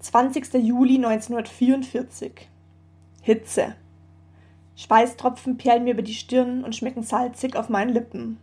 20. 0.00 0.54
Juli 0.54 0.94
1944. 0.94 2.30
Hitze. 3.20 3.74
Schweißtropfen 4.76 5.58
perlen 5.58 5.82
mir 5.82 5.94
über 5.94 6.02
die 6.02 6.14
Stirn 6.14 6.62
und 6.62 6.76
schmecken 6.76 7.02
salzig 7.02 7.56
auf 7.56 7.68
meinen 7.68 7.92
Lippen. 7.92 8.38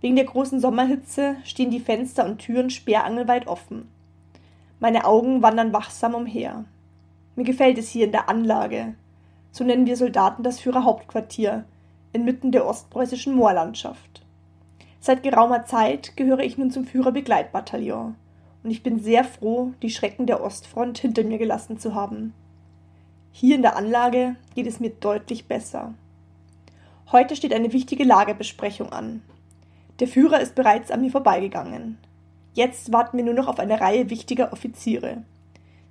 Wegen 0.00 0.14
der 0.14 0.26
großen 0.26 0.60
Sommerhitze 0.60 1.34
stehen 1.42 1.72
die 1.72 1.80
Fenster 1.80 2.24
und 2.24 2.38
Türen 2.38 2.70
sperrangelweit 2.70 3.48
offen. 3.48 3.88
Meine 4.78 5.04
Augen 5.04 5.42
wandern 5.42 5.72
wachsam 5.72 6.14
umher. 6.14 6.64
Mir 7.34 7.44
gefällt 7.44 7.76
es 7.76 7.88
hier 7.88 8.04
in 8.04 8.12
der 8.12 8.28
Anlage. 8.28 8.94
So 9.50 9.64
nennen 9.64 9.86
wir 9.86 9.96
Soldaten 9.96 10.44
das 10.44 10.60
Führerhauptquartier, 10.60 11.64
inmitten 12.12 12.52
der 12.52 12.64
ostpreußischen 12.64 13.34
Moorlandschaft. 13.34 14.22
Seit 15.00 15.24
geraumer 15.24 15.66
Zeit 15.66 16.16
gehöre 16.16 16.44
ich 16.44 16.56
nun 16.56 16.70
zum 16.70 16.84
Führerbegleitbataillon 16.84 18.14
und 18.68 18.72
ich 18.72 18.82
bin 18.82 19.02
sehr 19.02 19.24
froh, 19.24 19.72
die 19.80 19.88
Schrecken 19.88 20.26
der 20.26 20.42
Ostfront 20.42 20.98
hinter 20.98 21.24
mir 21.24 21.38
gelassen 21.38 21.78
zu 21.78 21.94
haben. 21.94 22.34
Hier 23.32 23.56
in 23.56 23.62
der 23.62 23.76
Anlage 23.76 24.36
geht 24.54 24.66
es 24.66 24.78
mir 24.78 24.90
deutlich 24.90 25.46
besser. 25.46 25.94
Heute 27.10 27.34
steht 27.34 27.54
eine 27.54 27.72
wichtige 27.72 28.04
Lagebesprechung 28.04 28.92
an. 28.92 29.22
Der 30.00 30.06
Führer 30.06 30.40
ist 30.40 30.54
bereits 30.54 30.90
an 30.90 31.00
mir 31.00 31.10
vorbeigegangen. 31.10 31.96
Jetzt 32.52 32.92
warten 32.92 33.16
wir 33.16 33.24
nur 33.24 33.32
noch 33.32 33.48
auf 33.48 33.58
eine 33.58 33.80
Reihe 33.80 34.10
wichtiger 34.10 34.52
Offiziere. 34.52 35.22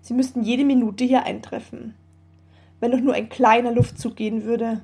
Sie 0.02 0.14
müssten 0.14 0.44
jede 0.44 0.64
Minute 0.64 1.03
hier 1.03 1.23
eintreffen. 1.23 1.95
Wenn 2.80 2.92
doch 2.92 3.02
nur 3.02 3.16
ein 3.16 3.30
kleiner 3.30 3.72
Luftzug 3.72 4.16
gehen 4.16 4.44
würde. 4.44 4.81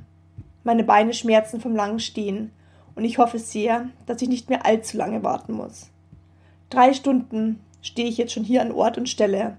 Meine 0.63 0.83
Beine 0.83 1.13
schmerzen 1.13 1.61
vom 1.61 1.75
langen 1.75 1.99
Stehen 1.99 2.53
und 2.95 3.05
ich 3.05 3.19
hoffe 3.19 3.37
sehr, 3.37 3.89
dass 4.07 4.19
ich 4.23 4.29
nicht 4.29 4.49
mehr 4.49 4.65
allzu 4.65 4.97
lange 4.97 5.21
warten 5.21 5.53
muss. 5.53 5.91
Drei 6.71 6.93
Stunden 6.93 7.59
stehe 7.83 8.07
ich 8.07 8.17
jetzt 8.17 8.33
schon 8.33 8.43
hier 8.43 8.61
an 8.63 8.71
Ort 8.71 8.97
und 8.97 9.07
Stelle 9.07 9.57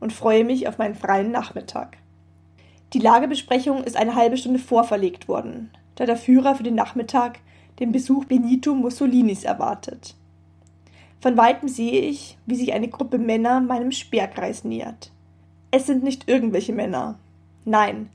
und 0.00 0.12
freue 0.12 0.44
mich 0.44 0.68
auf 0.68 0.76
meinen 0.76 0.94
freien 0.94 1.30
Nachmittag. 1.30 1.96
Die 2.92 2.98
Lagebesprechung 2.98 3.84
ist 3.84 3.96
eine 3.96 4.16
halbe 4.16 4.36
Stunde 4.36 4.58
vorverlegt 4.58 5.28
worden, 5.28 5.70
da 5.94 6.04
der 6.04 6.16
Führer 6.16 6.56
für 6.56 6.64
den 6.64 6.74
Nachmittag 6.74 7.38
den 7.78 7.92
Besuch 7.92 8.26
Benito 8.26 8.74
Mussolinis 8.74 9.44
erwartet. 9.44 10.14
Von 11.20 11.36
weitem 11.36 11.68
sehe 11.68 12.00
ich, 12.00 12.36
wie 12.46 12.56
sich 12.56 12.72
eine 12.72 12.88
Gruppe 12.88 13.18
Männer 13.18 13.60
meinem 13.60 13.92
Sperrkreis 13.92 14.64
nähert. 14.64 15.12
Es 15.70 15.86
sind 15.86 16.02
nicht 16.02 16.28
irgendwelche 16.28 16.72
Männer. 16.72 17.18
Nein, 17.64 18.10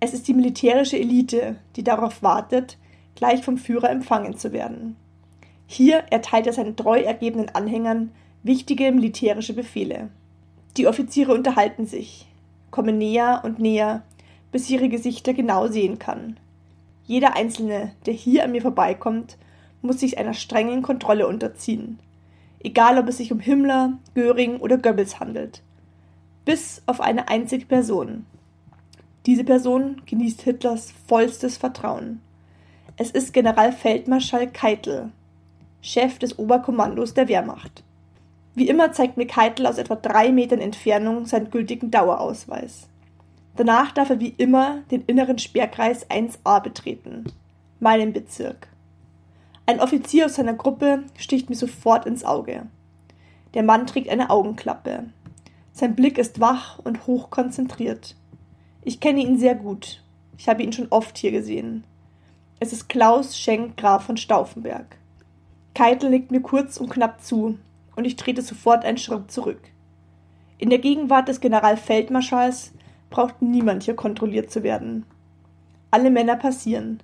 es 0.00 0.12
ist 0.12 0.26
die 0.26 0.34
militärische 0.34 0.98
Elite, 0.98 1.56
die 1.76 1.84
darauf 1.84 2.22
wartet, 2.22 2.78
gleich 3.14 3.44
vom 3.44 3.58
Führer 3.58 3.90
empfangen 3.90 4.36
zu 4.36 4.52
werden. 4.52 4.96
Hier 5.66 5.98
erteilt 6.10 6.46
er 6.46 6.52
seinen 6.52 6.76
treu 6.76 7.00
ergebenen 7.00 7.48
Anhängern 7.54 8.10
wichtige 8.46 8.92
militärische 8.92 9.52
Befehle. 9.52 10.10
Die 10.76 10.86
Offiziere 10.86 11.34
unterhalten 11.34 11.86
sich, 11.86 12.26
kommen 12.70 12.98
näher 12.98 13.42
und 13.44 13.58
näher, 13.58 14.02
bis 14.52 14.64
ich 14.64 14.72
ihre 14.72 14.88
Gesichter 14.88 15.34
genau 15.34 15.68
sehen 15.68 15.98
kann. 15.98 16.38
Jeder 17.06 17.36
Einzelne, 17.36 17.92
der 18.04 18.14
hier 18.14 18.44
an 18.44 18.52
mir 18.52 18.62
vorbeikommt, 18.62 19.36
muss 19.82 20.00
sich 20.00 20.18
einer 20.18 20.34
strengen 20.34 20.82
Kontrolle 20.82 21.26
unterziehen, 21.26 21.98
egal 22.60 22.98
ob 22.98 23.08
es 23.08 23.18
sich 23.18 23.32
um 23.32 23.40
Himmler, 23.40 23.98
Göring 24.14 24.56
oder 24.58 24.78
Goebbels 24.78 25.20
handelt. 25.20 25.62
Bis 26.44 26.82
auf 26.86 27.00
eine 27.00 27.28
einzige 27.28 27.66
Person. 27.66 28.26
Diese 29.26 29.44
Person 29.44 30.02
genießt 30.06 30.42
Hitlers 30.42 30.92
vollstes 31.08 31.56
Vertrauen. 31.56 32.20
Es 32.96 33.10
ist 33.10 33.32
Generalfeldmarschall 33.32 34.50
Keitel, 34.52 35.10
Chef 35.80 36.18
des 36.18 36.38
Oberkommandos 36.38 37.14
der 37.14 37.28
Wehrmacht. 37.28 37.82
Wie 38.56 38.68
immer 38.68 38.90
zeigt 38.90 39.18
mir 39.18 39.26
Keitel 39.26 39.66
aus 39.66 39.76
etwa 39.76 39.96
drei 39.96 40.32
Metern 40.32 40.62
Entfernung 40.62 41.26
seinen 41.26 41.50
gültigen 41.50 41.90
Dauerausweis. 41.90 42.88
Danach 43.54 43.92
darf 43.92 44.08
er 44.08 44.18
wie 44.18 44.34
immer 44.38 44.78
den 44.90 45.02
inneren 45.02 45.38
Sperrkreis 45.38 46.08
1a 46.08 46.62
betreten, 46.62 47.26
meinen 47.80 48.14
Bezirk. 48.14 48.68
Ein 49.66 49.78
Offizier 49.78 50.24
aus 50.24 50.36
seiner 50.36 50.54
Gruppe 50.54 51.04
sticht 51.18 51.50
mir 51.50 51.56
sofort 51.56 52.06
ins 52.06 52.24
Auge. 52.24 52.62
Der 53.52 53.62
Mann 53.62 53.86
trägt 53.86 54.08
eine 54.08 54.30
Augenklappe. 54.30 55.04
Sein 55.74 55.94
Blick 55.94 56.16
ist 56.16 56.40
wach 56.40 56.78
und 56.78 57.06
hoch 57.06 57.28
konzentriert. 57.28 58.16
Ich 58.80 59.00
kenne 59.00 59.20
ihn 59.20 59.36
sehr 59.36 59.54
gut. 59.54 60.02
Ich 60.38 60.48
habe 60.48 60.62
ihn 60.62 60.72
schon 60.72 60.88
oft 60.88 61.18
hier 61.18 61.30
gesehen. 61.30 61.84
Es 62.58 62.72
ist 62.72 62.88
Klaus 62.88 63.38
Schenk 63.38 63.76
Graf 63.76 64.04
von 64.04 64.16
Stauffenberg. 64.16 64.96
Keitel 65.74 66.08
nickt 66.08 66.30
mir 66.30 66.40
kurz 66.40 66.78
und 66.78 66.88
knapp 66.88 67.20
zu, 67.20 67.58
und 67.96 68.04
ich 68.04 68.16
trete 68.16 68.42
sofort 68.42 68.84
einen 68.84 68.98
Schritt 68.98 69.30
zurück. 69.30 69.60
In 70.58 70.70
der 70.70 70.78
Gegenwart 70.78 71.28
des 71.28 71.40
Generalfeldmarschalls 71.40 72.72
braucht 73.10 73.42
niemand 73.42 73.82
hier 73.82 73.96
kontrolliert 73.96 74.50
zu 74.50 74.62
werden. 74.62 75.04
Alle 75.90 76.10
Männer 76.10 76.36
passieren. 76.36 77.02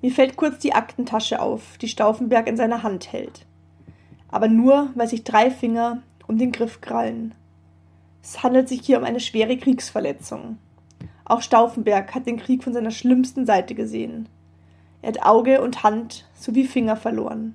Mir 0.00 0.10
fällt 0.10 0.36
kurz 0.36 0.58
die 0.58 0.74
Aktentasche 0.74 1.40
auf, 1.40 1.78
die 1.78 1.88
Stauffenberg 1.88 2.48
in 2.48 2.56
seiner 2.56 2.82
Hand 2.82 3.12
hält. 3.12 3.46
Aber 4.28 4.48
nur, 4.48 4.90
weil 4.94 5.08
sich 5.08 5.24
drei 5.24 5.50
Finger 5.50 6.02
um 6.26 6.38
den 6.38 6.52
Griff 6.52 6.80
krallen. 6.80 7.34
Es 8.22 8.42
handelt 8.42 8.68
sich 8.68 8.80
hier 8.82 8.98
um 8.98 9.04
eine 9.04 9.20
schwere 9.20 9.56
Kriegsverletzung. 9.56 10.58
Auch 11.24 11.42
Stauffenberg 11.42 12.14
hat 12.14 12.26
den 12.26 12.38
Krieg 12.38 12.64
von 12.64 12.72
seiner 12.72 12.90
schlimmsten 12.90 13.46
Seite 13.46 13.74
gesehen. 13.74 14.28
Er 15.02 15.08
hat 15.08 15.22
Auge 15.24 15.60
und 15.60 15.82
Hand 15.82 16.26
sowie 16.34 16.64
Finger 16.64 16.96
verloren. 16.96 17.54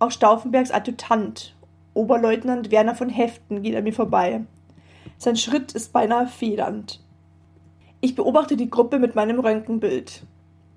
Auch 0.00 0.12
Stauffenbergs 0.12 0.70
Adjutant, 0.70 1.56
Oberleutnant 1.92 2.70
Werner 2.70 2.94
von 2.94 3.08
Heften, 3.08 3.62
geht 3.62 3.74
an 3.74 3.82
mir 3.82 3.92
vorbei. 3.92 4.44
Sein 5.16 5.36
Schritt 5.36 5.72
ist 5.72 5.92
beinahe 5.92 6.28
federnd. 6.28 7.00
Ich 8.00 8.14
beobachte 8.14 8.56
die 8.56 8.70
Gruppe 8.70 9.00
mit 9.00 9.16
meinem 9.16 9.40
Röntgenbild. 9.40 10.22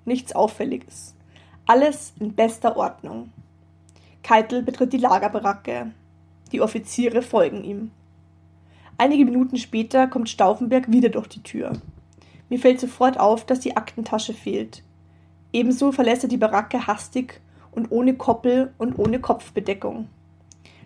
Nichts 0.05 0.33
Auffälliges. 0.33 1.13
Alles 1.67 2.13
in 2.19 2.33
bester 2.33 2.75
Ordnung. 2.75 3.31
Keitel 4.23 4.63
betritt 4.63 4.93
die 4.93 4.97
Lagerbaracke. 4.97 5.91
Die 6.51 6.61
Offiziere 6.61 7.21
folgen 7.21 7.63
ihm. 7.63 7.91
Einige 8.97 9.25
Minuten 9.25 9.57
später 9.57 10.07
kommt 10.07 10.29
Stauffenberg 10.29 10.91
wieder 10.91 11.09
durch 11.09 11.27
die 11.27 11.43
Tür. 11.43 11.73
Mir 12.49 12.59
fällt 12.59 12.79
sofort 12.79 13.19
auf, 13.19 13.45
dass 13.45 13.59
die 13.59 13.77
Aktentasche 13.77 14.33
fehlt. 14.33 14.83
Ebenso 15.53 15.91
verlässt 15.91 16.23
er 16.23 16.29
die 16.29 16.37
Baracke 16.37 16.87
hastig 16.87 17.39
und 17.71 17.91
ohne 17.91 18.13
Koppel 18.15 18.73
und 18.77 18.97
ohne 18.99 19.19
Kopfbedeckung. 19.19 20.07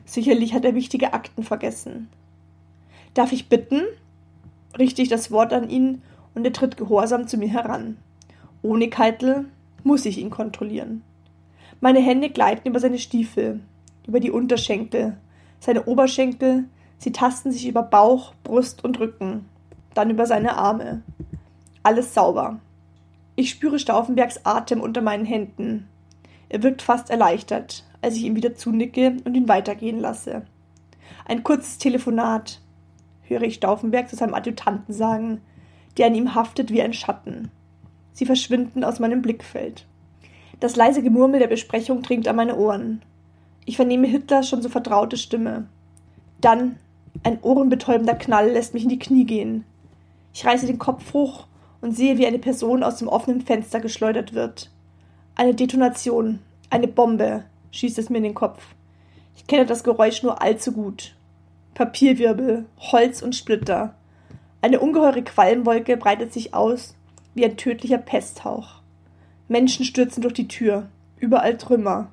Sicherlich 0.06 0.54
hat 0.54 0.66
er 0.66 0.76
wichtige 0.76 1.14
Akten 1.14 1.44
vergessen. 1.44 2.10
Darf 3.14 3.32
ich 3.32 3.50
bitten? 3.50 3.82
richte 4.78 5.02
ich 5.02 5.10
das 5.10 5.32
Wort 5.32 5.54
an 5.54 5.70
ihn 5.70 6.02
und 6.36 6.46
er 6.46 6.54
tritt 6.54 6.78
gehorsam 6.78 7.28
zu 7.28 7.38
mir 7.38 7.48
heran. 7.48 7.98
Ohne 8.62 8.90
Keitel 8.90 9.46
muss 9.84 10.06
ich 10.06 10.18
ihn 10.18 10.30
kontrollieren. 10.30 11.02
Meine 11.80 12.00
Hände 12.00 12.30
gleiten 12.30 12.68
über 12.68 12.80
seine 12.80 13.00
Stiefel, 13.00 13.62
über 14.08 14.20
die 14.20 14.32
Unterschenkel, 14.32 15.18
seine 15.60 15.86
Oberschenkel, 15.86 16.66
sie 16.98 17.12
tasten 17.12 17.52
sich 17.52 17.68
über 17.68 17.84
Bauch, 17.84 18.34
Brust 18.44 18.84
und 18.84 19.00
Rücken, 19.00 19.46
dann 19.94 20.10
über 20.10 20.26
seine 20.26 20.58
Arme. 20.58 21.04
Alles 21.84 22.14
sauber. 22.14 22.60
Ich 23.36 23.50
spüre 23.50 23.80
Stauffenbergs 23.80 24.42
Atem 24.46 24.82
unter 24.82 25.02
meinen 25.02 25.26
Händen. 25.26 25.88
Er 26.56 26.64
wirkt 26.64 26.82
fast 26.82 27.10
erleichtert, 27.10 27.84
als 28.02 28.16
ich 28.16 28.24
ihm 28.24 28.38
wieder 28.38 28.56
zunicke 28.56 29.18
und 29.26 29.36
ihn 29.36 29.50
weitergehen 29.50 30.00
lasse. 30.00 30.44
Ein 31.26 31.44
kurzes 31.44 31.80
Telefonat, 31.80 32.62
höre 33.24 33.42
ich 33.42 33.56
Stauffenberg 33.56 34.08
zu 34.08 34.16
seinem 34.16 34.34
Adjutanten 34.34 34.94
sagen, 34.96 35.42
der 35.98 36.08
an 36.08 36.16
ihm 36.16 36.34
haftet 36.34 36.72
wie 36.72 36.82
ein 36.82 36.94
Schatten. 36.94 37.52
Sie 38.14 38.26
verschwinden 38.26 38.86
aus 38.86 39.00
meinem 39.02 39.22
Blickfeld. 39.22 39.86
Das 40.62 40.78
leise 40.78 41.04
Gemurmel 41.04 41.42
der 41.42 41.48
Besprechung 41.48 42.02
dringt 42.02 42.26
an 42.30 42.38
meine 42.38 42.56
Ohren. 42.56 43.02
Ich 43.66 43.76
vernehme 43.76 44.08
Hitlers 44.08 44.48
schon 44.48 44.62
so 44.62 44.70
vertraute 44.70 45.18
Stimme. 45.18 45.68
Dann 46.40 46.78
ein 47.24 47.38
ohrenbetäubender 47.42 48.16
Knall 48.16 48.50
lässt 48.50 48.74
mich 48.74 48.84
in 48.84 48.90
die 48.90 49.00
Knie 49.00 49.26
gehen. 49.26 49.66
Ich 50.34 50.46
reiße 50.46 50.68
den 50.68 50.80
Kopf 50.80 51.12
hoch 51.12 51.48
und 51.82 51.92
sehe, 51.92 52.18
wie 52.18 52.26
eine 52.26 52.40
Person 52.40 52.82
aus 52.82 53.00
dem 53.00 53.10
offenen 53.10 53.42
Fenster 53.42 53.82
geschleudert 53.82 54.34
wird. 54.34 54.72
Eine 55.38 55.54
Detonation, 55.54 56.40
eine 56.70 56.88
Bombe, 56.88 57.44
schießt 57.72 57.98
es 58.00 58.10
mir 58.10 58.20
in 58.20 58.24
den 58.24 58.34
Kopf. 58.36 58.64
Ich 59.36 59.46
kenne 59.48 59.66
das 59.66 59.84
Geräusch 59.84 60.24
nur 60.24 60.42
allzu 60.42 60.72
gut. 60.72 61.14
Papierwirbel, 61.74 62.66
Holz 62.80 63.22
und 63.22 63.36
Splitter. 63.36 63.96
Eine 64.62 64.80
ungeheure 64.80 65.24
Qualmwolke 65.24 65.98
breitet 65.98 66.32
sich 66.32 66.54
aus 66.54 66.96
wie 67.34 67.44
ein 67.44 67.58
tödlicher 67.58 67.98
Pesthauch. 67.98 68.82
Menschen 69.50 69.84
stürzen 69.84 70.22
durch 70.22 70.34
die 70.34 70.48
Tür, 70.48 70.88
überall 71.20 71.58
Trümmer. 71.58 72.08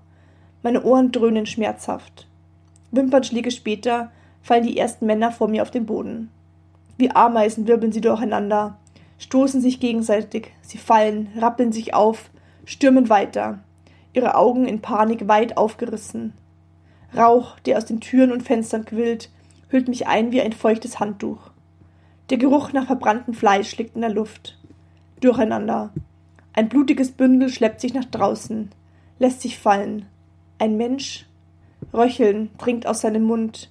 Meine 0.65 0.83
Ohren 0.83 1.13
dröhnen 1.13 1.47
schmerzhaft. 1.47 2.27
Wimpernschläge 2.91 3.53
später 3.53 4.11
fallen 4.43 4.67
die 4.67 4.77
ersten 4.77 5.07
Männer 5.07 5.31
vor 5.31 5.47
mir 5.47 5.63
auf 5.63 5.71
den 5.71 5.87
Boden. 5.87 6.29
Wie 6.99 7.13
Ameisen 7.13 7.69
wirbeln 7.69 7.93
sie 7.93 8.01
durcheinander, 8.01 8.79
stoßen 9.19 9.61
sich 9.61 9.79
gegenseitig, 9.79 10.51
sie 10.61 10.79
fallen, 10.79 11.29
rappeln 11.39 11.71
sich 11.71 11.95
auf, 11.95 12.32
stürmen 12.65 13.09
weiter, 13.09 13.61
ihre 14.13 14.35
Augen 14.35 14.67
in 14.67 14.81
Panik 14.81 15.29
weit 15.29 15.57
aufgerissen. 15.57 16.35
Rauch, 17.17 17.59
der 17.61 17.79
aus 17.79 17.85
den 17.85 18.01
Türen 18.01 18.33
und 18.33 18.43
Fenstern 18.43 18.85
quillt, 18.85 19.31
hüllt 19.69 19.89
mich 19.89 20.07
ein 20.07 20.33
wie 20.33 20.41
ein 20.41 20.53
feuchtes 20.53 21.01
Handtuch. 21.01 21.51
Der 22.31 22.39
Geruch 22.39 22.73
nach 22.73 22.87
verbranntem 22.87 23.35
Fleisch 23.35 23.77
liegt 23.77 23.95
in 23.95 24.01
der 24.01 24.13
Luft. 24.13 24.59
Durcheinander. 25.21 25.93
Ein 26.55 26.69
blutiges 26.69 27.13
Bündel 27.13 27.49
schleppt 27.49 27.81
sich 27.81 27.95
nach 27.95 28.05
draußen, 28.05 28.71
lässt 29.19 29.41
sich 29.41 29.59
fallen. 29.59 30.07
Ein 30.59 30.77
Mensch? 30.77 31.27
Röcheln 31.93 32.51
dringt 32.59 32.87
aus 32.87 33.01
seinem 33.01 33.25
Mund. 33.25 33.71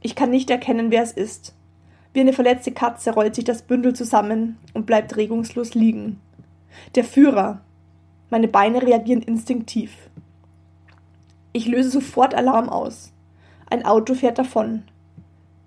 Ich 0.00 0.14
kann 0.14 0.30
nicht 0.30 0.50
erkennen, 0.50 0.90
wer 0.90 1.02
es 1.02 1.12
ist. 1.12 1.54
Wie 2.12 2.20
eine 2.20 2.32
verletzte 2.32 2.72
Katze 2.72 3.12
rollt 3.12 3.34
sich 3.34 3.44
das 3.44 3.62
Bündel 3.62 3.94
zusammen 3.94 4.58
und 4.74 4.86
bleibt 4.86 5.16
regungslos 5.16 5.74
liegen. 5.74 6.20
Der 6.94 7.04
Führer. 7.04 7.60
Meine 8.30 8.48
Beine 8.48 8.82
reagieren 8.82 9.22
instinktiv. 9.22 10.10
Ich 11.52 11.66
löse 11.66 11.90
sofort 11.90 12.34
Alarm 12.34 12.68
aus. 12.68 13.12
Ein 13.70 13.84
Auto 13.86 14.14
fährt 14.14 14.38
davon. 14.38 14.82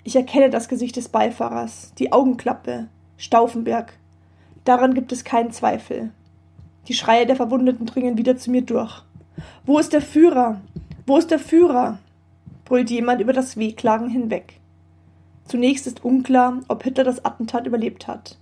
Ich 0.04 0.16
erkenne 0.16 0.50
das 0.50 0.68
Gesicht 0.68 0.96
des 0.96 1.10
Beifahrers, 1.10 1.94
die 1.98 2.12
Augenklappe, 2.12 2.88
Stauffenberg. 3.18 3.94
Daran 4.64 4.94
gibt 4.94 5.12
es 5.12 5.24
keinen 5.24 5.52
Zweifel. 5.52 6.12
Die 6.88 6.94
Schreie 6.94 7.26
der 7.26 7.36
Verwundeten 7.36 7.86
dringen 7.86 8.18
wieder 8.18 8.38
zu 8.38 8.52
mir 8.52 8.62
durch. 8.62 9.04
Wo 9.66 9.80
ist 9.80 9.94
der 9.94 10.02
Führer? 10.02 10.62
Wo 11.06 11.18
ist 11.18 11.32
der 11.32 11.40
Führer? 11.40 12.00
brüllt 12.66 12.90
jemand 12.90 13.22
über 13.22 13.34
das 13.34 13.58
Wehklagen 13.58 14.10
hinweg. 14.10 14.60
Zunächst 15.46 15.86
ist 15.88 16.06
unklar, 16.06 16.62
ob 16.68 16.84
Hitler 16.84 17.04
das 17.04 17.26
Attentat 17.26 17.68
überlebt 17.68 18.08
hat. 18.08 18.38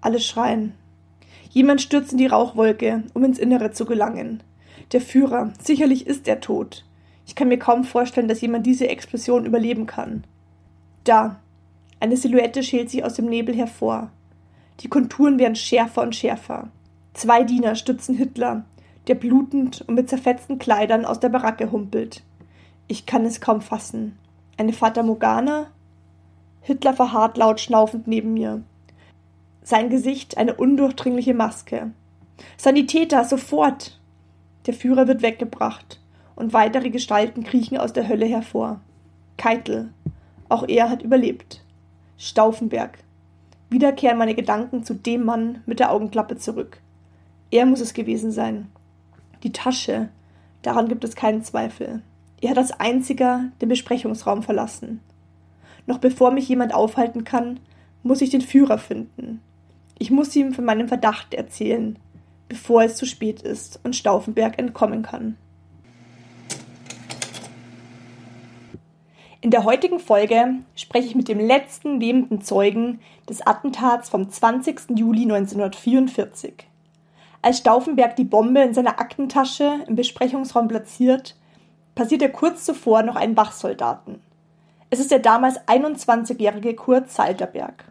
Alle 0.00 0.20
schreien. 0.20 0.74
Jemand 1.56 1.80
stürzt 1.80 2.12
in 2.12 2.18
die 2.18 2.26
Rauchwolke, 2.26 3.04
um 3.14 3.24
ins 3.24 3.38
Innere 3.38 3.70
zu 3.70 3.86
gelangen. 3.86 4.42
Der 4.92 5.00
Führer, 5.00 5.54
sicherlich 5.58 6.06
ist 6.06 6.28
er 6.28 6.42
tot. 6.42 6.84
Ich 7.26 7.34
kann 7.34 7.48
mir 7.48 7.58
kaum 7.58 7.84
vorstellen, 7.84 8.28
dass 8.28 8.42
jemand 8.42 8.66
diese 8.66 8.88
Explosion 8.88 9.46
überleben 9.46 9.86
kann. 9.86 10.24
Da. 11.04 11.40
Eine 11.98 12.18
Silhouette 12.18 12.62
schält 12.62 12.90
sich 12.90 13.04
aus 13.06 13.14
dem 13.14 13.24
Nebel 13.24 13.56
hervor. 13.56 14.10
Die 14.80 14.88
Konturen 14.88 15.38
werden 15.38 15.56
schärfer 15.56 16.02
und 16.02 16.14
schärfer. 16.14 16.68
Zwei 17.14 17.42
Diener 17.42 17.74
stützen 17.74 18.14
Hitler, 18.14 18.66
der 19.06 19.14
blutend 19.14 19.82
und 19.86 19.94
mit 19.94 20.10
zerfetzten 20.10 20.58
Kleidern 20.58 21.06
aus 21.06 21.20
der 21.20 21.30
Baracke 21.30 21.72
humpelt. 21.72 22.22
Ich 22.86 23.06
kann 23.06 23.24
es 23.24 23.40
kaum 23.40 23.62
fassen. 23.62 24.18
Eine 24.58 24.74
Fata 24.74 25.02
Morgana? 25.02 25.68
Hitler 26.60 26.92
verharrt 26.92 27.38
laut 27.38 27.60
schnaufend 27.60 28.06
neben 28.06 28.34
mir. 28.34 28.62
Sein 29.68 29.90
Gesicht 29.90 30.38
eine 30.38 30.54
undurchdringliche 30.54 31.34
Maske. 31.34 31.90
Sanitäter, 32.56 33.24
sofort! 33.24 33.98
Der 34.66 34.74
Führer 34.74 35.08
wird 35.08 35.22
weggebracht, 35.22 36.00
und 36.36 36.52
weitere 36.52 36.90
Gestalten 36.90 37.42
kriechen 37.42 37.76
aus 37.76 37.92
der 37.92 38.06
Hölle 38.06 38.26
hervor. 38.26 38.80
Keitel, 39.36 39.92
auch 40.48 40.68
er 40.68 40.88
hat 40.88 41.02
überlebt. 41.02 41.64
Stauffenberg. 42.16 42.98
Wieder 43.68 43.90
kehren 43.90 44.18
meine 44.18 44.36
Gedanken 44.36 44.84
zu 44.84 44.94
dem 44.94 45.24
Mann 45.24 45.62
mit 45.66 45.80
der 45.80 45.90
Augenklappe 45.90 46.36
zurück. 46.36 46.80
Er 47.50 47.66
muss 47.66 47.80
es 47.80 47.92
gewesen 47.92 48.30
sein. 48.30 48.70
Die 49.42 49.50
Tasche, 49.50 50.10
daran 50.62 50.86
gibt 50.86 51.02
es 51.02 51.16
keinen 51.16 51.42
Zweifel. 51.42 52.02
Er 52.40 52.50
hat 52.50 52.58
als 52.58 52.70
einziger 52.70 53.46
den 53.60 53.68
Besprechungsraum 53.68 54.44
verlassen. 54.44 55.00
Noch 55.86 55.98
bevor 55.98 56.30
mich 56.30 56.48
jemand 56.48 56.72
aufhalten 56.72 57.24
kann, 57.24 57.58
muss 58.04 58.20
ich 58.20 58.30
den 58.30 58.42
Führer 58.42 58.78
finden. 58.78 59.40
Ich 59.98 60.10
muss 60.10 60.36
ihm 60.36 60.52
von 60.52 60.64
meinem 60.64 60.88
Verdacht 60.88 61.32
erzählen, 61.32 61.98
bevor 62.48 62.82
es 62.82 62.96
zu 62.96 63.06
spät 63.06 63.42
ist 63.42 63.80
und 63.82 63.96
Stauffenberg 63.96 64.58
entkommen 64.58 65.02
kann. 65.02 65.36
In 69.40 69.50
der 69.50 69.64
heutigen 69.64 70.00
Folge 70.00 70.54
spreche 70.74 71.06
ich 71.06 71.14
mit 71.14 71.28
dem 71.28 71.38
letzten 71.38 72.00
lebenden 72.00 72.40
Zeugen 72.40 73.00
des 73.28 73.46
Attentats 73.46 74.08
vom 74.08 74.28
20. 74.28 74.96
Juli 74.96 75.22
1944. 75.22 76.66
Als 77.42 77.58
Stauffenberg 77.58 78.16
die 78.16 78.24
Bombe 78.24 78.60
in 78.60 78.74
seiner 78.74 78.98
Aktentasche 78.98 79.84
im 79.86 79.94
Besprechungsraum 79.94 80.68
platziert, 80.68 81.36
passiert 81.94 82.22
er 82.22 82.30
kurz 82.30 82.64
zuvor 82.64 83.02
noch 83.02 83.14
einen 83.14 83.36
Wachsoldaten. 83.36 84.20
Es 84.90 85.00
ist 85.00 85.10
der 85.10 85.20
damals 85.20 85.60
21-jährige 85.68 86.74
Kurt 86.74 87.10
Salterberg. 87.10 87.84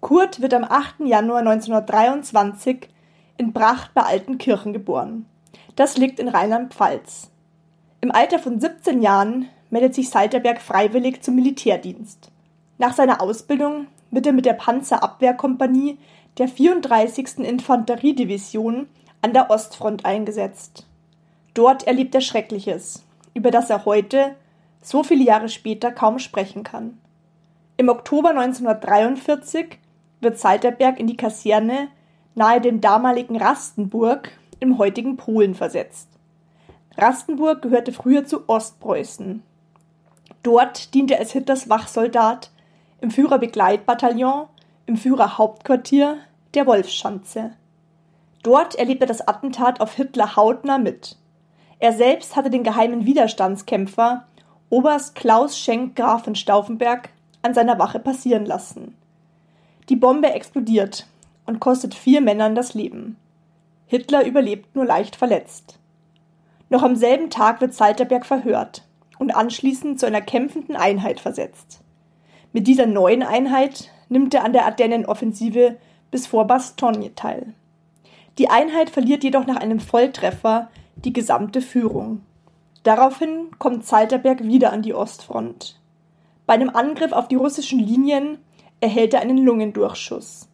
Kurt 0.00 0.40
wird 0.40 0.54
am 0.54 0.64
8. 0.64 1.00
Januar 1.00 1.40
1923 1.40 2.88
in 3.36 3.52
Bracht 3.52 3.94
bei 3.94 4.02
Altenkirchen 4.02 4.72
geboren. 4.72 5.26
Das 5.74 5.96
liegt 5.96 6.20
in 6.20 6.28
Rheinland-Pfalz. 6.28 7.30
Im 8.00 8.12
Alter 8.12 8.38
von 8.38 8.60
17 8.60 9.02
Jahren 9.02 9.48
meldet 9.70 9.94
sich 9.94 10.08
Salterberg 10.08 10.60
freiwillig 10.60 11.22
zum 11.22 11.34
Militärdienst. 11.34 12.30
Nach 12.78 12.94
seiner 12.94 13.20
Ausbildung 13.20 13.88
wird 14.12 14.26
er 14.26 14.32
mit 14.32 14.46
der 14.46 14.52
Panzerabwehrkompanie 14.52 15.98
der 16.38 16.46
34. 16.46 17.38
Infanteriedivision 17.38 18.88
an 19.20 19.32
der 19.32 19.50
Ostfront 19.50 20.04
eingesetzt. 20.04 20.86
Dort 21.54 21.88
erlebt 21.88 22.14
er 22.14 22.20
Schreckliches, 22.20 23.04
über 23.34 23.50
das 23.50 23.68
er 23.68 23.84
heute, 23.84 24.36
so 24.80 25.02
viele 25.02 25.24
Jahre 25.24 25.48
später, 25.48 25.90
kaum 25.90 26.20
sprechen 26.20 26.62
kann. 26.62 26.98
Im 27.76 27.88
Oktober 27.88 28.30
1943 28.30 29.78
wird 30.20 30.38
Salterberg 30.38 30.98
in 30.98 31.06
die 31.06 31.16
Kaserne 31.16 31.88
nahe 32.34 32.60
dem 32.60 32.80
damaligen 32.80 33.36
Rastenburg 33.36 34.30
im 34.60 34.78
heutigen 34.78 35.16
Polen 35.16 35.54
versetzt. 35.54 36.08
Rastenburg 36.96 37.62
gehörte 37.62 37.92
früher 37.92 38.24
zu 38.24 38.48
Ostpreußen 38.48 39.42
Dort 40.42 40.94
diente 40.94 41.14
er 41.14 41.20
als 41.20 41.32
Hitlers 41.32 41.68
Wachsoldat 41.68 42.50
im 43.00 43.10
Führerbegleitbataillon 43.10 44.46
im 44.86 44.96
Führerhauptquartier 44.96 46.18
der 46.54 46.66
Wolfschanze. 46.66 47.52
Dort 48.42 48.74
erlebte 48.76 49.04
er 49.04 49.08
das 49.08 49.26
Attentat 49.26 49.80
auf 49.80 49.94
Hitler 49.94 50.36
hautnah 50.36 50.78
mit. 50.78 51.16
Er 51.80 51.92
selbst 51.92 52.36
hatte 52.36 52.50
den 52.50 52.64
geheimen 52.64 53.04
Widerstandskämpfer 53.04 54.24
Oberst 54.70 55.14
Klaus 55.14 55.58
Schenk 55.58 55.96
Graf 55.96 56.24
von 56.24 56.34
Stauffenberg 56.34 57.10
an 57.42 57.54
seiner 57.54 57.78
Wache 57.78 57.98
passieren 57.98 58.44
lassen. 58.44 58.96
Die 59.88 59.96
Bombe 59.96 60.32
explodiert 60.32 61.06
und 61.46 61.60
kostet 61.60 61.94
vier 61.94 62.20
Männern 62.20 62.54
das 62.54 62.74
Leben. 62.74 63.16
Hitler 63.86 64.26
überlebt 64.26 64.76
nur 64.76 64.84
leicht 64.84 65.16
verletzt. 65.16 65.78
Noch 66.68 66.82
am 66.82 66.94
selben 66.94 67.30
Tag 67.30 67.60
wird 67.62 67.72
Salterberg 67.72 68.26
verhört 68.26 68.82
und 69.18 69.34
anschließend 69.34 69.98
zu 69.98 70.06
einer 70.06 70.20
kämpfenden 70.20 70.76
Einheit 70.76 71.20
versetzt. 71.20 71.80
Mit 72.52 72.66
dieser 72.66 72.86
neuen 72.86 73.22
Einheit 73.22 73.90
nimmt 74.10 74.34
er 74.34 74.44
an 74.44 74.52
der 74.52 74.66
Ardennenoffensive 74.66 75.76
bis 76.10 76.26
vor 76.26 76.46
Bastogne 76.46 77.14
teil. 77.14 77.54
Die 78.36 78.50
Einheit 78.50 78.90
verliert 78.90 79.24
jedoch 79.24 79.46
nach 79.46 79.56
einem 79.56 79.80
Volltreffer 79.80 80.70
die 80.96 81.12
gesamte 81.12 81.62
Führung. 81.62 82.22
Daraufhin 82.82 83.48
kommt 83.58 83.86
Salterberg 83.86 84.44
wieder 84.44 84.72
an 84.72 84.82
die 84.82 84.94
Ostfront. 84.94 85.80
Bei 86.46 86.54
einem 86.54 86.70
Angriff 86.70 87.12
auf 87.12 87.28
die 87.28 87.34
russischen 87.34 87.78
Linien 87.78 88.38
erhält 88.80 89.14
er 89.14 89.20
einen 89.20 89.38
Lungendurchschuss. 89.38 90.48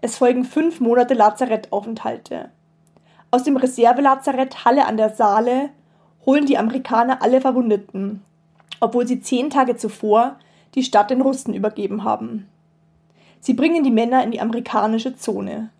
Es 0.00 0.16
folgen 0.16 0.44
fünf 0.44 0.80
Monate 0.80 1.14
Lazarettaufenthalte. 1.14 2.50
Aus 3.30 3.44
dem 3.44 3.56
Reservelazarett 3.56 4.64
Halle 4.64 4.86
an 4.86 4.96
der 4.96 5.10
Saale 5.10 5.70
holen 6.26 6.46
die 6.46 6.58
Amerikaner 6.58 7.22
alle 7.22 7.40
Verwundeten, 7.40 8.22
obwohl 8.80 9.06
sie 9.06 9.20
zehn 9.20 9.50
Tage 9.50 9.76
zuvor 9.76 10.36
die 10.74 10.82
Stadt 10.82 11.10
den 11.10 11.20
Russen 11.20 11.54
übergeben 11.54 12.04
haben. 12.04 12.48
Sie 13.40 13.54
bringen 13.54 13.84
die 13.84 13.90
Männer 13.90 14.22
in 14.22 14.30
die 14.30 14.40
amerikanische 14.40 15.16
Zone. 15.16 15.70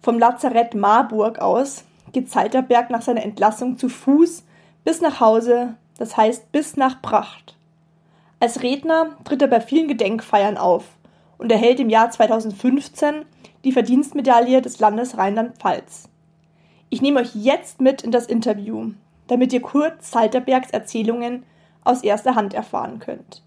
Vom 0.00 0.18
Lazarett 0.18 0.74
Marburg 0.74 1.38
aus 1.38 1.84
geht 2.12 2.30
Salterberg 2.30 2.90
nach 2.90 3.02
seiner 3.02 3.22
Entlassung 3.22 3.78
zu 3.78 3.88
Fuß 3.88 4.44
bis 4.84 5.00
nach 5.00 5.20
Hause, 5.20 5.74
das 5.98 6.16
heißt 6.16 6.52
bis 6.52 6.76
nach 6.76 7.00
Pracht. 7.02 7.56
Als 8.42 8.64
Redner 8.64 9.16
tritt 9.22 9.40
er 9.40 9.46
bei 9.46 9.60
vielen 9.60 9.86
Gedenkfeiern 9.86 10.56
auf 10.56 10.82
und 11.38 11.52
erhält 11.52 11.78
im 11.78 11.88
Jahr 11.88 12.10
2015 12.10 13.24
die 13.62 13.70
Verdienstmedaille 13.70 14.60
des 14.60 14.80
Landes 14.80 15.16
Rheinland-Pfalz. 15.16 16.08
Ich 16.90 17.00
nehme 17.00 17.20
euch 17.20 17.36
jetzt 17.36 17.80
mit 17.80 18.02
in 18.02 18.10
das 18.10 18.26
Interview, 18.26 18.94
damit 19.28 19.52
ihr 19.52 19.62
kurz 19.62 20.10
Salterbergs 20.10 20.70
Erzählungen 20.70 21.44
aus 21.84 22.02
erster 22.02 22.34
Hand 22.34 22.52
erfahren 22.52 22.98
könnt. 22.98 23.44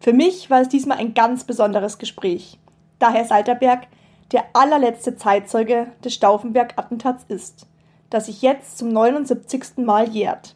Für 0.00 0.12
mich 0.12 0.50
war 0.50 0.60
es 0.60 0.68
diesmal 0.68 0.98
ein 0.98 1.14
ganz 1.14 1.44
besonderes 1.44 1.96
Gespräch 1.96 2.58
da 2.98 3.10
Herr 3.10 3.24
Salterberg 3.24 3.86
der 4.32 4.44
allerletzte 4.52 5.16
Zeitzeuge 5.16 5.86
des 6.04 6.12
Stauffenberg-Attentats 6.12 7.24
ist, 7.28 7.68
das 8.10 8.26
sich 8.26 8.42
jetzt 8.42 8.76
zum 8.76 8.90
79. 8.90 9.78
Mal 9.78 10.10
jährt. 10.10 10.55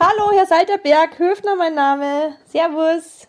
Hallo. 0.00 0.30
Herr 0.32 0.46
Salterberg, 0.46 1.18
Höfner 1.18 1.56
mein 1.56 1.74
Name. 1.74 2.36
Servus. 2.46 3.26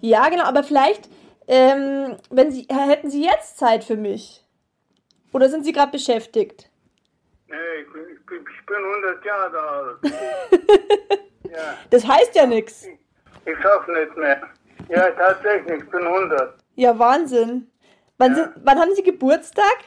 Ja, 0.00 0.28
genau, 0.28 0.44
aber 0.44 0.62
vielleicht, 0.64 1.08
ähm, 1.46 2.16
wenn 2.30 2.50
Sie, 2.50 2.66
hätten 2.70 3.10
Sie 3.10 3.24
jetzt 3.24 3.58
Zeit 3.58 3.84
für 3.84 3.96
mich? 3.96 4.44
Oder 5.32 5.48
sind 5.48 5.64
Sie 5.64 5.72
gerade 5.72 5.92
beschäftigt? 5.92 6.70
Nee, 7.46 7.56
ich 7.82 7.92
bin, 7.92 8.02
ich 8.14 8.26
bin, 8.26 8.44
ich 8.52 8.66
bin 8.66 8.76
100 8.76 9.24
Jahre 9.24 9.58
alt. 9.58 9.96
ja. 11.50 11.74
Das 11.90 12.06
heißt 12.06 12.34
ja 12.34 12.46
nichts. 12.46 12.86
Ich 13.44 13.58
schaff 13.62 13.86
nicht 13.88 14.16
mehr. 14.16 14.42
Ja, 14.88 15.10
tatsächlich, 15.10 15.82
ich 15.82 15.90
bin 15.90 16.06
100. 16.06 16.54
Ja, 16.76 16.98
Wahnsinn. 16.98 17.70
Wann, 18.18 18.32
Ja. 18.36 18.44
Sind, 18.44 18.54
wann 18.64 18.78
haben 18.80 18.94
Sie 18.94 19.02
Geburtstag? 19.02 19.78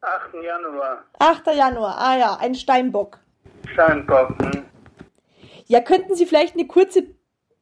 8. 0.00 0.34
Januar, 0.42 1.04
8. 1.18 1.46
Januar. 1.48 1.96
Ah 1.98 2.16
ja, 2.16 2.36
ein 2.40 2.54
Steinbock. 2.54 3.18
Hm? 3.76 4.64
Ja, 5.66 5.80
könnten 5.80 6.14
Sie 6.14 6.26
vielleicht 6.26 6.54
eine 6.54 6.66
kurze 6.66 7.02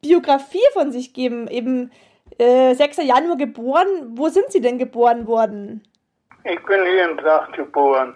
Biografie 0.01 0.63
von 0.73 0.91
sich 0.91 1.13
geben? 1.13 1.47
Eben 1.47 1.91
äh, 2.37 2.73
6. 2.73 2.97
Januar 2.97 3.37
geboren. 3.37 3.87
Wo 4.17 4.29
sind 4.29 4.51
Sie 4.51 4.61
denn 4.61 4.77
geboren 4.77 5.27
worden? 5.27 5.83
Ich 6.43 6.63
bin 6.65 6.83
hier 6.85 7.09
im 7.11 7.17
Tracht 7.17 7.53
geboren. 7.53 8.15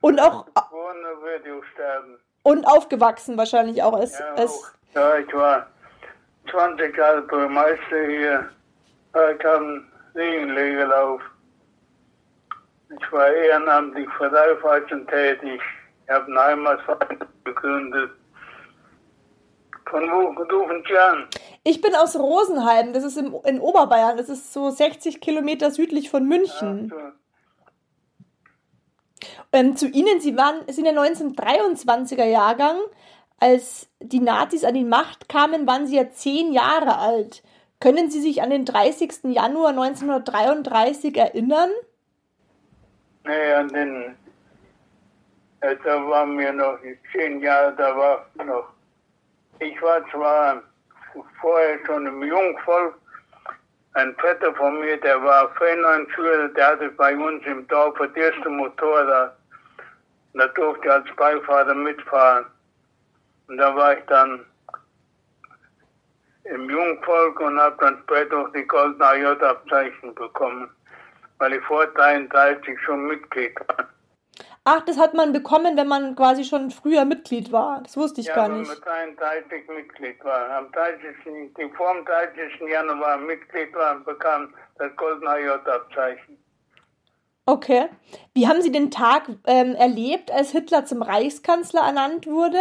Und 0.00 0.18
auch 0.20 0.46
Geboren 0.46 0.96
werde 1.22 1.44
ich 1.58 1.64
sterben. 1.74 2.18
und 2.42 2.64
aufgewachsen 2.64 3.36
wahrscheinlich 3.36 3.82
auch 3.82 3.92
als, 3.92 4.18
Ja, 4.18 4.34
auch. 4.44 4.64
ja, 4.94 5.18
ich 5.18 5.32
war 5.34 5.66
20 6.50 6.96
Jahre 6.96 7.22
Bürgermeister 7.22 8.06
hier. 8.08 8.48
Ich 9.12 9.44
habe 9.44 9.56
einen 9.58 9.92
Regenlegelauf. 10.14 11.20
Ich 12.98 13.12
war 13.12 13.30
ehrenamtlich 13.30 14.08
für 14.16 14.32
Raiffeisen 14.32 15.06
tätig. 15.06 15.60
Ich 16.10 16.16
habe 16.16 16.26
einen 16.26 16.40
Heimatverein 16.40 17.20
gegründet. 17.44 18.10
Von 19.88 20.02
wo 20.10 20.42
rufen 20.42 20.84
Sie 20.88 20.98
an? 20.98 21.28
Ich 21.62 21.80
bin 21.80 21.94
aus 21.94 22.16
Rosenheim, 22.16 22.92
das 22.92 23.04
ist 23.04 23.16
im, 23.16 23.36
in 23.44 23.60
Oberbayern, 23.60 24.16
das 24.16 24.28
ist 24.28 24.52
so 24.52 24.70
60 24.70 25.20
Kilometer 25.20 25.70
südlich 25.70 26.10
von 26.10 26.26
München. 26.26 26.92
Also, 26.92 27.12
Ähm, 29.52 29.76
zu 29.76 29.86
Ihnen, 29.86 30.20
Sie 30.20 30.36
waren, 30.36 30.66
sind 30.66 30.86
ja 30.86 30.92
1923er 30.92 32.24
Jahrgang. 32.24 32.78
Als 33.38 33.88
die 34.00 34.20
Nazis 34.20 34.64
an 34.64 34.74
die 34.74 34.84
Macht 34.84 35.28
kamen, 35.28 35.66
waren 35.68 35.86
Sie 35.86 35.96
ja 35.96 36.10
zehn 36.10 36.52
Jahre 36.52 36.98
alt. 36.98 37.44
Können 37.78 38.10
Sie 38.10 38.20
sich 38.20 38.42
an 38.42 38.50
den 38.50 38.64
30. 38.64 39.32
Januar 39.32 39.70
1933 39.70 41.16
erinnern? 41.16 41.70
nee, 43.24 43.52
an 43.52 43.68
den, 43.68 44.16
da 45.60 46.08
waren 46.08 46.38
wir 46.38 46.52
noch 46.52 46.78
zehn 47.12 47.40
Jahre, 47.40 47.74
da 47.76 47.96
war 47.96 48.26
noch. 48.44 48.72
Ich 49.58 49.80
war 49.82 50.02
zwar 50.10 50.62
vorher 51.40 51.78
schon 51.86 52.06
im 52.06 52.22
Jungvolk, 52.22 52.94
ein 53.94 54.14
Vetter 54.16 54.54
von 54.54 54.80
mir, 54.80 54.96
der 54.98 55.22
war 55.22 55.50
Ferienführer, 55.54 56.48
der 56.48 56.66
hatte 56.68 56.88
bei 56.90 57.14
uns 57.16 57.44
im 57.44 57.66
Dorf 57.68 57.98
das 57.98 58.14
erste 58.14 58.48
Motorrad. 58.48 59.36
Da 60.34 60.46
durfte 60.46 60.86
ich 60.86 60.92
als 60.92 61.16
Beifahrer 61.16 61.74
mitfahren. 61.74 62.46
Und 63.48 63.58
da 63.58 63.74
war 63.74 63.98
ich 63.98 64.04
dann 64.06 64.46
im 66.44 66.70
Jungvolk 66.70 67.40
und 67.40 67.60
habe 67.60 67.76
dann 67.80 67.98
später 68.04 68.38
auch 68.38 68.52
die 68.52 68.64
goldene 68.64 69.04
AJ-Abzeichen 69.04 70.14
bekommen, 70.14 70.70
weil 71.38 71.54
ich 71.54 71.64
vor 71.64 71.86
33 71.86 72.80
schon 72.80 73.08
Mitglied 73.08 73.58
war. 73.68 73.88
Ach, 74.64 74.82
das 74.82 74.98
hat 74.98 75.14
man 75.14 75.32
bekommen, 75.32 75.76
wenn 75.76 75.88
man 75.88 76.14
quasi 76.14 76.44
schon 76.44 76.70
früher 76.70 77.04
Mitglied 77.06 77.50
war. 77.50 77.80
Das 77.82 77.96
wusste 77.96 78.20
ich 78.20 78.26
ja, 78.26 78.34
gar 78.34 78.50
wenn 78.50 78.60
nicht. 78.60 78.68
man 78.68 79.16
33 79.16 79.68
Mitglied 79.68 80.22
war. 80.22 80.50
Am 80.50 80.70
30. 80.72 81.00
Die 81.58 81.70
vor 81.76 81.94
dem 81.94 82.04
30. 82.04 82.60
Januar 82.70 83.16
Mitglied 83.16 83.74
war, 83.74 83.96
bekam 84.00 84.54
das 84.76 84.94
goldene 84.96 85.30
AJ-Abzeichen. 85.30 86.36
Okay. 87.46 87.88
Wie 88.34 88.46
haben 88.46 88.60
Sie 88.60 88.70
den 88.70 88.90
Tag 88.90 89.28
ähm, 89.46 89.74
erlebt, 89.74 90.30
als 90.30 90.50
Hitler 90.50 90.84
zum 90.84 91.00
Reichskanzler 91.02 91.80
ernannt 91.80 92.26
wurde? 92.26 92.60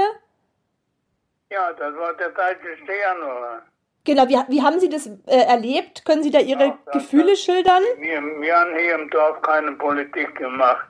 Ja, 1.51 1.73
das 1.73 1.93
war 1.95 2.13
der 2.13 2.29
30. 2.29 2.61
Januar. 2.87 3.63
Genau, 4.05 4.27
wie, 4.29 4.37
wie 4.47 4.61
haben 4.63 4.79
Sie 4.79 4.89
das 4.89 5.05
äh, 5.27 5.43
erlebt? 5.45 6.05
Können 6.05 6.23
Sie 6.23 6.31
da 6.31 6.39
Ihre 6.39 6.63
Ja, 6.63 6.77
das- 6.85 6.93
Gefühle 6.93 7.31
das- 7.31 7.41
schildern? 7.41 7.83
Wir, 7.97 8.21
wir 8.21 8.55
haben 8.57 8.75
hier 8.77 8.95
im 8.95 9.09
Dorf 9.09 9.41
keine 9.41 9.73
Politik 9.73 10.33
gemacht. 10.35 10.87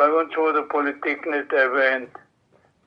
Bei 0.00 0.10
uns 0.10 0.34
wurde 0.34 0.62
Politik 0.62 1.26
nicht 1.26 1.52
erwähnt. 1.52 2.08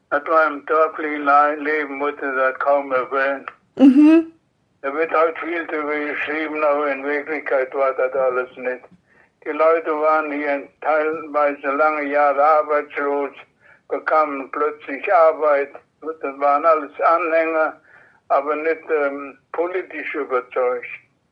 War 0.09 0.47
im 0.47 0.65
dörflichen 0.65 1.25
Le- 1.25 1.55
Leben, 1.57 1.99
wurde 1.99 2.35
das 2.35 2.57
kaum 2.57 2.91
erwähnt. 2.91 3.51
Mhm. 3.75 4.31
Da 4.81 4.91
wird 4.95 5.11
halt 5.11 5.37
viel 5.37 5.63
darüber 5.67 5.93
geschrieben, 5.93 6.63
aber 6.63 6.91
in 6.91 7.03
Wirklichkeit 7.03 7.71
war 7.75 7.93
das 7.93 8.13
alles 8.13 8.49
nicht. 8.57 8.83
Die 9.45 9.49
Leute 9.51 9.91
waren 9.91 10.31
hier 10.31 10.67
teilweise 10.81 11.67
lange 11.77 12.05
Jahre 12.05 12.43
arbeitslos, 12.43 13.29
bekamen 13.89 14.49
plötzlich 14.51 15.13
Arbeit. 15.13 15.69
Das 16.01 16.39
waren 16.39 16.65
alles 16.65 16.99
Anhänger, 16.99 17.79
aber 18.29 18.55
nicht 18.55 18.89
ähm, 18.89 19.37
politisch 19.51 20.15
überzeugt. 20.15 20.87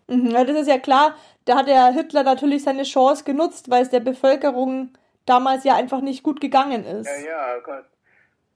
Mhm. 0.10 0.32
Das 0.32 0.48
ist 0.48 0.68
ja 0.68 0.78
klar. 0.78 1.16
Da 1.46 1.56
hat 1.58 1.68
der 1.68 1.88
Hitler 1.88 2.22
natürlich 2.22 2.64
seine 2.66 2.84
Chance 2.84 3.24
genutzt, 3.24 3.72
weil 3.72 3.82
es 3.82 3.90
der 3.90 4.00
Bevölkerung 4.02 4.94
damals 5.26 5.64
ja 5.64 5.76
einfach 5.76 6.02
nicht 6.02 6.24
gut 6.24 6.42
gegangen 6.42 6.86
ist. 6.86 7.10
Ja, 7.24 7.56
ja, 7.56 7.60
Gott. 7.60 7.86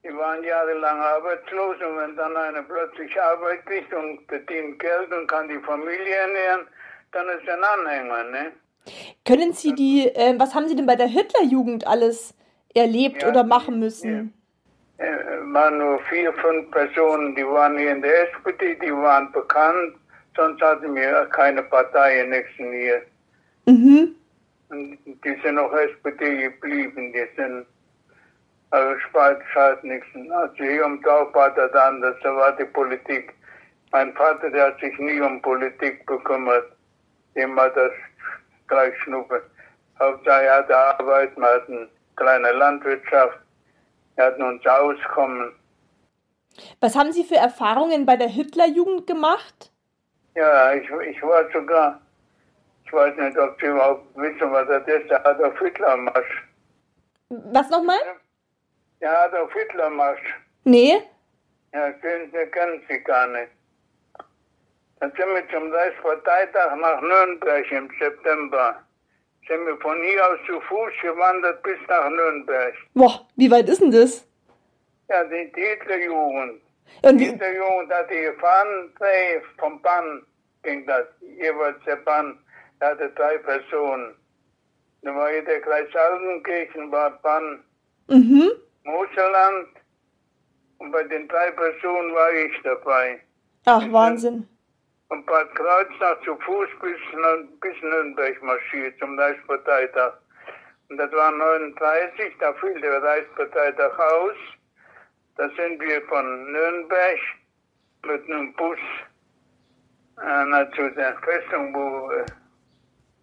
Die 0.04 0.16
waren 0.16 0.42
jahrelang 0.44 1.00
arbeitslos 1.00 1.76
und 1.80 1.96
wenn 1.96 2.16
dann 2.16 2.36
einer 2.36 2.62
plötzlich 2.62 3.20
Arbeit 3.20 3.66
kriegt 3.66 3.92
und 3.92 4.20
verdient 4.28 4.78
Geld 4.78 5.12
und 5.12 5.26
kann 5.26 5.48
die 5.48 5.58
Familie 5.58 6.14
ernähren, 6.14 6.66
dann 7.12 7.28
ist 7.28 7.46
er 7.46 7.54
ein 7.54 7.64
Anhänger, 7.64 8.24
ne? 8.30 8.52
Können 9.24 9.52
Sie 9.52 9.74
die, 9.74 10.08
äh, 10.08 10.38
was 10.38 10.54
haben 10.54 10.68
Sie 10.68 10.76
denn 10.76 10.86
bei 10.86 10.94
der 10.94 11.08
Hitlerjugend 11.08 11.86
alles 11.86 12.34
erlebt 12.74 13.22
Ja, 13.22 13.30
oder 13.30 13.42
machen 13.42 13.80
müssen? 13.80 14.32
Äh, 14.98 15.06
waren 15.52 15.78
nur 15.78 15.98
vier, 16.08 16.32
fünf 16.34 16.70
Personen, 16.70 17.34
die 17.34 17.44
waren 17.44 17.76
hier 17.76 17.90
in 17.90 18.02
der 18.02 18.28
SPD, 18.28 18.76
die 18.76 18.92
waren 18.92 19.32
bekannt, 19.32 19.94
sonst 20.36 20.62
hatten 20.62 20.94
wir 20.94 21.26
keine 21.32 21.62
Partei 21.64 22.20
in 22.20 22.30
nächsten 22.30 22.72
hier. 22.72 23.02
Mhm. 23.66 24.14
Und 24.68 24.98
die 25.06 25.40
sind 25.42 25.58
auch 25.58 25.72
SPD 25.72 26.42
geblieben, 26.42 27.12
die 27.12 27.26
sind, 27.36 27.66
also 28.70 28.98
spart 29.00 29.42
halt 29.54 29.84
nichts. 29.84 30.06
Also 30.30 30.54
hier 30.56 30.84
im 30.84 31.00
Dorf 31.02 31.32
war 31.34 31.50
das 31.54 31.72
anders, 31.72 32.16
da 32.22 32.34
war 32.34 32.52
die 32.56 32.64
Politik. 32.64 33.32
Mein 33.92 34.12
Vater, 34.14 34.50
der 34.50 34.66
hat 34.66 34.80
sich 34.80 34.98
nie 34.98 35.20
um 35.20 35.40
Politik 35.40 36.04
bekümmert. 36.06 36.72
Dem 37.34 37.54
war 37.56 37.70
das 37.70 37.92
gleich 38.66 38.96
Schnuppe. 39.02 39.42
Hauptsache 39.98 40.44
er 40.44 40.56
hatte 40.56 40.76
Arbeit, 40.76 41.36
wir 41.36 41.46
hatten 41.46 41.88
kleine 42.16 42.52
Landwirtschaft, 42.52 43.38
wir 44.16 44.24
hatten 44.24 44.42
unser 44.42 44.82
Auskommen. 44.82 45.52
Was 46.80 46.96
haben 46.96 47.12
Sie 47.12 47.24
für 47.24 47.36
Erfahrungen 47.36 48.06
bei 48.06 48.16
der 48.16 48.28
Hitlerjugend 48.28 49.06
gemacht? 49.06 49.70
Ja, 50.34 50.74
ich, 50.74 50.88
ich 51.08 51.22
war 51.22 51.50
sogar, 51.52 52.00
ich 52.86 52.92
weiß 52.92 53.16
nicht, 53.16 53.36
ob 53.38 53.60
Sie 53.60 53.66
überhaupt 53.66 54.16
wissen, 54.16 54.52
was 54.52 54.68
das 54.68 54.86
ist, 54.86 55.10
der 55.10 55.26
Adolf 55.26 55.58
Hitler-Marsch. 55.58 56.44
Was 57.28 57.68
nochmal? 57.70 57.98
Der 59.00 59.22
Adolf 59.24 59.52
Hitler-Marsch. 59.52 60.34
Nee. 60.64 61.02
Ja, 61.72 61.90
kennen 61.92 62.30
Sie, 62.32 62.46
kennen 62.50 62.82
Sie 62.88 63.00
gar 63.00 63.26
nicht. 63.28 63.50
Dann 65.00 65.12
sind 65.12 65.28
wir 65.34 65.48
zum 65.50 65.70
Reichsparteitag 65.72 66.76
nach 66.76 67.00
Nürnberg 67.02 67.70
im 67.72 67.90
September. 67.98 68.82
Sind 69.46 69.66
wir 69.66 69.76
von 69.78 70.00
hier 70.02 70.26
aus 70.26 70.38
zu 70.46 70.60
Fuß 70.60 70.92
gewandert 71.02 71.62
bis 71.62 71.76
nach 71.88 72.08
Nürnberg. 72.08 72.74
Boah, 72.94 73.26
wie 73.36 73.50
weit 73.50 73.68
ist 73.68 73.80
denn 73.82 73.90
das? 73.90 74.26
Ja, 75.08 75.22
die 75.24 75.52
die 75.52 75.60
Hitlerjugend. 75.60 76.62
Und 77.02 77.18
Die 77.18 77.26
Hitlerjugend 77.26 77.92
hat 77.92 78.10
die 78.10 78.20
gefahren, 78.22 78.92
drei 78.98 79.42
vom 79.58 79.80
Bann 79.82 80.24
ging 80.62 80.86
das. 80.86 81.06
Jeweils 81.20 81.76
der 81.84 81.96
Bann, 81.96 82.38
der 82.80 82.90
hatte 82.90 83.10
drei 83.10 83.38
Personen. 83.38 84.14
Da 85.02 85.14
war 85.14 85.30
hier 85.30 85.44
der 85.44 85.60
Kreis 85.60 85.94
Altenkirchen, 85.94 86.90
war 86.90 87.10
Bann, 87.22 87.62
mhm. 88.08 88.50
Moserland. 88.84 89.68
Und 90.78 90.92
bei 90.92 91.04
den 91.04 91.28
drei 91.28 91.50
Personen 91.52 92.14
war 92.14 92.32
ich 92.32 92.62
dabei. 92.62 93.20
Ach, 93.66 93.92
Wahnsinn. 93.92 94.48
Und 95.08 95.24
Bad 95.26 95.54
Kreuznach 95.54 96.20
zu 96.24 96.36
Fuß 96.36 96.68
bis, 96.82 96.98
bis 97.60 97.82
Nürnberg 97.82 98.42
marschiert 98.42 98.98
zum 98.98 99.18
Reichsparteitag. 99.18 100.14
Und 100.88 100.98
das 100.98 101.10
war 101.12 101.30
39, 101.30 102.34
da 102.40 102.52
fiel 102.54 102.80
der 102.80 103.02
Reichsparteitag 103.02 103.98
aus. 103.98 104.36
Da 105.36 105.48
sind 105.50 105.80
wir 105.80 106.02
von 106.02 106.52
Nürnberg 106.52 107.18
mit 108.06 108.24
einem 108.30 108.52
Bus 108.54 108.78
äh, 110.18 110.76
zu 110.76 110.90
der 110.90 111.16
Festung, 111.18 111.74
wo, 111.74 112.10
äh, 112.10 112.24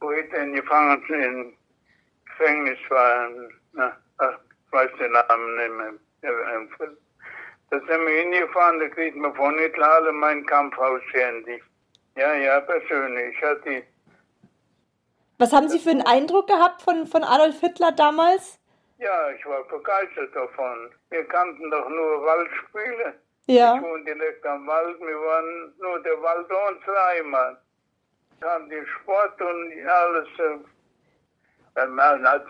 wo 0.03 0.11
Hitler 0.11 0.39
in 0.39 0.53
Gefangenen 0.53 1.23
im 1.23 1.53
Gefängnis 2.25 2.79
war. 2.89 3.29
Na, 3.71 3.97
ach, 4.17 4.37
ich 4.65 4.71
weiß 4.71 4.91
den 4.99 5.11
Namen 5.13 5.55
nicht 5.55 5.71
mehr. 6.21 6.59
Da 7.69 7.79
sind 7.79 8.05
wir 8.05 8.21
hingefahren, 8.21 8.79
da 8.79 8.87
kriegt 8.89 9.15
man 9.15 9.33
von 9.33 9.57
Hitler 9.57 9.89
alle 9.89 10.11
mein 10.11 10.45
Kampfhaus 10.45 11.01
händig. 11.11 11.63
Ja, 12.15 12.33
ja, 12.35 12.59
persönlich. 12.61 13.35
Ich 13.35 13.43
hatte 13.43 13.61
die 13.67 13.83
Was 15.39 15.53
haben 15.53 15.69
Sie 15.69 15.79
für 15.79 15.89
einen 15.89 16.05
Eindruck 16.05 16.47
gehabt 16.47 16.83
von, 16.83 17.07
von 17.07 17.23
Adolf 17.23 17.59
Hitler 17.61 17.91
damals? 17.91 18.59
Ja, 18.99 19.31
ich 19.31 19.45
war 19.45 19.63
begeistert 19.63 20.35
davon. 20.35 20.91
Wir 21.09 21.23
kannten 21.25 21.71
doch 21.71 21.89
nur 21.89 22.23
Waldspiele. 22.23 23.15
Ja. 23.47 23.75
Ich 23.75 23.81
wohne 23.81 24.03
direkt 24.03 24.45
am 24.45 24.67
Wald. 24.67 24.99
Wir 24.99 25.19
waren 25.19 25.73
nur 25.79 25.99
der 26.03 26.21
Wald 26.21 26.47
unsere 26.49 27.05
Heimat. 27.07 27.57
Haben 28.43 28.69
den 28.69 28.85
Sport 28.87 29.41
und 29.41 29.87
alles. 29.87 30.27
äh, 30.39 30.57
Wenn 31.75 31.91
man 31.91 32.25
als, 32.25 32.43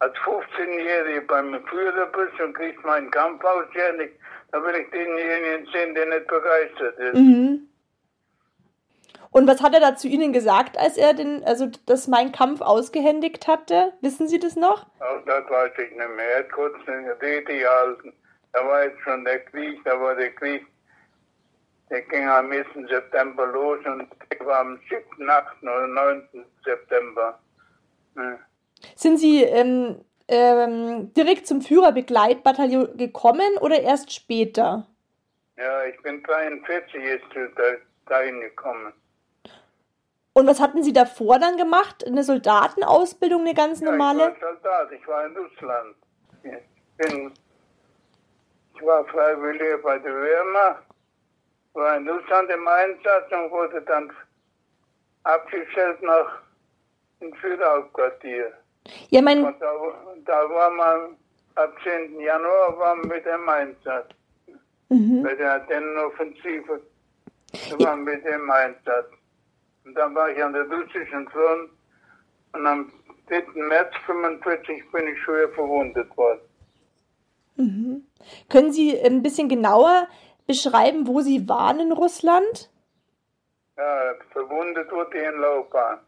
als 0.00 0.14
15-Jähriger 0.18 1.26
beim 1.26 1.64
Führer 1.66 2.06
bist 2.06 2.40
und 2.40 2.54
kriegst 2.54 2.84
meinen 2.84 3.10
Kampf 3.10 3.42
ausjährlich, 3.44 4.10
dann 4.52 4.62
will 4.64 4.74
ich 4.76 4.90
denjenigen 4.90 5.66
sehen, 5.72 5.94
der 5.94 6.06
nicht 6.06 6.26
begeistert 6.26 6.98
ist. 6.98 7.14
Mhm. 7.14 7.68
Und 9.30 9.46
was 9.46 9.62
hat 9.62 9.74
er 9.74 9.80
da 9.80 9.94
zu 9.94 10.08
Ihnen 10.08 10.32
gesagt, 10.32 10.78
als 10.78 10.96
er 10.96 11.12
den, 11.12 11.44
also 11.44 11.68
das 11.86 12.08
Mein 12.08 12.32
Kampf 12.32 12.60
ausgehändigt 12.62 13.46
hatte? 13.46 13.92
Wissen 14.00 14.26
Sie 14.26 14.38
das 14.38 14.56
noch? 14.56 14.86
Auch 15.00 15.22
das 15.26 15.48
weiß 15.50 15.72
ich 15.74 15.90
nicht 15.90 16.16
mehr. 16.16 16.30
Er 16.32 16.38
hat 16.40 16.52
kurz 16.52 16.74
eine 16.86 17.20
Rede 17.20 17.58
gehalten. 17.58 18.12
Da 18.54 18.66
war 18.66 18.84
jetzt 18.84 19.00
schon 19.02 19.24
der 19.24 19.40
Krieg, 19.40 19.78
da 19.84 20.00
war 20.00 20.14
der 20.14 20.32
Krieg, 20.34 20.66
der 21.90 22.02
ging 22.02 22.28
am 22.28 22.50
1. 22.50 22.66
September 22.88 23.46
los 23.46 23.78
und 23.84 24.08
der 24.30 24.46
war 24.46 24.60
am 24.60 24.78
7., 24.88 25.28
8. 25.28 25.62
oder 25.62 25.86
9. 25.86 26.28
September. 26.64 27.38
Ja. 28.16 28.38
Sind 28.94 29.18
Sie 29.18 29.42
ähm, 29.42 30.04
ähm, 30.28 31.12
direkt 31.14 31.46
zum 31.46 31.62
Führerbegleitbataillon 31.62 32.96
gekommen 32.96 33.56
oder 33.60 33.80
erst 33.80 34.12
später? 34.12 34.86
Ja, 35.56 35.84
ich 35.86 36.00
bin 36.02 36.22
43 36.22 37.02
jetzt 37.02 37.24
da, 37.56 37.62
dahin 38.06 38.40
gekommen. 38.40 38.92
Und 40.34 40.46
was 40.46 40.60
hatten 40.60 40.84
Sie 40.84 40.92
davor 40.92 41.40
dann 41.40 41.56
gemacht? 41.56 42.06
Eine 42.06 42.22
Soldatenausbildung, 42.22 43.40
eine 43.40 43.54
ganz 43.54 43.80
Ja, 43.80 43.90
normale? 43.90 44.34
ich 44.36 44.42
war 44.42 44.52
Soldat, 44.52 44.92
ich 44.92 45.08
war 45.08 45.26
in 45.26 45.36
Russland. 45.36 45.96
Ich, 46.44 47.06
bin, 47.08 47.32
ich 48.76 48.86
war 48.86 49.04
freiwillig 49.06 49.82
bei 49.82 49.98
der 49.98 50.14
Wehrmacht, 50.14 50.84
war 51.74 51.96
in 51.96 52.08
Russland 52.08 52.50
im 52.50 52.66
Einsatz 52.66 53.30
und 53.30 53.50
wurde 53.50 53.82
dann 53.82 54.12
abgestellt 55.22 56.02
nach 56.02 56.42
dem 57.20 57.32
Südhauptquartier. 57.42 58.52
Ja, 59.10 59.22
mein, 59.22 59.44
Und 59.44 59.60
da, 59.60 59.72
da 60.24 60.50
war 60.50 60.70
man 60.70 61.16
ab 61.54 61.74
10. 61.82 62.20
Januar 62.20 62.78
war 62.78 62.94
man 62.94 63.08
mit 63.08 63.26
dem 63.26 63.48
Einsatz, 63.48 64.08
mhm. 64.88 65.22
bei 65.22 65.34
der 65.34 65.54
Ardennenoffensive. 65.54 66.80
Da 67.70 67.84
waren 67.84 68.06
wir 68.06 68.14
mit 68.14 68.24
dem 68.24 68.50
Einsatz. 68.50 69.08
Und 69.84 69.94
dann 69.94 70.14
war 70.14 70.30
ich 70.30 70.42
an 70.42 70.52
der 70.52 70.68
russischen 70.68 71.28
Front 71.28 71.70
und 72.52 72.66
am 72.66 72.92
3. 73.28 73.44
März 73.54 73.92
45 74.06 74.90
bin 74.90 75.08
ich 75.08 75.22
schwer 75.22 75.48
verwundet 75.50 76.14
worden. 76.16 76.40
Mhm. 77.56 78.04
Können 78.48 78.72
Sie 78.72 78.98
ein 79.00 79.22
bisschen 79.22 79.48
genauer 79.48 80.08
beschreiben, 80.48 81.06
wo 81.06 81.20
Sie 81.20 81.48
waren 81.48 81.78
in 81.78 81.92
Russland? 81.92 82.70
Ja, 83.76 84.14
verwundet 84.32 84.90
wurde 84.90 85.16
ich 85.16 85.24
in 85.24 85.40
Laufbahn. 85.40 86.00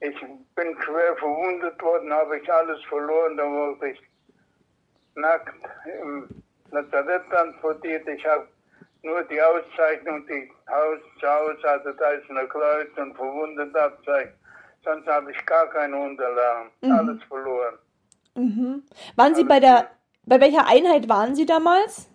Ich 0.00 0.20
bin 0.54 0.76
schwer 0.82 1.16
verwundet 1.16 1.82
worden, 1.82 2.12
habe 2.12 2.38
ich 2.38 2.52
alles 2.52 2.80
verloren, 2.84 3.36
da 3.36 3.44
wurde 3.44 3.90
ich 3.90 4.00
nackt 5.14 5.54
im 6.02 6.28
Lazarett 6.70 7.22
transportiert. 7.30 8.06
Ich 8.08 8.24
habe 8.26 8.46
nur 9.02 9.22
die 9.24 9.40
Auszeichnung, 9.40 10.26
die 10.26 10.50
Haus 10.68 10.98
zu 11.20 11.28
Hause 11.28 11.68
hatte, 11.68 11.94
da 11.98 12.10
ist 12.10 12.30
eine 12.30 12.46
Kreuz 12.48 12.88
und 12.96 13.14
verwundet 13.14 13.74
Abzeichen. 13.76 14.32
Sonst 14.84 15.06
habe 15.06 15.30
ich 15.30 15.46
gar 15.46 15.66
keine 15.68 15.96
Unterlagen. 15.96 16.70
Mhm. 16.80 16.92
Alles 16.92 17.22
verloren. 17.24 17.78
Mhm. 18.34 18.82
Waren 19.16 19.34
Sie 19.34 19.44
bei 19.44 19.60
der, 19.60 19.90
bei 20.24 20.40
welcher 20.40 20.66
Einheit 20.66 21.08
waren 21.08 21.34
Sie 21.34 21.46
damals? 21.46 22.11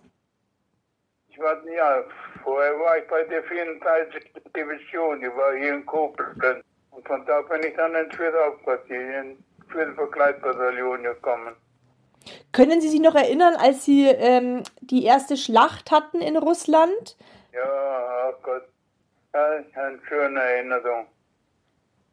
Ich 1.38 1.44
war, 1.44 1.56
ja, 1.68 2.02
vorher 2.42 2.76
war 2.80 2.98
ich 2.98 3.06
bei 3.06 3.22
der 3.22 3.44
34. 3.44 4.32
Division, 4.56 5.20
die 5.20 5.28
war 5.28 5.54
hier 5.54 5.74
in 5.74 5.86
Koblenz. 5.86 6.64
Und 6.90 7.06
von 7.06 7.24
da 7.26 7.42
bin 7.42 7.62
ich 7.62 7.76
dann 7.76 7.94
ins 7.94 8.12
Hauptquartier, 8.18 9.20
ins 9.20 9.38
Begleitbataillon 9.96 11.04
gekommen. 11.04 11.54
Können 12.50 12.80
Sie 12.80 12.88
sich 12.88 13.00
noch 13.00 13.14
erinnern, 13.14 13.54
als 13.54 13.84
Sie 13.84 14.08
ähm, 14.08 14.64
die 14.80 15.04
erste 15.04 15.36
Schlacht 15.36 15.92
hatten 15.92 16.20
in 16.20 16.36
Russland? 16.36 17.16
Ja, 17.52 18.30
oh 18.30 18.34
Gott, 18.42 18.64
ja, 19.32 19.62
eine 19.74 20.00
schöne 20.08 20.40
Erinnerung. 20.40 21.06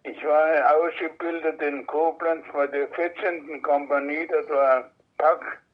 Ich 0.04 0.24
war 0.24 0.78
ausgebildet 0.78 1.60
in 1.64 1.88
Koblenz 1.88 2.46
bei 2.54 2.68
der 2.68 2.88
14. 2.90 3.60
Kompanie, 3.64 4.28
das 4.28 4.48
war 4.50 4.92
Pack. 5.18 5.65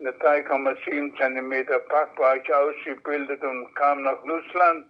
Eine 0.00 0.12
3,7 0.12 1.14
Zentimeter 1.18 1.78
Pack 1.78 2.18
war 2.18 2.34
ich 2.34 2.54
ausgebildet 2.54 3.42
und 3.42 3.74
kam 3.74 4.02
nach 4.02 4.22
Russland. 4.22 4.86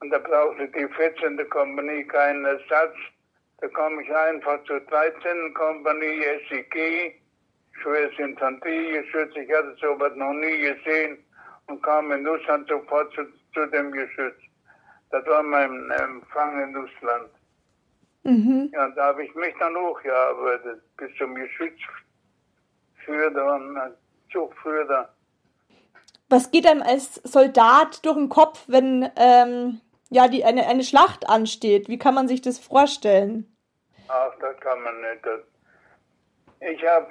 Und 0.00 0.08
da 0.08 0.18
brauchte 0.18 0.66
die 0.68 0.88
14. 0.88 1.46
Kompanie 1.50 2.04
keinen 2.04 2.46
Ersatz. 2.46 2.96
Da 3.58 3.68
kam 3.68 4.00
ich 4.00 4.10
einfach 4.14 4.64
zur 4.64 4.80
13. 4.80 5.52
Kompanie 5.52 6.22
SEG, 6.48 7.20
schweres 7.82 8.18
Infanteriegeschütz. 8.18 9.36
Ich 9.36 9.52
hatte 9.52 9.76
sowas 9.78 10.12
noch 10.16 10.32
nie 10.32 10.58
gesehen 10.60 11.18
und 11.66 11.82
kam 11.82 12.10
in 12.12 12.26
Russland 12.26 12.66
sofort 12.66 13.12
zu, 13.12 13.26
zu 13.52 13.66
dem 13.66 13.92
Geschütz. 13.92 14.40
Das 15.10 15.26
war 15.26 15.42
mein 15.42 15.90
Empfang 15.90 16.62
in 16.62 16.74
Russland. 16.74 17.30
Mhm. 18.22 18.70
Ja, 18.72 18.88
da 18.88 19.08
habe 19.08 19.24
ich 19.24 19.34
mich 19.34 19.54
dann 19.58 19.76
hochgearbeitet, 19.76 20.80
bis 20.96 21.14
zum 21.16 21.36
Geschützführer 23.00 23.54
und 23.54 23.96
Zugführer. 24.32 25.08
Was 26.28 26.50
geht 26.50 26.66
einem 26.66 26.82
als 26.82 27.14
Soldat 27.16 28.04
durch 28.04 28.16
den 28.16 28.28
Kopf, 28.28 28.64
wenn 28.68 29.10
ähm, 29.16 29.80
ja, 30.10 30.28
die, 30.28 30.44
eine, 30.44 30.66
eine 30.66 30.84
Schlacht 30.84 31.28
ansteht? 31.28 31.88
Wie 31.88 31.98
kann 31.98 32.14
man 32.14 32.28
sich 32.28 32.40
das 32.40 32.58
vorstellen? 32.58 33.56
Ach, 34.08 34.32
das 34.40 34.58
kann 34.60 34.80
man 34.82 35.00
nicht. 35.00 35.26
Ich 36.60 36.86
habe 36.86 37.08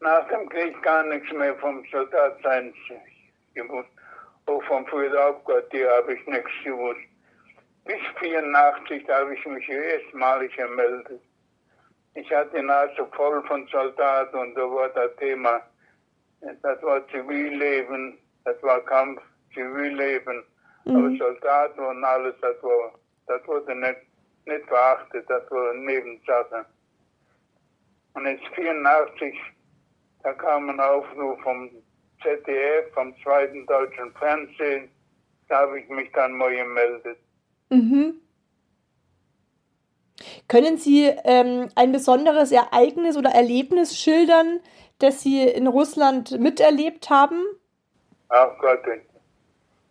nach 0.00 0.26
dem 0.28 0.48
Krieg 0.48 0.82
gar 0.82 1.04
nichts 1.04 1.32
mehr 1.32 1.54
vom 1.56 1.84
Soldatsein 1.90 2.74
gewusst. 3.54 3.88
Auch 4.46 4.62
vom 4.64 4.86
Führerhauptquartier 4.86 5.90
habe 5.90 6.14
ich 6.14 6.26
nichts 6.26 6.50
gewusst. 6.64 7.00
Bis 7.84 8.00
84 8.20 9.04
da 9.06 9.20
habe 9.20 9.34
ich 9.34 9.46
mich 9.46 9.68
erstmalig 9.68 10.56
gemeldet. 10.56 11.20
Ich 12.16 12.32
hatte 12.32 12.56
die 12.56 12.62
Nase 12.62 13.06
voll 13.14 13.42
von 13.46 13.66
Soldaten 13.68 14.36
und 14.36 14.54
da 14.54 14.62
war 14.62 14.88
das 14.88 15.14
Thema, 15.16 15.60
das 16.40 16.82
war 16.82 17.06
Zivilleben, 17.08 18.18
das 18.44 18.60
war 18.62 18.80
Kampf, 18.80 19.20
Zivilleben. 19.52 20.42
Aber 20.86 20.98
Mhm. 20.98 21.18
Soldaten 21.18 21.80
und 21.80 22.04
alles, 22.04 22.34
das, 22.40 22.62
war, 22.62 22.94
das 23.26 23.46
wurde 23.46 23.74
nicht, 23.74 23.98
nicht 24.46 24.66
beachtet, 24.66 25.28
das 25.28 25.50
war 25.50 25.70
eine 25.72 25.80
Nebensache. 25.80 26.64
Und 28.14 28.24
jetzt 28.26 28.46
84, 28.54 29.34
da 30.22 30.32
kam 30.32 30.70
ein 30.70 30.80
Aufruf 30.80 31.38
vom 31.42 31.68
ZDF, 32.22 32.92
vom 32.94 33.14
zweiten 33.22 33.66
deutschen 33.66 34.12
Fernsehen. 34.14 34.88
Da 35.48 35.58
habe 35.60 35.80
ich 35.80 35.88
mich 35.88 36.10
dann 36.12 36.32
mal 36.32 36.54
gemeldet. 36.54 37.18
Mhm. 37.70 38.14
Können 40.48 40.78
Sie 40.78 41.04
ähm, 41.24 41.68
ein 41.74 41.92
besonderes 41.92 42.52
Ereignis 42.52 43.16
oder 43.16 43.30
Erlebnis 43.30 43.98
schildern, 43.98 44.60
das 44.98 45.22
Sie 45.22 45.42
in 45.42 45.66
Russland 45.66 46.38
miterlebt 46.40 47.10
haben? 47.10 47.42
Ach 48.28 48.50
Gott, 48.58 48.80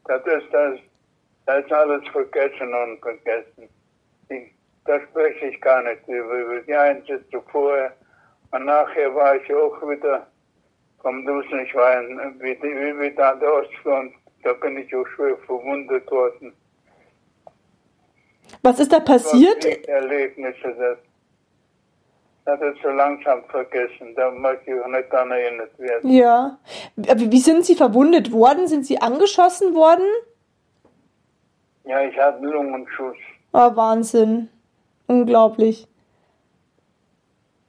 das 0.06 0.26
ist 0.26 0.52
das, 0.52 0.80
das 1.46 1.66
ist 1.66 1.72
alles 1.72 2.08
vergessen 2.10 2.74
und 2.74 3.00
vergessen. 3.02 3.70
Da 4.86 5.00
spreche 5.02 5.48
ich 5.48 5.62
gar 5.62 5.82
nicht 5.84 6.08
über. 6.08 6.62
Die 6.62 6.76
Einsätze 6.76 7.42
vorher 7.52 7.94
und 8.52 8.66
nachher 8.66 9.14
war 9.16 9.36
ich 9.36 9.54
auch 9.54 9.82
wieder 9.82 10.28
vom 11.02 11.26
Dusen. 11.26 11.60
Ich 11.60 11.74
war 11.76 12.02
in, 12.02 12.40
wie, 12.40 12.58
wie, 12.62 13.00
wie 13.00 13.16
da 13.16 13.32
an 13.32 13.40
der 13.40 13.54
Ostfront. 13.54 14.14
Da 14.44 14.54
bin 14.54 14.78
ich 14.78 14.96
auch 14.96 15.08
schwer 15.16 15.38
verwundet 15.46 16.10
worden. 16.12 16.54
Was 18.62 18.80
ist 18.80 18.92
da 18.92 19.00
passiert? 19.00 19.66
Erlebnisse, 19.88 20.76
das, 20.78 20.98
das 22.46 22.62
ist 22.74 22.82
so 22.82 22.90
langsam 22.90 23.44
vergessen. 23.46 24.14
Da 24.16 24.32
möchte 24.32 24.72
ich 24.72 24.82
auch 24.82 24.88
nicht 24.88 25.12
daran 25.12 25.32
erinnert 25.32 25.78
werden. 25.80 26.10
Ja. 26.10 26.58
Wie 26.96 27.40
sind 27.40 27.66
Sie 27.66 27.76
verwundet 27.76 28.32
worden? 28.32 28.68
Sind 28.68 28.86
Sie 28.86 29.00
angeschossen 29.00 29.74
worden? 29.74 30.06
Ja, 31.86 32.02
ich 32.02 32.18
hatte 32.18 32.38
einen 32.38 32.52
Lungenschuss. 32.52 33.18
Oh, 33.54 33.76
Wahnsinn. 33.76 34.50
Unglaublich. 35.08 35.88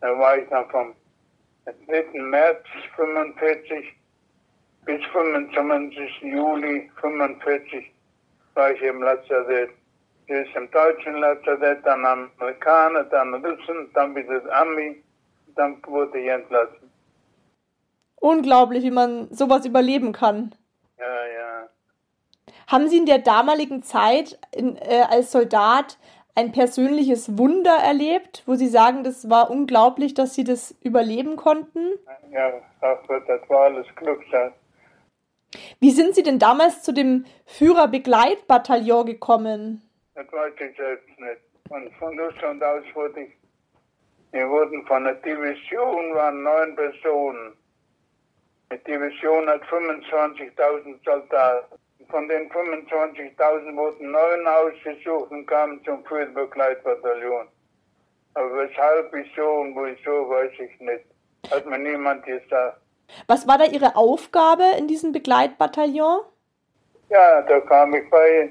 Da 0.00 0.18
war 0.18 0.38
ich 0.38 0.48
dann 0.48 0.68
vom 0.70 0.94
3. 1.64 2.20
März 2.20 2.64
45 2.96 3.84
bis 4.84 5.04
25. 5.12 6.22
Juli 6.22 6.90
45 7.00 7.92
war 8.54 8.70
ich 8.72 8.80
im 8.82 9.02
Lazarett. 9.02 9.70
Erst 10.28 10.56
im 10.56 10.70
deutschen 10.70 11.16
Lazarett, 11.16 11.84
dann 11.84 12.04
am 12.04 12.30
Amerikaner, 12.38 13.04
dann 13.04 13.34
Russen, 13.34 13.90
dann 13.94 14.14
wieder 14.14 14.42
Ami, 14.60 15.02
dann 15.54 15.80
wurde 15.86 16.18
ich 16.18 16.28
entlassen. 16.28 16.90
Unglaublich, 18.16 18.82
wie 18.82 18.90
man 18.90 19.32
sowas 19.32 19.64
überleben 19.66 20.12
kann. 20.12 20.54
Ja, 20.98 21.26
ja. 21.26 21.68
Haben 22.66 22.88
Sie 22.88 22.98
in 22.98 23.06
der 23.06 23.18
damaligen 23.18 23.82
Zeit 23.82 24.38
in, 24.52 24.76
äh, 24.76 25.04
als 25.08 25.30
Soldat 25.30 25.98
ein 26.34 26.52
persönliches 26.52 27.38
Wunder 27.38 27.76
erlebt, 27.76 28.42
wo 28.46 28.56
Sie 28.56 28.68
sagen, 28.68 29.04
das 29.04 29.30
war 29.30 29.50
unglaublich, 29.50 30.14
dass 30.14 30.34
Sie 30.34 30.44
das 30.44 30.74
überleben 30.82 31.36
konnten? 31.36 31.92
Ja, 32.30 32.52
das 32.82 33.48
war 33.48 33.60
alles 33.60 33.86
Glückssache. 33.94 34.52
Wie 35.80 35.90
sind 35.90 36.14
Sie 36.14 36.22
denn 36.22 36.38
damals 36.38 36.82
zu 36.82 36.92
dem 36.92 37.24
Führerbegleitbataillon 37.46 39.06
gekommen? 39.06 39.82
Das 40.16 40.32
weiß 40.32 40.54
ich 40.60 40.76
selbst 40.76 41.20
nicht. 41.20 41.40
Und 41.68 41.92
von 41.96 42.18
Russland 42.18 42.64
aus 42.64 42.82
wurde 42.94 43.20
ich, 43.20 43.32
wir 44.32 44.48
wurden 44.48 44.84
von 44.86 45.04
der 45.04 45.14
Division, 45.16 46.14
waren 46.14 46.42
neun 46.42 46.74
Personen. 46.74 47.52
Die 48.72 48.78
Division 48.84 49.46
hat 49.46 49.62
25.000 49.64 51.04
Soldaten. 51.04 51.76
Von 52.08 52.28
den 52.28 52.50
25.000 52.50 53.76
wurden 53.76 54.10
neun 54.10 54.46
ausgesucht 54.46 55.30
und 55.30 55.46
kamen 55.46 55.84
zum 55.84 56.02
Führerbegleitbataillon. 56.06 57.48
Aber 58.34 58.54
weshalb, 58.54 59.12
wieso 59.12 59.46
und 59.46 59.76
wieso, 59.76 60.30
weiß 60.30 60.52
ich 60.58 60.80
nicht. 60.80 61.04
Hat 61.50 61.66
mir 61.66 61.78
niemand 61.78 62.24
gesagt. 62.24 62.80
Was 63.26 63.46
war 63.46 63.58
da 63.58 63.64
Ihre 63.64 63.96
Aufgabe 63.96 64.64
in 64.78 64.88
diesem 64.88 65.12
Begleitbataillon? 65.12 66.20
Ja, 67.10 67.42
da 67.42 67.60
kam 67.60 67.94
ich 67.94 68.08
bei 68.10 68.50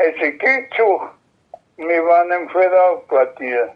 SEG-Zug. 0.00 1.10
Wir 1.76 2.04
waren 2.04 2.30
im 2.30 2.48
Führeraufquartier. 2.50 3.74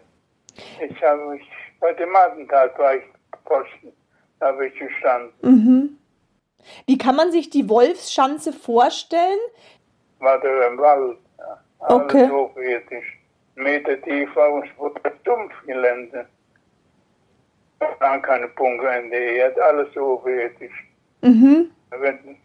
Ich 0.79 1.03
habe 1.03 1.25
mich, 1.27 1.49
bei 1.79 1.93
dem 1.93 2.15
Attentat 2.15 2.77
war 2.79 2.95
ich 2.95 3.03
Posten, 3.43 3.91
da 4.39 4.47
habe 4.47 4.67
ich 4.67 4.75
gestanden. 4.79 5.33
Mhm. 5.41 5.97
Wie 6.87 6.97
kann 6.97 7.15
man 7.15 7.31
sich 7.31 7.49
die 7.49 7.69
Wolfsschanze 7.69 8.53
vorstellen? 8.53 9.39
War 10.19 10.39
da 10.39 10.67
im 10.67 10.77
Wald. 10.77 11.17
Ja. 11.37 11.59
Alles 11.79 12.03
Okay. 12.05 12.29
hochwertig. 12.29 13.03
Meter 13.55 14.01
tief 14.01 14.35
war 14.35 14.51
und 14.51 14.65
es 14.65 14.77
wurde 14.77 14.99
dumpf 15.23 15.53
Gelände. 15.65 16.25
Da 17.79 17.87
waren 17.99 18.21
keine 18.21 18.47
Punkte 18.49 18.87
in 18.87 19.11
der 19.11 19.21
Erde, 19.35 19.63
alles 19.63 19.95
hochwertig. 19.95 20.71
Mhm. 21.21 21.71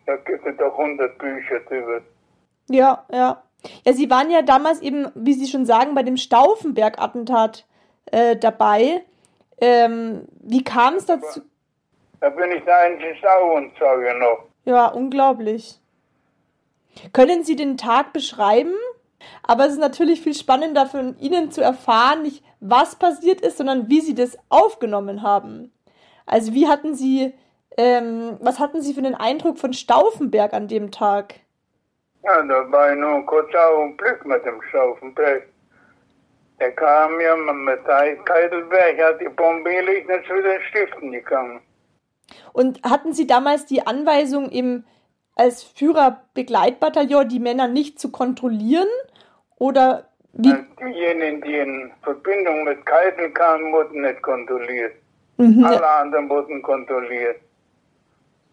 Da 0.07 0.17
gibt 0.17 0.47
es 0.47 0.57
doch 0.57 0.77
100 0.79 1.17
Bücher 1.19 1.61
drüber. 1.61 2.01
Ja, 2.69 3.05
ja. 3.11 3.43
Ja, 3.85 3.93
Sie 3.93 4.11
waren 4.11 4.31
ja 4.31 4.43
damals 4.43 4.81
eben, 4.81 5.11
wie 5.15 5.35
Sie 5.35 5.47
schon 5.47 5.67
sagen, 5.67 5.95
bei 5.95 6.03
dem 6.03 6.17
Stauffenberg-Attentat 6.17 7.67
äh, 8.07 8.37
dabei. 8.37 9.03
Ähm, 9.61 10.23
wie 10.41 10.65
kam 10.65 10.95
es 10.95 11.07
dazu? 11.07 11.43
Da 12.21 12.31
bin 12.31 12.53
ich 12.53 12.65
der 12.65 12.79
einzige 12.79 13.31
Auenzeuge 13.31 14.19
noch. 14.19 14.45
Ja, 14.65 14.87
unglaublich. 14.87 15.79
Können 17.13 17.45
Sie 17.45 17.57
den 17.57 17.77
Tag 17.77 18.13
beschreiben? 18.13 18.75
Aber 19.43 19.67
es 19.67 19.73
ist 19.73 19.79
natürlich 19.79 20.21
viel 20.21 20.35
spannender 20.35 20.87
von 20.87 21.19
Ihnen 21.19 21.51
zu 21.51 21.61
erfahren, 21.61 22.23
nicht 22.23 22.43
was 22.61 22.97
passiert 22.97 23.41
ist, 23.41 23.59
sondern 23.59 23.89
wie 23.89 24.01
Sie 24.01 24.15
das 24.15 24.39
aufgenommen 24.49 25.23
haben. 25.23 25.73
Also 26.27 26.53
wie 26.55 26.69
hatten 26.69 26.95
Sie, 26.95 27.35
ähm, 27.77 28.39
was 28.41 28.59
hatten 28.59 28.83
Sie 28.83 28.95
für 28.95 29.01
einen 29.01 29.15
Eindruck 29.15 29.59
von 29.59 29.73
Stauffenberg 29.73 30.53
an 30.53 30.69
dem 30.69 30.91
Tag? 30.91 31.41
Ja, 32.23 32.43
da 32.43 32.71
war 32.71 32.93
ich 32.93 32.99
nur 32.99 33.15
ein 33.15 33.27
kurzer 33.27 33.71
Augenblick 33.71 34.25
mit 34.25 34.45
dem 34.45 34.61
Stauffenberg. 34.69 35.47
Der 36.59 36.73
kam 36.73 37.19
ja 37.21 37.35
mit 37.37 37.87
Heidelberg, 37.87 39.03
hat 39.03 39.21
die 39.21 39.31
Bombe 39.31 39.71
gelegt, 39.71 40.11
und 40.11 40.17
ist 40.17 40.29
wieder 40.29 40.61
Stiften 40.69 41.13
gegangen. 41.13 41.61
Und 42.53 42.83
hatten 42.83 43.15
Sie 43.15 43.27
damals 43.27 43.65
die 43.65 43.87
Anweisung, 43.87 44.51
eben 44.51 44.85
als 45.37 45.63
Führerbegleitbataillon 45.63 47.29
die 47.29 47.41
Männer 47.41 47.67
nicht 47.67 47.99
zu 47.99 48.13
kontrollieren? 48.13 48.89
Oder 49.57 50.11
wie? 50.33 50.55
Diejenigen, 50.81 51.41
die 51.41 51.57
in 51.57 51.91
Verbindung 52.03 52.65
mit 52.65 52.85
Keitel 52.85 53.31
kamen, 53.31 53.73
wurden 53.73 54.03
nicht 54.03 54.21
kontrolliert. 54.23 54.95
Mhm, 55.39 55.65
Alle 55.65 55.89
anderen 55.89 56.29
wurden 56.29 56.61
kontrolliert. 56.63 57.37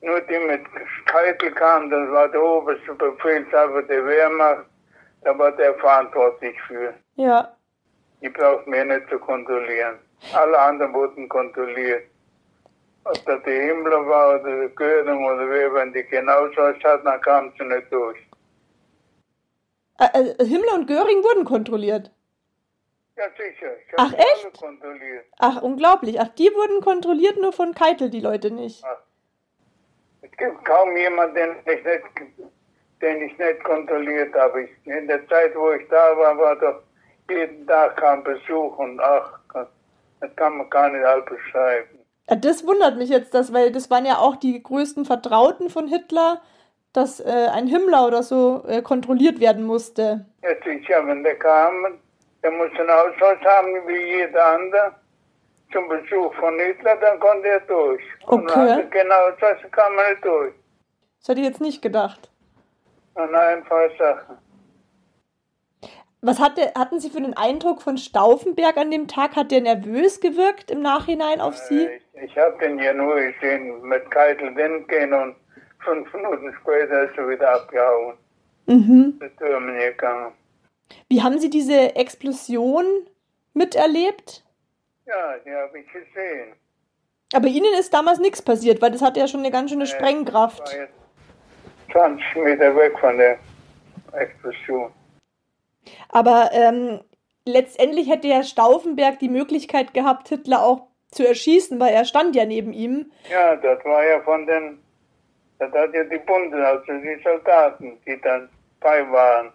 Nur 0.02 0.22
die 0.22 0.40
mit 0.40 0.62
Keitel 1.06 1.52
kamen, 1.52 1.90
das 1.90 2.10
war 2.12 2.28
der 2.30 2.42
oberste 2.42 2.94
Befehlshaber 2.94 3.82
der 3.84 4.06
Wehrmacht, 4.06 4.66
da 5.24 5.38
war 5.38 5.52
der 5.52 5.74
verantwortlich 5.76 6.56
für. 6.68 6.94
ja. 7.16 7.54
Die 8.20 8.30
braucht 8.30 8.66
mir 8.66 8.84
nicht 8.84 9.08
zu 9.12 9.20
kontrollieren. 9.20 10.00
Alle 10.34 10.58
anderen 10.58 10.92
wurden 10.92 11.30
kontrolliert. 11.30 12.06
Ob 13.04 13.14
das 13.26 13.44
der 13.44 13.62
Himmler 13.62 14.08
war 14.08 14.40
oder 14.40 14.58
der 14.58 14.70
Göring 14.70 15.24
oder 15.24 15.48
wer, 15.48 15.72
wenn 15.76 15.94
die 15.94 16.04
genauso 16.04 16.58
was 16.58 16.84
hatten, 16.84 17.06
dann 17.06 17.22
kamen 17.22 17.54
sie 17.60 17.64
nicht 17.66 17.94
durch. 17.94 18.18
Äh, 20.00 20.44
Himmler 20.44 20.74
und 20.74 20.88
Göring 20.88 21.24
wurden 21.24 21.46
kontrolliert. 21.46 22.12
Ja, 23.18 23.26
sicher. 23.38 23.78
Ich 23.78 23.94
Ach, 23.98 24.12
echt? 24.14 24.46
alle 24.46 24.52
kontrolliert. 24.54 25.26
Ach, 25.38 25.62
unglaublich. 25.62 26.20
Ach, 26.20 26.30
die 26.30 26.50
wurden 26.56 26.82
kontrolliert, 26.82 27.38
nur 27.38 27.54
von 27.54 27.76
Keitel 27.76 28.10
die 28.10 28.20
Leute 28.20 28.50
nicht. 28.50 28.84
Es 30.22 30.32
gibt 30.38 30.66
kaum 30.66 30.96
jemanden, 30.96 31.36
den 31.36 31.56
ich 31.66 31.84
nicht, 31.84 32.04
den 33.02 33.22
ich 33.22 33.38
nicht 33.38 33.64
kontrolliert 33.64 34.34
habe. 34.36 34.64
Ich, 34.64 34.72
in 34.86 35.08
der 35.08 35.28
Zeit, 35.28 35.56
wo 35.56 35.72
ich 35.72 35.88
da 35.90 36.18
war, 36.18 36.38
war 36.38 36.56
doch 36.56 36.82
jeden 37.30 37.68
Tag 37.68 37.98
kam 37.98 38.24
Besuch 38.24 38.78
und 38.78 39.00
ach, 39.00 39.40
das 39.54 40.36
kann 40.36 40.58
man 40.58 40.70
gar 40.70 40.90
nicht 40.90 41.06
halb 41.06 41.30
beschreiben. 41.30 42.00
Das 42.28 42.66
wundert 42.66 42.98
mich 42.98 43.10
jetzt, 43.10 43.34
dass, 43.34 43.54
weil 43.54 43.72
das 43.72 43.90
waren 43.90 44.06
ja 44.06 44.18
auch 44.18 44.36
die 44.36 44.62
größten 44.62 45.06
Vertrauten 45.06 45.70
von 45.70 45.88
Hitler, 45.88 46.42
dass 46.94 47.20
äh, 47.20 47.48
ein 47.54 47.68
Himmler 47.68 48.08
oder 48.08 48.24
so 48.24 48.64
äh, 48.68 48.82
kontrolliert 48.82 49.40
werden 49.40 49.64
musste. 49.64 50.26
Ja, 50.42 50.50
sicher, 50.66 51.06
wenn 51.06 51.24
der 51.24 51.38
kam, 51.38 52.00
der 52.44 52.52
musste 52.52 52.80
einen 52.80 52.90
Ausweis 52.90 53.40
haben 53.46 53.88
wie 53.88 54.18
jeder 54.20 54.46
andere 54.46 54.96
zum 55.72 55.88
Besuch 55.90 56.34
von 56.36 56.58
Hitler, 56.60 56.96
dann 56.98 57.20
konnte 57.20 57.48
er 57.48 57.60
durch. 57.62 58.02
Okay. 58.26 58.86
genau 58.90 59.32
das 59.40 59.72
kam 59.72 59.98
er 59.98 60.12
nicht 60.12 60.26
durch. 60.26 60.54
Das 61.20 61.30
hätte 61.30 61.42
ich 61.42 61.48
jetzt 61.48 61.62
nicht 61.62 61.82
gedacht. 61.82 62.30
Eine 63.16 63.38
einfache 63.38 63.92
Sache. 63.98 64.38
Was 66.22 66.40
hatte, 66.40 66.72
hatten 66.76 67.00
Sie 67.00 67.10
für 67.10 67.18
einen 67.18 67.36
Eindruck 67.36 67.82
von 67.82 67.98
Stauffenberg 67.98 68.78
an 68.78 68.92
dem 68.92 69.08
Tag? 69.08 69.36
Hat 69.36 69.52
der 69.52 69.62
nervös 69.62 70.20
gewirkt 70.20 70.72
im 70.72 70.82
Nachhinein 70.82 71.42
auf 71.42 71.58
Sie? 71.58 71.86
Äh, 71.86 72.00
Ich, 72.14 72.32
ich 72.32 72.38
habe 72.38 72.58
den 72.60 72.80
ja 72.80 72.94
nur 72.94 73.16
gesehen 73.16 73.82
mit 73.84 74.10
Keitel 74.10 74.54
gehen 74.88 75.14
und 75.14 75.36
fünf 75.84 76.12
Minuten 76.14 76.54
später 76.62 77.04
ist 77.04 77.18
er 77.18 77.30
wieder 77.30 77.54
abgehauen. 77.54 78.18
Mhm. 78.66 79.20
Die 79.22 79.36
Türme 79.38 79.78
gegangen. 79.78 80.34
Wie 81.10 81.22
haben 81.22 81.40
Sie 81.40 81.50
diese 81.50 81.96
Explosion 81.96 82.86
miterlebt? 83.54 84.44
Ja, 85.08 85.38
die 85.46 85.52
habe 85.52 85.80
ich 85.80 85.88
gesehen. 85.88 86.54
Aber 87.34 87.48
Ihnen 87.48 87.74
ist 87.80 87.94
damals 87.94 88.20
nichts 88.20 88.42
passiert, 88.42 88.82
weil 88.82 88.92
das 88.92 89.02
hatte 89.02 89.20
ja 89.20 89.28
schon 89.28 89.40
eine 89.40 89.52
ganz 89.52 89.72
schöne 89.72 89.84
war 89.84 89.88
Sprengkraft. 89.88 90.74
jetzt 90.74 90.94
20 91.94 92.36
Meter 92.36 92.76
weg 92.76 92.98
von 93.00 93.18
der 93.18 93.40
Explosion. 94.14 94.92
Aber 96.10 96.50
ähm, 96.52 97.02
letztendlich 97.46 98.10
hätte 98.10 98.28
ja 98.28 98.44
Stauffenberg 98.44 99.20
die 99.20 99.30
Möglichkeit 99.30 99.94
gehabt, 99.94 100.28
Hitler 100.28 100.64
auch 100.64 100.88
zu 101.12 101.26
erschießen, 101.26 101.80
weil 101.80 101.94
er 101.94 102.04
stand 102.04 102.36
ja 102.36 102.46
neben 102.46 102.74
ihm. 102.74 103.12
Ja, 103.30 103.56
das 103.56 103.84
war 103.86 104.06
ja 104.06 104.20
von 104.22 104.46
den, 104.46 104.80
das 105.60 105.72
hat 105.72 105.94
ja 105.94 106.04
die 106.04 106.18
Bundes, 106.18 106.60
also 106.60 106.84
die 106.86 107.22
Soldaten, 107.24 107.98
die 108.06 108.20
dann 108.22 108.50
bei 108.82 109.10
waren. 109.10 109.54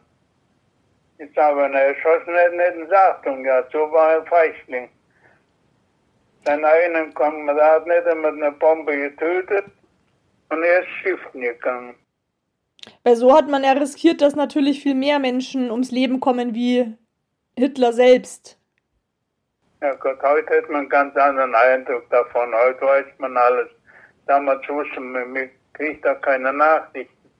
Jetzt 1.18 1.38
aber 1.38 1.64
eine 1.64 1.78
erschossen 1.78 2.34
hätten, 2.34 2.58
hätten 2.58 2.92
Achtung 2.92 3.42
gehabt, 3.42 3.70
so 3.72 3.92
war 3.92 4.14
er 4.14 4.24
Feigling. 4.24 4.88
Sein 6.44 6.64
einen 6.64 7.14
Kamerad 7.14 7.86
nicht 7.86 8.04
er 8.04 8.14
mit 8.14 8.32
einer 8.32 8.50
Bombe 8.52 8.96
getötet 8.96 9.66
und 10.48 10.62
er 10.62 10.80
ist 10.80 10.88
schiffen 11.02 11.40
gegangen. 11.40 11.94
Weil 13.04 13.16
so 13.16 13.34
hat 13.36 13.48
man 13.48 13.62
ja 13.64 13.72
riskiert, 13.72 14.20
dass 14.20 14.34
natürlich 14.34 14.82
viel 14.82 14.94
mehr 14.94 15.18
Menschen 15.18 15.70
ums 15.70 15.90
Leben 15.90 16.20
kommen 16.20 16.54
wie 16.54 16.96
Hitler 17.56 17.92
selbst. 17.92 18.58
Ja 19.80 19.94
Gott, 19.94 20.22
heute 20.22 20.56
hat 20.56 20.68
man 20.68 20.80
einen 20.80 20.88
ganz 20.88 21.16
anderen 21.16 21.54
Eindruck 21.54 22.08
davon. 22.10 22.52
Heute 22.54 22.82
weiß 22.82 23.06
man 23.18 23.36
alles. 23.36 23.68
Damals 24.26 24.68
wusste 24.68 25.00
man, 25.00 25.32
man 25.32 25.50
kriegt 25.72 26.04
da 26.04 26.14
keine 26.14 26.52
Nachrichten. 26.52 27.30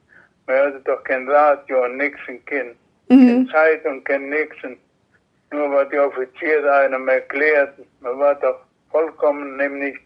Man 0.46 0.56
hörte 0.56 0.80
doch 0.80 1.02
kein 1.04 1.28
Radio 1.28 1.84
und 1.84 1.96
nichts 1.96 2.20
in 2.26 2.44
Kind. 2.44 2.76
Mhm. 3.08 3.26
Keine 3.28 3.48
Zeitung, 3.48 4.04
kein 4.04 4.28
nix. 4.28 4.56
Und 4.64 4.78
Nur 5.52 5.70
was 5.70 5.88
die 5.90 5.98
Offiziere 5.98 6.72
einem 6.72 7.08
erklärten. 7.08 7.84
Man 8.00 8.18
war 8.18 8.34
doch 8.34 8.60
vollkommen 8.92 9.56
Nichts. 9.56 10.00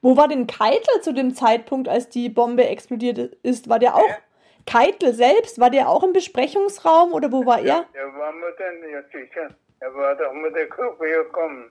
Wo 0.00 0.16
war 0.16 0.28
denn 0.28 0.46
Keitel 0.46 1.00
zu 1.00 1.12
dem 1.12 1.34
Zeitpunkt, 1.34 1.88
als 1.88 2.08
die 2.10 2.28
Bombe 2.28 2.66
explodiert 2.68 3.18
ist? 3.42 3.68
War 3.68 3.78
der 3.78 3.94
auch 3.94 4.06
Ja. 4.06 4.18
Keitel 4.66 5.14
selbst? 5.14 5.58
War 5.58 5.70
der 5.70 5.88
auch 5.88 6.02
im 6.02 6.12
Besprechungsraum 6.12 7.12
oder 7.12 7.32
wo 7.32 7.44
war 7.46 7.60
er? 7.60 7.86
Er 7.92 8.14
war 8.14 8.32
mit 8.32 8.58
den, 8.58 8.90
ja 8.90 9.02
sicher. 9.12 9.54
Er 9.80 9.94
war 9.94 10.14
doch 10.14 10.32
mit 10.32 10.54
der 10.54 10.66
Gruppe 10.66 11.06
gekommen. 11.08 11.70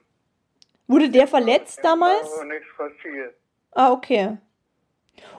Wurde 0.86 1.08
der 1.08 1.26
verletzt 1.26 1.78
war 1.78 1.90
damals? 1.90 2.34
aber 2.34 2.44
nichts 2.44 2.66
passiert. 2.76 3.34
Ah, 3.72 3.92
okay. 3.92 4.36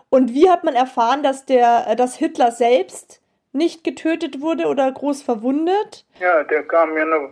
Und 0.09 0.33
wie 0.33 0.49
hat 0.49 0.63
man 0.63 0.75
erfahren, 0.75 1.23
dass 1.23 1.45
der, 1.45 1.95
dass 1.95 2.15
Hitler 2.15 2.51
selbst 2.51 3.21
nicht 3.51 3.83
getötet 3.83 4.41
wurde 4.41 4.67
oder 4.67 4.91
groß 4.91 5.21
verwundet? 5.21 6.05
Ja, 6.19 6.43
der 6.43 6.63
kam 6.63 6.97
ja 6.97 7.05
noch 7.05 7.31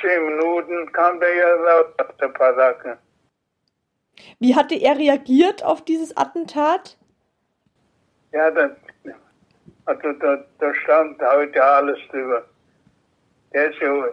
zehn 0.00 0.26
Minuten, 0.26 0.92
kam 0.92 1.18
der 1.20 1.34
ja 1.34 1.54
raus 1.54 1.86
aus 1.98 2.16
der 2.20 2.28
Baracke. 2.28 2.98
Wie 4.38 4.54
hatte 4.54 4.74
er 4.74 4.98
reagiert 4.98 5.64
auf 5.64 5.84
dieses 5.84 6.16
Attentat? 6.16 6.96
Ja, 8.32 8.50
das, 8.50 8.70
also 9.86 10.12
da, 10.12 10.44
da 10.58 10.74
stand 10.74 11.20
heute 11.20 11.62
alles 11.62 11.98
drüber. 12.10 12.44
Der 13.52 13.70
ist 13.70 13.80
ja 13.80 14.08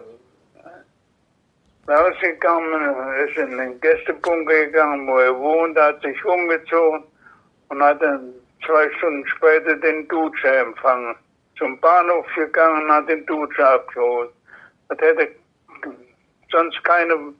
rausgegangen, 1.88 3.26
ist 3.26 3.36
in 3.36 3.56
den 3.56 3.80
Gästebunker 3.80 4.66
gegangen, 4.66 5.06
wo 5.06 5.18
er 5.18 5.38
wohnt, 5.38 5.78
hat 5.78 6.00
sich 6.02 6.24
umgezogen 6.24 7.04
und 7.68 7.82
hat 7.82 8.00
dann 8.02 8.32
zwei 8.66 8.90
Stunden 8.98 9.26
später 9.26 9.76
den 9.76 10.06
Dutscher 10.08 10.58
empfangen. 10.60 11.16
Zum 11.58 11.78
Bahnhof 11.80 12.26
gegangen 12.34 12.84
und 12.84 12.92
hat 12.92 13.08
den 13.08 13.24
Dutscher 13.26 13.74
abgeholt. 13.74 14.30
Das 14.88 14.98
hätte 14.98 15.28
sonst 16.50 16.82
keine, 16.84 17.34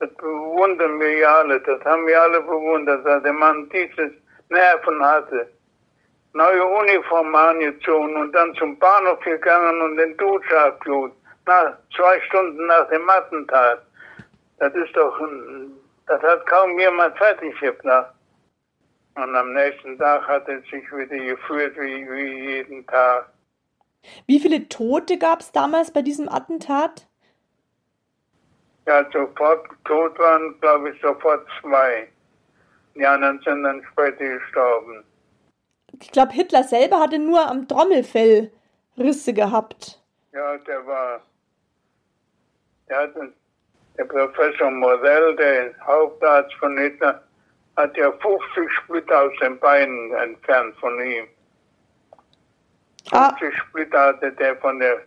das 0.00 0.12
bewundern 0.14 1.00
wir 1.00 1.18
ja 1.18 1.38
alle, 1.38 1.60
das 1.60 1.84
haben 1.84 2.06
wir 2.06 2.20
alle 2.20 2.40
bewundert, 2.40 3.04
dass 3.06 3.22
der 3.22 3.32
Mann 3.32 3.68
dieses 3.70 4.12
Nerven 4.48 5.04
hatte 5.04 5.48
neue 6.36 6.64
Uniform 6.64 7.34
angezogen 7.34 8.14
und 8.16 8.32
dann 8.32 8.54
zum 8.56 8.78
Bahnhof 8.78 9.18
gegangen 9.20 9.80
und 9.80 9.96
den 9.96 10.16
Dutscher 10.18 10.66
abgeholt. 10.66 11.12
Na, 11.46 11.78
zwei 11.96 12.20
Stunden 12.26 12.66
nach 12.66 12.88
dem 12.88 13.08
Attentat. 13.08 13.82
Das 14.58 14.74
ist 14.74 14.94
doch, 14.94 15.18
das 16.06 16.22
hat 16.22 16.46
kaum 16.46 16.78
jemand 16.78 17.16
fertig 17.16 17.58
gebracht. 17.58 18.12
Und 19.14 19.34
am 19.34 19.54
nächsten 19.54 19.98
Tag 19.98 20.28
hat 20.28 20.46
es 20.48 20.62
sich 20.64 20.84
wieder 20.92 21.16
geführt 21.16 21.74
wie, 21.76 22.06
wie 22.10 22.56
jeden 22.56 22.86
Tag. 22.86 23.30
Wie 24.26 24.38
viele 24.38 24.68
Tote 24.68 25.18
gab 25.18 25.40
es 25.40 25.52
damals 25.52 25.90
bei 25.90 26.02
diesem 26.02 26.28
Attentat? 26.28 27.08
Ja, 28.86 29.04
sofort 29.12 29.66
tot 29.84 30.18
waren, 30.18 30.58
glaube 30.60 30.90
ich, 30.90 31.00
sofort 31.00 31.46
zwei. 31.60 32.08
Die 32.94 33.04
anderen 33.04 33.40
sind 33.44 33.64
dann 33.64 33.82
später 33.92 34.24
gestorben. 34.24 35.04
Ich 36.00 36.10
glaube, 36.12 36.32
Hitler 36.32 36.62
selber 36.62 37.00
hatte 37.00 37.18
nur 37.18 37.46
am 37.46 37.66
Trommelfell 37.66 38.52
Risse 38.96 39.32
gehabt. 39.32 40.00
Ja, 40.32 40.56
der 40.58 40.86
war, 40.86 41.20
der 42.88 42.98
hat, 42.98 43.14
der 43.96 44.04
Professor 44.04 44.70
Morell, 44.70 45.34
der 45.36 45.74
Hauptarzt 45.84 46.54
von 46.54 46.78
Hitler, 46.78 47.22
hat 47.76 47.96
ja 47.96 48.10
50 48.12 48.70
Splitter 48.72 49.22
aus 49.22 49.32
den 49.40 49.58
Beinen 49.58 50.12
entfernt 50.14 50.76
von 50.78 50.98
ihm. 51.00 51.26
Ah, 53.10 53.34
50 53.36 53.58
Splitter 53.58 54.00
hatte 54.06 54.32
der 54.32 54.56
von 54.56 54.78
der 54.78 55.02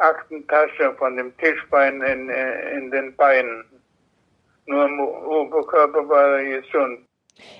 Aktentasche, 0.00 0.94
von 0.98 1.16
dem 1.16 1.36
Tischbein 1.38 2.00
in, 2.02 2.28
äh, 2.28 2.76
in 2.76 2.90
den 2.90 3.14
Beinen. 3.16 3.64
Nur 4.66 4.86
im 4.86 5.00
Oberkörper 5.00 6.08
war 6.08 6.38
er 6.38 6.60
gesund. 6.60 7.00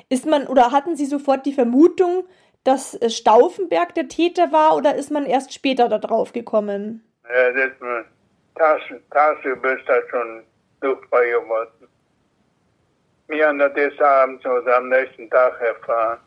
ist 0.09 0.27
man 0.27 0.47
oder 0.47 0.73
hatten 0.73 0.97
Sie 0.97 1.07
sofort 1.07 1.47
die 1.47 1.53
Vermutung, 1.53 2.25
dass 2.65 2.95
äh, 2.95 3.11
Stauffenberg 3.11 3.95
der 3.95 4.09
Täter 4.09 4.53
war 4.53 4.77
oder 4.77 4.95
ist 4.95 5.11
man 5.11 5.27
erst 5.27 5.53
später 5.53 5.89
da 5.89 5.99
drauf 5.99 6.33
gekommen? 6.33 7.05
Ja, 7.29 7.53
das 7.53 7.73
ist 7.73 7.81
mir 7.81 8.05
Tasse, 8.55 9.01
tagsüber 9.11 9.79
ist 9.79 9.89
da 9.89 9.95
schon 10.11 10.43
luftbar 10.83 11.25
geworden. 11.25 11.89
Wir 13.29 13.47
haben 13.47 13.59
das 13.59 14.01
Abends 14.01 14.45
oder 14.45 14.77
am 14.77 14.89
nächsten 14.89 15.31
Tag 15.31 15.61
erfahren. 15.61 16.19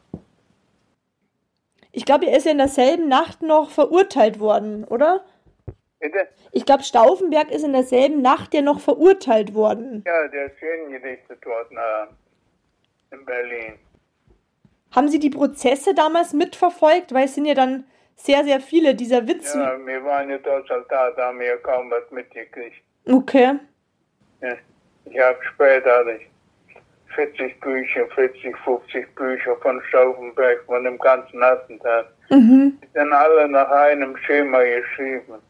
Ich 1.92 2.06
glaube, 2.06 2.26
er 2.26 2.38
ist 2.38 2.46
ja 2.46 2.52
in 2.52 2.58
derselben 2.58 3.08
Nacht 3.08 3.42
noch 3.44 3.70
verurteilt 3.70 4.40
worden, 4.40 4.84
oder? 4.84 5.24
Bitte? 6.04 6.28
Ich 6.52 6.66
glaube, 6.66 6.84
Stauffenberg 6.84 7.50
ist 7.50 7.64
in 7.64 7.72
derselben 7.72 8.22
Nacht 8.22 8.54
ja 8.54 8.62
noch 8.62 8.82
verurteilt 8.82 9.54
worden. 9.54 10.04
Ja, 10.06 10.28
der 10.28 10.48
ist 10.48 10.60
hingerichtet 10.60 11.46
worden 11.46 11.78
abends 11.78 12.16
in 13.12 13.24
Berlin. 13.26 13.80
Haben 14.92 15.08
Sie 15.08 15.20
die 15.20 15.30
Prozesse 15.30 15.96
damals 15.96 16.34
mitverfolgt? 16.34 17.14
Weil 17.14 17.24
es 17.24 17.36
sind 17.36 17.46
ja 17.46 17.54
dann 17.54 17.86
sehr, 18.18 18.44
sehr 18.44 18.60
viele 18.60 18.96
dieser 18.96 19.30
Witze. 19.30 19.58
Ja, 19.58 19.78
wir 19.86 20.04
waren 20.04 20.30
ja 20.30 20.38
dort 20.40 20.68
Soldat, 20.68 21.16
haben 21.16 21.40
wir 21.40 21.56
kaum 21.60 21.90
was 21.90 22.12
mitgekriegt. 22.12 22.84
Okay. 23.10 23.54
Ja. 24.42 24.56
Ich 25.06 25.20
habe 25.20 25.40
später 25.54 26.00
hatte 26.00 26.20
ich 26.20 26.28
40 27.16 27.62
Bücher, 27.62 28.08
40, 28.14 28.58
50 28.58 29.16
Bücher 29.16 29.56
von 29.62 29.82
Stauffenberg, 29.88 30.66
von 30.66 30.84
dem 30.84 30.98
ganzen 30.98 31.42
Attentat. 31.42 32.12
Mhm. 32.30 32.78
Die 32.84 33.00
sind 33.00 33.14
alle 33.14 33.48
nach 33.48 33.72
einem 33.72 34.18
Schema 34.18 34.62
geschrieben. 34.64 35.42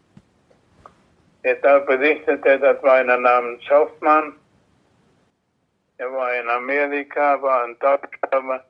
Der 1.44 1.56
da 1.56 1.80
berichtete, 1.80 2.60
das 2.60 2.82
war 2.84 2.94
einer 2.94 3.18
namens 3.18 3.62
Hoffmann. 3.70 4.36
Der 6.00 6.12
war 6.12 6.34
in 6.36 6.50
Amerika, 6.50 7.42
war 7.42 7.64
ein 7.66 7.76
aber 8.32 8.64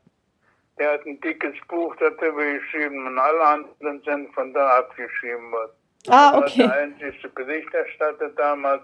der 0.77 0.93
hat 0.93 1.05
ein 1.05 1.19
dickes 1.21 1.55
Buch 1.67 1.95
darüber 1.97 2.43
geschrieben 2.43 3.05
und 3.05 3.19
alle 3.19 3.41
anderen 3.41 4.01
sind 4.03 4.33
von 4.33 4.51
da 4.53 4.79
abgeschrieben 4.79 5.51
worden. 5.51 5.71
Ah, 6.09 6.31
Er 6.33 6.33
war 6.33 6.41
der 6.41 6.47
okay. 6.65 6.69
einzige 6.81 7.29
Berichterstatter 7.29 8.29
damals 8.29 8.81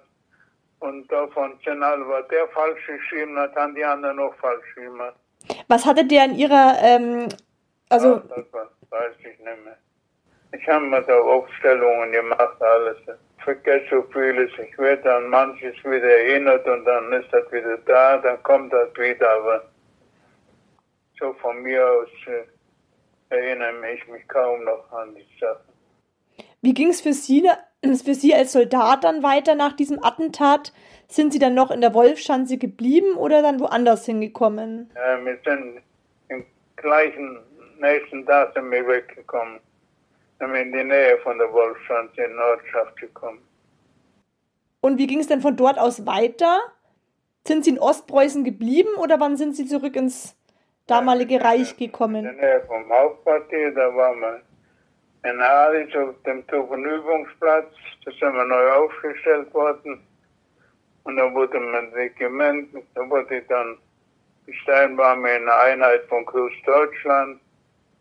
und 0.79 1.11
davon 1.11 1.59
sind 1.65 1.81
alle, 1.83 2.07
was 2.07 2.27
der 2.27 2.47
falsch 2.49 2.85
geschrieben 2.85 3.37
hat, 3.39 3.55
haben 3.55 3.73
die 3.75 3.83
anderen 3.83 4.19
auch 4.19 4.35
falsch 4.35 4.75
gemacht. 4.75 5.15
Was 5.67 5.85
hatte 5.85 6.05
der 6.05 6.25
in 6.25 6.35
Ihrer, 6.35 6.75
ähm, 6.81 7.27
also, 7.89 8.15
Ah, 8.15 8.23
das 8.29 8.45
weiß 8.91 9.15
ich 9.19 9.25
nicht 9.39 9.43
mehr. 9.65 9.77
Ich 10.51 10.67
habe 10.67 10.85
mir 10.85 11.01
da 11.01 11.19
Aufstellungen 11.19 12.11
gemacht, 12.11 12.61
alles. 12.61 12.97
Ich 13.39 13.45
vergesse 13.45 13.85
so 13.89 14.03
vieles. 14.11 14.51
Ich 14.59 14.77
werde 14.77 15.15
an 15.15 15.27
manches 15.29 15.75
wieder 15.83 16.09
erinnert 16.09 16.67
und 16.67 16.85
dann 16.85 17.11
ist 17.13 17.31
das 17.31 17.51
wieder 17.51 17.77
da, 17.85 18.17
dann 18.17 18.41
kommt 18.43 18.71
das 18.73 18.89
wieder. 18.95 19.29
Aber 19.29 19.63
so 21.17 21.33
von 21.33 21.61
mir 21.61 21.85
aus 21.85 22.09
äh, 22.27 23.35
erinnere 23.35 23.93
ich 23.93 24.07
mich 24.07 24.27
kaum 24.27 24.63
noch 24.63 24.91
an 24.91 25.15
die 25.15 25.25
Sachen. 25.39 25.73
wie 26.61 26.73
ging 26.73 26.89
es 26.89 27.01
für 27.01 27.13
Sie, 27.13 27.49
für 28.03 28.13
Sie 28.13 28.33
als 28.33 28.51
Soldat 28.51 29.03
dann 29.03 29.23
weiter 29.23 29.55
nach 29.55 29.73
diesem 29.73 30.03
Attentat? 30.03 30.73
Sind 31.07 31.33
Sie 31.33 31.39
dann 31.39 31.55
noch 31.55 31.71
in 31.71 31.81
der 31.81 31.93
Wolfschanze 31.93 32.57
geblieben 32.57 33.15
oder 33.15 33.41
dann 33.41 33.59
woanders 33.59 34.05
hingekommen? 34.05 34.91
Ja, 34.95 35.23
wir 35.25 35.39
sind 35.43 35.81
im 36.27 36.45
gleichen 36.75 37.39
nächsten 37.79 38.25
Tag 38.25 38.53
sind 38.53 38.69
wir 38.69 38.87
weggekommen. 38.87 39.59
In 40.39 40.71
die 40.71 40.83
Nähe 40.83 41.17
von 41.17 41.37
der 41.37 41.51
Wolfschanze 41.51 42.21
in 42.21 42.35
Nordschaft 42.35 42.95
gekommen. 42.97 43.41
Und 44.81 44.97
wie 44.97 45.07
ging 45.07 45.19
es 45.19 45.27
dann 45.27 45.41
von 45.41 45.57
dort 45.57 45.77
aus 45.77 46.05
weiter? 46.05 46.59
Sind 47.45 47.65
Sie 47.65 47.71
in 47.71 47.79
Ostpreußen 47.79 48.45
geblieben 48.45 48.89
oder 48.97 49.19
wann 49.19 49.35
sind 49.35 49.55
Sie 49.55 49.65
zurück 49.65 49.95
ins 49.97 50.37
damalige 50.87 51.43
Reich 51.43 51.71
In 51.71 51.77
der 51.77 51.87
gekommen? 51.87 52.35
Nähe 52.37 52.63
vom 52.67 52.89
Hauptquartier, 52.89 53.71
da 53.73 53.93
waren 53.95 54.19
wir 54.21 54.41
in 55.29 55.41
Alis 55.41 55.93
auf 55.95 56.15
dem 56.25 56.47
Truppenübungsplatz. 56.47 57.73
Da 58.05 58.11
sind 58.11 58.33
wir 58.33 58.45
neu 58.45 58.71
aufgestellt 58.71 59.53
worden. 59.53 60.01
Und 61.03 61.17
da 61.17 61.33
wurde 61.33 61.59
mein 61.59 61.89
Regiment, 61.89 62.69
da 62.95 63.09
wurde 63.09 63.39
ich 63.39 63.47
dann, 63.47 63.77
wir 64.45 65.35
in 65.35 65.43
einer 65.43 65.55
Einheit 65.55 66.05
von 66.07 66.25
Groß 66.25 66.53
Deutschland. 66.65 67.41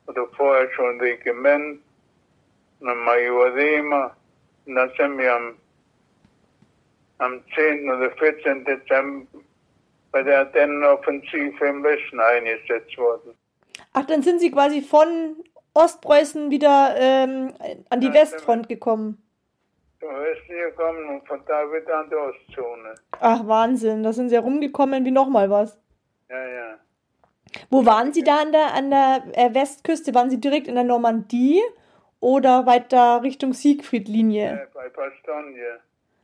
Oder 0.06 0.26
vorher 0.36 0.70
schon 0.72 1.00
Regiment. 1.00 1.80
Dann 2.80 2.96
sind 4.96 5.18
wir 5.18 5.34
am, 5.34 5.54
am 7.18 7.40
10. 7.54 7.90
oder 7.90 8.10
14. 8.12 8.64
Dezember 8.64 9.26
bei 10.12 10.22
der 10.22 10.38
Ardennenoffensive 10.40 11.64
im 11.66 11.82
Westen 11.82 12.20
eingesetzt 12.20 12.96
worden. 12.96 13.34
Ach, 13.92 14.04
dann 14.06 14.22
sind 14.22 14.40
Sie 14.40 14.50
quasi 14.50 14.80
von 14.82 15.36
Ostpreußen 15.74 16.50
wieder 16.50 16.94
ähm, 16.98 17.52
an 17.90 18.00
die 18.00 18.06
Ja, 18.08 18.14
Westfront 18.14 18.68
gekommen. 18.68 19.22
zum 20.00 20.08
Westen 20.10 20.52
gekommen 20.70 21.08
und 21.08 21.26
von 21.28 21.40
da 21.46 21.62
wieder 21.72 21.98
an 21.98 22.08
die 22.10 22.14
Ostzone. 22.14 22.94
Ach, 23.20 23.46
Wahnsinn, 23.46 24.02
da 24.02 24.12
sind 24.12 24.28
Sie 24.28 24.34
ja 24.36 24.40
rumgekommen 24.40 25.04
wie 25.04 25.10
nochmal 25.10 25.50
was. 25.50 25.78
Ja, 26.28 26.46
ja. 26.48 26.74
Wo 27.70 27.84
waren 27.86 28.12
Sie 28.12 28.22
da 28.22 28.36
an 28.38 28.52
der, 28.52 28.74
an 28.74 28.90
der 28.90 29.22
äh, 29.32 29.54
Westküste? 29.54 30.14
Waren 30.14 30.30
Sie 30.30 30.40
direkt 30.40 30.68
in 30.68 30.74
der 30.74 30.84
Normandie 30.84 31.60
oder 32.20 32.66
weiter 32.66 33.22
Richtung 33.22 33.52
Siegfried-Linie? 33.52 34.62
Äh, 34.62 34.66
bei 34.74 34.88
Bastogne. 34.88 35.80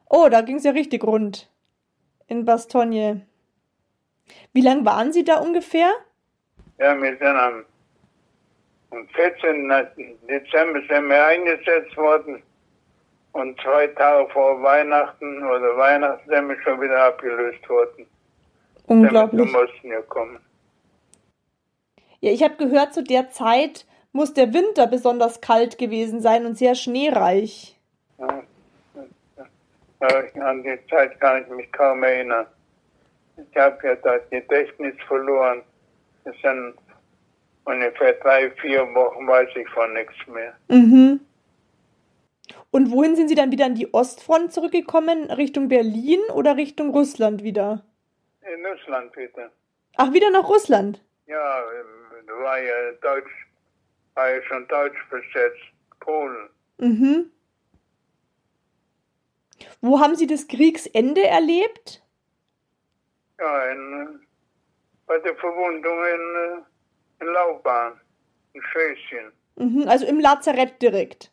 Oh, 0.09 0.28
da 0.28 0.40
ging 0.42 0.57
es 0.57 0.64
ja 0.64 0.72
richtig 0.72 1.04
rund. 1.04 1.50
In 2.26 2.44
Bastogne. 2.44 3.26
Wie 4.52 4.61
lang 4.61 4.85
waren 4.85 5.12
Sie 5.12 5.24
da 5.24 5.38
ungefähr? 5.38 5.90
Ja, 6.78 7.00
wir 7.00 7.11
sind 7.16 7.26
am, 7.26 7.64
am 8.90 9.09
14. 9.09 9.68
Dezember 10.28 10.80
sind 10.88 11.09
wir 11.09 11.24
eingesetzt 11.26 11.96
worden 11.96 12.42
und 13.33 13.61
zwei 13.61 13.88
Tage 13.88 14.28
vor 14.30 14.62
Weihnachten 14.62 15.42
oder 15.44 15.76
Weihnachten 15.76 16.28
sind 16.28 16.48
wir 16.48 16.61
schon 16.62 16.80
wieder 16.80 17.04
abgelöst 17.04 17.68
worden. 17.68 18.07
Sind 18.87 18.87
wir 18.88 18.94
Unglaublich. 18.94 19.50
zum 19.50 19.61
Osten 19.61 19.90
gekommen. 19.90 20.38
Ja, 22.20 22.30
ich 22.30 22.42
habe 22.42 22.57
gehört, 22.57 22.94
zu 22.94 23.02
der 23.02 23.30
Zeit 23.30 23.87
muss 24.14 24.33
der 24.33 24.55
Winter 24.55 24.87
besonders 24.87 25.40
kalt 25.40 25.77
gewesen 25.77 26.20
sein 26.20 26.46
und 26.46 26.57
sehr 26.57 26.74
schneereich. 26.74 27.77
Ja, 28.18 28.42
an 30.40 30.62
die 30.62 30.79
Zeit 30.88 31.18
kann 31.20 31.42
ich 31.42 31.48
mich 31.48 31.72
kaum 31.72 32.03
erinnern. 32.03 32.46
Ich 33.37 33.57
habe 33.57 33.77
ja 33.87 33.94
das 33.96 34.22
Gedächtnis 34.31 34.94
verloren. 35.09 35.62
Es 36.24 36.35
sind 36.42 36.74
ungefähr 37.64 38.12
drei, 38.14 38.50
vier 38.53 38.83
Wochen, 38.94 39.27
weiß 39.27 39.48
ich 39.57 39.68
von 39.70 39.92
nichts 39.92 40.14
mehr. 40.29 40.55
Mhm. 40.68 41.20
Und 42.70 42.92
wohin 42.92 43.16
sind 43.16 43.29
Sie 43.29 43.35
dann 43.35 43.50
wieder 43.50 43.66
an 43.66 43.74
die 43.74 43.92
Ostfront 43.92 44.53
zurückgekommen? 44.53 45.31
Richtung 45.31 45.68
Berlin 45.68 46.20
oder 46.35 46.57
Richtung 46.57 46.90
Russland 46.90 47.42
wieder? 47.42 47.83
In 48.42 48.64
Russland 48.64 49.12
bitte. 49.12 49.50
Ach, 49.96 50.12
wieder 50.12 50.31
nach 50.31 50.48
Russland. 50.48 51.00
Ja, 51.27 51.62
da 52.27 52.33
war 52.42 52.61
ja 52.61 52.92
Deutsch, 53.00 53.43
war 54.14 54.31
ja 54.31 54.42
schon 54.42 54.66
Deutsch 54.68 54.98
besetzt. 55.11 55.62
Polen. 56.00 56.48
Mhm. 56.79 57.31
Wo 59.81 60.00
haben 60.00 60.14
Sie 60.16 60.27
das 60.27 60.46
Kriegsende 60.48 61.27
erlebt? 61.27 62.03
Ja, 63.38 63.70
in, 63.70 64.20
bei 65.07 65.18
der 65.18 65.35
Verwundung 65.37 65.98
in, 66.05 66.64
in 67.20 67.33
Laubahn, 67.33 68.00
in 68.53 68.62
Schlesien. 68.62 69.33
Mhm, 69.57 69.88
also 69.88 70.07
im 70.07 70.20
Lazarett 70.20 70.81
direkt. 70.81 71.31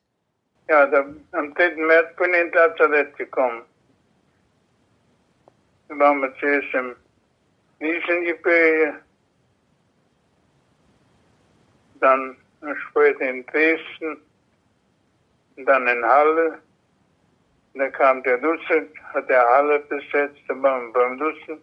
Ja, 0.70 0.86
da, 0.86 1.06
am 1.32 1.54
3. 1.54 1.76
März 1.76 2.16
bin 2.16 2.34
ich 2.34 2.42
ins 2.42 2.54
Lazarett 2.54 3.18
gekommen. 3.18 3.64
Da 5.90 6.00
waren 6.00 6.22
wir 6.22 6.34
zuerst 6.40 6.74
im 6.74 6.96
Wiesengebirge, 7.80 9.02
dann 12.00 12.38
später 12.90 13.30
in 13.30 13.46
Dresden, 13.46 14.18
und 15.56 15.66
dann 15.66 15.88
in 15.88 16.04
Halle. 16.04 16.60
Und 17.74 17.80
dann 17.80 17.92
kam 17.92 18.24
der 18.24 18.42
Russe, 18.42 18.88
hat 19.14 19.30
der 19.30 19.48
Halle 19.48 19.80
besetzt, 19.80 20.42
da 20.48 20.62
waren 20.62 20.88
wir 20.88 20.94
beim 20.94 21.22
Russen. 21.22 21.60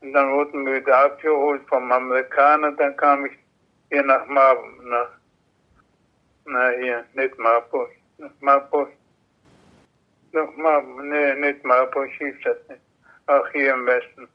Und 0.00 0.12
dann 0.12 0.32
wurden 0.32 0.64
wir 0.64 0.76
wieder 0.76 0.96
abgeholt 0.96 1.62
vom 1.68 1.90
Amerikaner, 1.90 2.72
dann 2.72 2.96
kam 2.96 3.26
ich 3.26 3.32
hier 3.90 4.02
nach 4.02 4.26
Marburg, 4.26 4.84
nach, 4.84 5.10
na 6.44 6.70
hier, 6.70 7.04
nicht 7.14 7.36
Marburg, 7.38 7.90
nach 8.18 8.30
Marburg. 8.40 8.90
Nach 10.32 10.56
Marburg, 10.56 11.04
nee, 11.04 11.34
nicht 11.34 11.64
Marburg 11.64 12.10
hieß 12.18 12.36
das 12.44 12.56
nicht. 12.68 12.80
Auch 13.26 13.48
hier 13.52 13.74
im 13.74 13.86
Westen. 13.86 14.28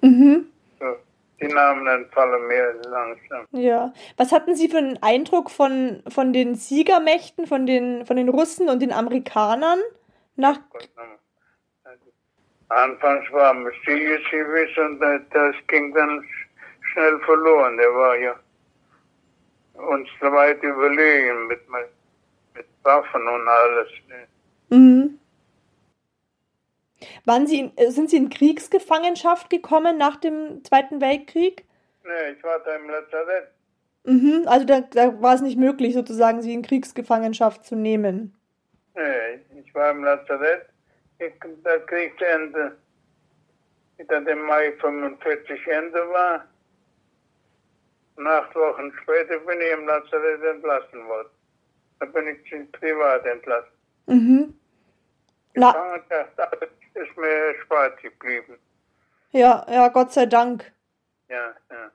Mhm. 0.00 0.46
So, 0.78 0.96
die 1.40 1.48
Namen 1.48 1.86
entfallen 1.86 2.46
mir 2.46 2.74
langsam. 2.88 3.46
Ja. 3.52 3.92
Was 4.16 4.32
hatten 4.32 4.54
Sie 4.54 4.68
für 4.68 4.78
einen 4.78 5.02
Eindruck 5.02 5.50
von, 5.50 6.02
von 6.08 6.32
den 6.32 6.54
Siegermächten, 6.54 7.46
von 7.46 7.66
den, 7.66 8.04
von 8.06 8.16
den 8.16 8.28
Russen 8.28 8.68
und 8.68 8.80
den 8.80 8.92
Amerikanern? 8.92 9.78
Nach, 10.36 10.58
Anfangs 12.68 13.30
war 13.32 13.52
Mysterious 13.52 14.20
gewiss 14.30 14.76
und 14.78 15.00
das, 15.00 15.54
ging 15.66 15.92
dann 15.92 16.20
sch- 16.20 16.46
schnell 16.92 17.18
verloren. 17.20 17.76
Der 17.76 17.92
war 17.94 18.16
ja 18.16 18.36
uns 19.74 20.08
weit 20.20 20.62
überlegen 20.62 21.48
mit, 21.48 21.68
mit 21.68 22.66
Waffen 22.84 23.26
und 23.26 23.48
alles. 23.48 23.88
ne. 24.08 24.76
mhm. 24.76 25.18
Waren 27.24 27.46
Sie 27.46 27.60
in, 27.60 27.76
äh, 27.76 27.90
sind 27.90 28.10
Sie 28.10 28.16
in 28.16 28.30
Kriegsgefangenschaft 28.30 29.50
gekommen 29.50 29.96
nach 29.96 30.16
dem 30.16 30.62
Zweiten 30.64 31.00
Weltkrieg? 31.00 31.64
Nee, 32.04 32.32
ich 32.36 32.42
war 32.42 32.58
da 32.60 32.76
im 32.76 32.88
Lazarett. 32.88 33.48
Mhm. 34.04 34.44
Also 34.46 34.66
da, 34.66 34.80
da 34.80 35.20
war 35.20 35.34
es 35.34 35.40
nicht 35.40 35.58
möglich, 35.58 35.94
sozusagen 35.94 36.42
Sie 36.42 36.52
in 36.52 36.62
Kriegsgefangenschaft 36.62 37.64
zu 37.64 37.76
nehmen. 37.76 38.34
Nee, 38.94 39.60
ich 39.60 39.74
war 39.74 39.90
im 39.90 40.04
Lazarett. 40.04 40.66
Ich, 41.18 41.32
das 41.62 41.86
Kriegsende, 41.86 42.76
das 43.98 44.26
im 44.26 44.42
Mai 44.42 44.72
45 44.80 45.66
Ende 45.66 45.98
war. 46.10 46.44
Und 48.16 48.26
acht 48.26 48.54
Wochen 48.54 48.92
später 49.02 49.38
bin 49.40 49.60
ich 49.60 49.72
im 49.72 49.86
Lazarett 49.86 50.42
entlassen 50.42 51.06
worden. 51.06 51.28
Da 52.00 52.06
bin 52.06 52.28
ich 52.28 52.72
privat 52.72 53.24
entlassen. 53.26 53.72
Mhm. 54.06 54.54
Na, 55.54 55.72
Gefangenschaft 55.72 56.70
ist 56.94 57.16
mir 57.16 57.28
erspart 57.28 58.00
geblieben. 58.02 58.58
ja, 59.32 59.64
ja, 59.70 59.88
Gott 59.88 60.12
sei 60.12 60.26
Dank. 60.26 60.72
Ja, 61.28 61.54
ja. 61.70 61.90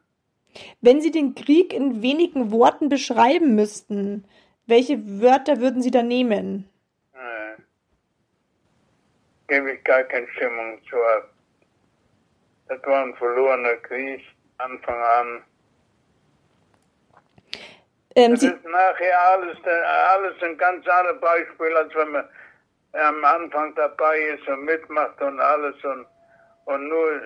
Wenn 0.82 1.02
Sie 1.02 1.12
den 1.12 1.36
Krieg 1.36 1.74
in 1.74 2.02
wenigen 2.02 2.52
Worten 2.52 2.88
beschreiben 2.90 3.56
müssten, 3.56 4.26
welche 4.68 5.22
Wörter 5.22 5.60
würden 5.60 5.82
Sie 5.82 5.92
da 5.92 6.02
nehmen? 6.02 6.70
Äh, 7.14 7.62
gebe 9.48 9.74
ich 9.74 9.84
gar 9.84 10.04
keine 10.04 10.28
Stimmung 10.30 10.80
zu 10.90 10.96
ab. 10.96 11.30
Das 12.68 12.82
war 12.86 13.04
ein 13.04 13.16
verlorener 13.16 13.76
Krieg, 13.78 14.22
Anfang 14.58 14.96
an. 15.04 15.44
Ähm, 18.16 18.32
Das 18.32 18.40
Sie, 18.40 18.48
ist 18.48 18.64
nachher 18.64 19.20
alles, 19.32 19.58
alles 19.66 20.42
ein 20.42 20.58
ganz 20.58 20.88
anderes 20.88 21.20
Beispiel, 21.20 21.76
als 21.76 21.94
wenn 21.96 22.12
man 22.12 22.28
am 22.96 23.24
Anfang 23.26 23.76
dabei 23.76 24.20
ist 24.20 24.48
und 24.48 24.64
mitmacht 24.66 25.22
und 25.22 25.40
alles 25.40 25.76
und, 25.84 26.06
und 26.66 26.88
nur 26.88 27.22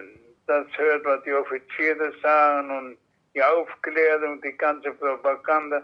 das 0.47 0.65
hört, 0.77 1.05
was 1.05 1.23
die 1.23 1.33
Offiziere 1.33 2.11
sagen 2.21 2.71
und 2.77 2.97
die 3.35 3.43
Aufklärung, 3.43 4.41
die 4.41 4.57
ganze 4.57 4.91
Propaganda. 4.93 5.83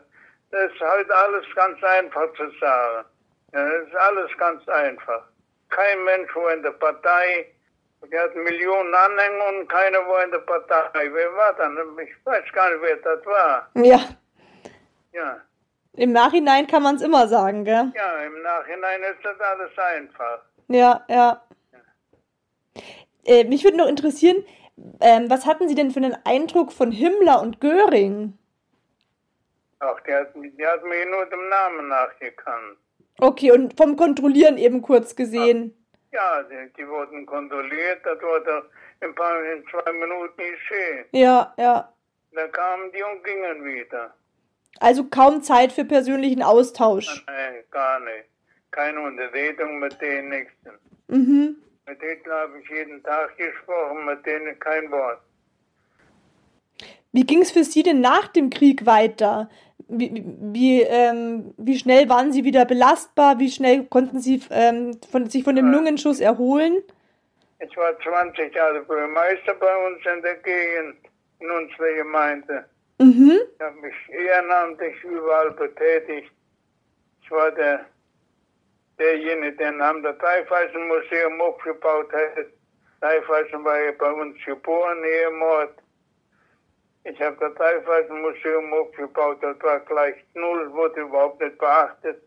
Das 0.51 0.71
ist 0.71 0.81
halt 0.81 1.09
alles 1.11 1.45
ganz 1.55 1.81
einfach 1.83 2.33
zu 2.33 2.49
sagen. 2.59 3.05
Ja, 3.53 3.69
das 3.69 3.87
ist 3.87 3.95
alles 3.95 4.37
ganz 4.37 4.67
einfach. 4.67 5.23
Kein 5.69 6.03
Mensch 6.03 6.35
war 6.35 6.53
in 6.53 6.63
der 6.63 6.71
Partei, 6.71 7.51
die 8.11 8.19
hat 8.19 8.35
Millionen 8.35 8.93
Anhänger 8.93 9.47
und 9.49 9.67
keiner 9.67 9.99
war 10.07 10.23
in 10.23 10.31
der 10.31 10.39
Partei. 10.39 11.09
Wer 11.11 11.33
war 11.35 11.53
dann? 11.53 11.77
Ich 11.99 12.25
weiß 12.25 12.43
gar 12.53 12.69
nicht, 12.69 12.81
wer 12.81 12.97
das 12.97 13.25
war. 13.25 13.69
ja, 13.75 13.99
Ja. 15.13 15.41
Im 15.97 16.11
Nachhinein 16.11 16.67
kann 16.67 16.83
man 16.83 16.95
es 16.95 17.01
immer 17.01 17.27
sagen, 17.27 17.63
gell? 17.65 17.91
Ja, 17.95 18.23
im 18.23 18.41
Nachhinein 18.41 19.01
ist 19.03 19.23
das 19.23 19.39
alles 19.39 19.71
einfach. 19.77 20.41
Ja, 20.67 21.05
ja. 21.07 21.41
Äh, 23.25 23.43
mich 23.45 23.63
würde 23.63 23.77
noch 23.77 23.87
interessieren, 23.87 24.43
ähm, 25.01 25.29
was 25.29 25.45
hatten 25.45 25.67
Sie 25.67 25.75
denn 25.75 25.91
für 25.91 25.99
einen 25.99 26.17
Eindruck 26.25 26.71
von 26.71 26.91
Himmler 26.91 27.41
und 27.41 27.61
Göring? 27.61 28.37
Ach, 29.79 29.99
die 30.01 30.13
hat, 30.13 30.33
die 30.35 30.65
hat 30.65 30.83
mich 30.83 31.05
nur 31.09 31.25
dem 31.27 31.49
Namen 31.49 31.87
nachgekannt. 31.87 32.77
Okay, 33.19 33.51
und 33.51 33.77
vom 33.77 33.95
Kontrollieren 33.95 34.57
eben 34.57 34.81
kurz 34.81 35.15
gesehen. 35.15 35.73
Ja, 36.11 36.43
die, 36.43 36.71
die 36.77 36.87
wurden 36.87 37.25
kondoliert, 37.25 38.05
das 38.05 38.21
wurde 38.21 38.69
in, 39.01 39.13
paar, 39.15 39.43
in 39.43 39.63
zwei 39.67 39.91
Minuten 39.93 40.37
geschehen. 40.37 41.05
Ja, 41.11 41.53
ja. 41.57 41.93
Da 42.31 42.47
kamen 42.47 42.91
die 42.91 43.03
und 43.03 43.23
gingen 43.23 43.63
wieder. 43.63 44.13
Also 44.79 45.05
kaum 45.05 45.41
Zeit 45.41 45.71
für 45.71 45.85
persönlichen 45.85 46.43
Austausch. 46.43 47.23
Nein, 47.27 47.63
gar 47.71 47.99
nicht. 47.99 48.25
Keine 48.71 49.01
Unterredung 49.01 49.79
mit 49.79 49.99
denen, 50.01 50.29
nichts. 50.29 50.53
Mhm. 51.07 51.55
Mit 51.87 52.01
Hitler 52.01 52.41
habe 52.41 52.59
ich 52.59 52.69
jeden 52.69 53.01
Tag 53.03 53.37
gesprochen, 53.37 54.05
mit 54.05 54.25
denen 54.25 54.57
kein 54.59 54.89
Wort. 54.91 55.19
Wie 57.11 57.23
ging 57.25 57.41
es 57.41 57.51
für 57.51 57.63
Sie 57.63 57.83
denn 57.83 58.01
nach 58.01 58.27
dem 58.27 58.49
Krieg 58.49 58.85
weiter? 58.85 59.49
Wie, 59.87 60.23
wie, 60.41 60.81
ähm, 60.81 61.53
wie 61.57 61.77
schnell 61.77 62.09
waren 62.09 62.33
Sie 62.33 62.43
wieder 62.43 62.65
belastbar? 62.65 63.39
Wie 63.39 63.51
schnell 63.51 63.85
konnten 63.85 64.19
Sie 64.19 64.41
ähm, 64.49 64.99
von, 65.09 65.29
sich 65.29 65.43
von 65.43 65.55
dem 65.55 65.71
Lungenschuss 65.71 66.19
erholen? 66.19 66.83
Ich 67.59 67.77
war 67.77 67.97
20 67.99 68.53
Jahre 68.53 68.81
Bürgermeister 68.81 69.53
bei 69.53 69.87
uns 69.87 69.99
in 70.05 70.21
der 70.23 70.35
Gegend, 70.35 70.97
in 71.39 71.49
unserer 71.49 71.93
Gemeinde. 71.95 72.65
Mhm. 72.97 73.41
Ich 73.55 73.61
habe 73.61 73.75
mich 73.81 73.95
ehrenamtlich 74.09 75.03
überall 75.03 75.51
betätigt. 75.51 76.31
Ich 77.21 77.31
war 77.31 77.51
der, 77.51 77.85
derjenige, 78.97 79.57
der 79.57 79.79
am 79.81 80.01
Dreifeisenmuseum 80.01 81.41
aufgebaut 81.41 82.11
hat. 82.13 82.47
Dreifeisen 83.01 83.63
war 83.63 83.79
ja 83.79 83.91
bei 83.91 84.11
uns 84.11 84.37
geboren, 84.45 85.03
Ehemord. 85.03 85.75
Ich 87.03 87.21
habe 87.21 87.37
das 87.39 87.53
Dreifeisenmuseum 87.55 88.73
aufgebaut, 88.73 89.37
das 89.41 89.61
war 89.61 89.79
gleich 89.81 90.15
null, 90.33 90.73
wurde 90.73 91.01
überhaupt 91.01 91.39
nicht 91.39 91.57
beachtet. 91.59 92.19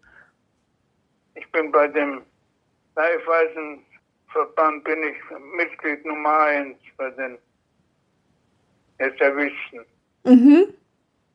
Ich 1.35 1.51
bin 1.51 1.73
bei 1.73 1.89
dem 1.89 2.23
Dreifeisenverband, 2.95 4.85
bin 4.85 5.03
ich 5.03 5.16
Mitglied 5.57 6.05
Nummer 6.05 6.41
eins 6.43 6.79
bei 6.97 7.11
den 7.11 7.39
Reservisten. 9.01 9.85
Mhm. 10.25 10.75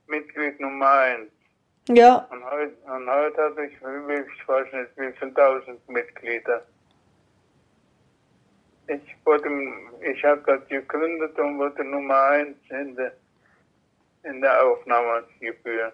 Mitglied 0.08 0.60
Nummer 0.60 0.90
eins. 0.90 1.32
Ja. 1.90 2.28
Und 2.32 2.44
heute, 2.46 2.74
und 2.86 3.10
heute 3.10 3.42
habe 3.42 3.66
ich, 3.66 3.74
ich 3.74 4.48
weiß 4.48 4.68
nicht, 4.74 4.92
wie 4.98 5.12
viele 5.18 5.34
tausend 5.34 5.90
Mitglieder. 5.90 6.66
Ich 8.88 9.16
wurde, 9.26 9.50
ich 10.02 10.24
habe 10.24 10.44
das 10.46 10.68
gegründet 10.68 11.38
und 11.40 11.58
wurde 11.58 11.84
Nummer 11.84 12.22
eins 12.24 12.58
in 12.70 12.96
der, 12.96 13.14
in 14.24 14.42
der 14.42 14.66
Aufnahmegebühr. 14.66 15.94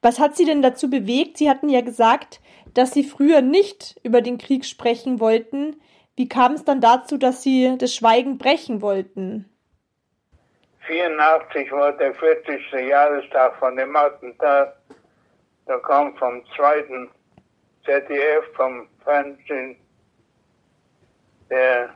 Was 0.00 0.18
hat 0.18 0.36
Sie 0.36 0.44
denn 0.44 0.62
dazu 0.62 0.88
bewegt? 0.88 1.38
Sie 1.38 1.50
hatten 1.50 1.68
ja 1.68 1.82
gesagt, 1.82 2.40
dass 2.74 2.92
Sie 2.92 3.04
früher 3.04 3.42
nicht 3.42 3.98
über 4.02 4.22
den 4.22 4.38
Krieg 4.38 4.64
sprechen 4.64 5.20
wollten. 5.20 5.76
Wie 6.16 6.28
kam 6.28 6.52
es 6.52 6.64
dann 6.64 6.80
dazu, 6.80 7.18
dass 7.18 7.42
Sie 7.42 7.76
das 7.78 7.94
Schweigen 7.94 8.38
brechen 8.38 8.80
wollten? 8.80 9.50
84 10.86 11.72
war 11.72 11.92
der 11.92 12.14
40. 12.14 12.72
Jahrestag 12.72 13.56
von 13.58 13.76
dem 13.76 13.94
Attentat. 13.96 14.76
Da 15.66 15.78
kam 15.78 16.16
vom 16.16 16.44
zweiten 16.54 17.10
ZDF, 17.84 18.44
vom 18.54 18.88
Fernsehen, 19.04 19.76
der 21.50 21.90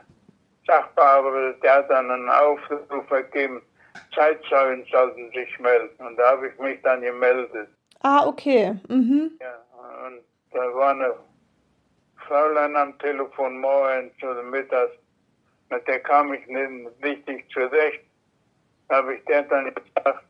Sachbearbeiter, 0.67 1.53
der 1.61 1.75
hat 1.75 1.89
dann 1.89 2.11
einen 2.11 2.29
Aufruf 2.29 3.09
gegeben, 3.09 3.61
Zeitzeugen 4.13 4.85
sollten 4.91 5.31
sich 5.31 5.59
melden. 5.59 6.05
Und 6.05 6.17
da 6.17 6.31
habe 6.31 6.49
ich 6.49 6.59
mich 6.59 6.81
dann 6.81 7.01
gemeldet. 7.01 7.69
Ah, 8.01 8.25
okay. 8.25 8.75
Mhm. 8.87 9.31
Ja, 9.39 10.05
und 10.05 10.21
da 10.51 10.73
war 10.73 10.91
eine 10.91 11.13
Fräulein 12.27 12.75
am 12.75 12.97
Telefon 12.99 13.59
morgens 13.59 14.13
oder 14.23 14.43
mittags, 14.43 14.93
mit 15.69 15.87
der 15.87 15.99
kam 15.99 16.33
ich 16.33 16.45
nicht 16.47 17.03
richtig 17.03 17.49
zurecht. 17.51 18.03
Habe 18.91 19.15
ich 19.15 19.25
der 19.25 19.43
dann 19.43 19.73
gesagt, 19.73 20.23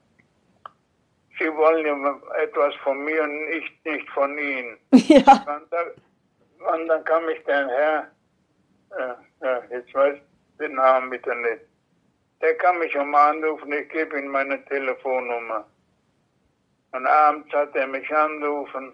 Sie 1.39 1.51
wollen 1.57 1.85
ja 1.85 2.41
etwas 2.43 2.75
von 2.83 3.03
mir 3.03 3.23
und 3.23 3.47
ich 3.49 3.71
nicht 3.83 4.09
von 4.11 4.37
Ihnen. 4.37 4.77
Ja. 4.93 5.33
Und, 5.33 5.71
da, 5.71 6.73
und 6.73 6.87
dann 6.87 7.03
kam 7.03 7.27
ich 7.29 7.43
der 7.45 7.67
Herr, 7.67 8.11
äh, 8.91 9.45
ja, 9.45 9.63
jetzt 9.71 9.93
weiß 9.93 10.15
ich 10.15 10.57
den 10.59 10.75
Namen 10.75 11.09
bitte 11.09 11.35
nicht. 11.35 11.61
Der 12.41 12.55
kann 12.57 12.77
mich 12.77 12.95
um 12.95 13.13
anrufen, 13.15 13.73
ich 13.73 13.89
gebe 13.89 14.19
ihm 14.19 14.27
meine 14.27 14.63
Telefonnummer. 14.65 15.65
Und 16.91 17.07
abends 17.07 17.51
hat 17.53 17.75
er 17.75 17.87
mich 17.87 18.09
angerufen, 18.15 18.93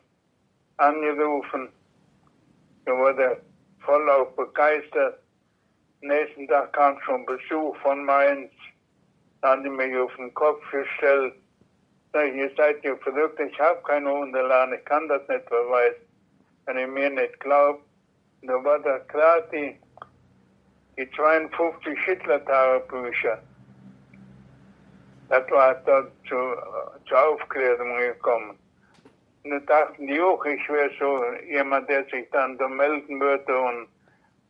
angerufen. 0.77 1.69
Da 2.85 2.97
wurde 2.97 3.23
er 3.23 3.37
voll 3.83 4.09
auch 4.09 4.31
begeistert. 4.31 5.19
Nächsten 6.01 6.47
Tag 6.47 6.71
kam 6.73 6.99
schon 7.01 7.25
Besuch 7.25 7.75
von 7.77 8.05
Mainz. 8.05 8.51
Da 9.41 9.49
haben 9.49 9.63
die 9.63 9.69
mich 9.69 9.95
auf 9.97 10.15
den 10.15 10.33
Kopf 10.33 10.61
gestellt. 10.71 11.35
Sag 12.13 12.27
ich, 12.27 12.35
ihr 12.35 12.51
seid 12.55 12.83
ja 12.83 12.95
verrückt, 12.97 13.39
ich 13.39 13.59
habe 13.59 13.81
keine 13.83 14.11
Unterlagen, 14.11 14.73
ich 14.73 14.85
kann 14.85 15.07
das 15.07 15.27
nicht 15.27 15.47
beweisen. 15.49 16.01
Wenn 16.65 16.79
ihr 16.79 16.87
mir 16.87 17.09
nicht 17.09 17.39
glaubt. 17.39 17.83
Da 18.43 18.63
war 18.63 18.79
da 18.79 18.99
gerade 18.99 19.47
die, 19.51 19.79
die 20.97 21.09
52 21.11 21.99
Hitler-Tagebücher. 22.05 23.41
Das 25.29 25.49
war 25.51 25.75
da 25.75 26.07
zu, 26.27 26.55
zur 27.07 27.27
Aufklärung 27.27 27.97
gekommen. 27.97 28.57
Und 29.43 29.51
da 29.51 29.59
dachten 29.59 30.07
die 30.07 30.21
auch, 30.21 30.43
ich 30.45 30.69
wäre 30.69 30.89
so 30.99 31.23
jemand, 31.49 31.89
der 31.89 32.05
sich 32.05 32.29
dann 32.31 32.57
da 32.57 32.67
melden 32.67 33.19
würde 33.19 33.59
und, 33.59 33.87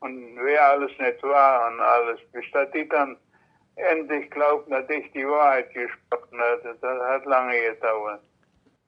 und 0.02 0.38
wer 0.42 0.70
alles 0.70 0.92
nicht 1.00 1.24
war 1.24 1.72
und 1.72 1.80
alles. 1.80 2.20
Bis 2.32 2.46
da 2.52 2.66
die 2.66 2.88
dann 2.88 3.18
endlich 3.78 4.30
glaubten, 4.32 4.72
dass 4.72 4.90
ich 4.90 5.12
die 5.12 5.28
Wahrheit 5.28 5.74
gesprochen 5.74 6.40
hatte. 6.40 6.76
Das 6.82 7.00
hat 7.00 7.26
lange 7.26 7.56
gedauert. 7.74 8.22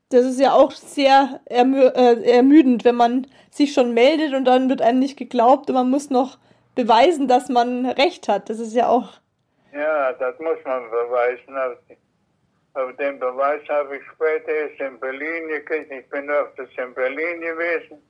Das 0.09 0.25
ist 0.25 0.39
ja 0.39 0.53
auch 0.53 0.71
sehr 0.71 1.39
ermü 1.45 1.81
äh, 1.81 2.23
ermüdend, 2.31 2.83
wenn 2.83 2.95
man 2.95 3.27
sich 3.51 3.73
schon 3.73 3.93
meldet 3.93 4.33
und 4.33 4.45
dann 4.45 4.69
wird 4.69 4.81
einem 4.81 4.99
nicht 4.99 5.17
geglaubt 5.17 5.69
und 5.69 5.75
man 5.75 5.89
muss 5.89 6.09
noch 6.09 6.39
beweisen, 6.75 7.27
dass 7.27 7.49
man 7.49 7.85
recht 7.85 8.27
hat. 8.27 8.49
Das 8.49 8.59
ist 8.59 8.73
ja 8.73 8.87
auch. 8.87 9.19
Ja, 9.73 10.13
das 10.13 10.39
muss 10.39 10.57
man 10.65 10.89
beweisen. 10.89 11.55
Aber, 12.73 12.93
den 12.93 13.19
Beweis 13.19 13.61
habe 13.69 13.97
ich 13.97 14.03
später 14.15 14.51
erst 14.51 14.79
in 14.79 14.99
Berlin 14.99 15.47
gekriegt. 15.49 15.91
Ich 15.91 16.09
bin 16.09 16.29
öfters 16.29 16.69
in 16.77 16.93
Berlin 16.93 17.41
gewesen. 17.41 18.01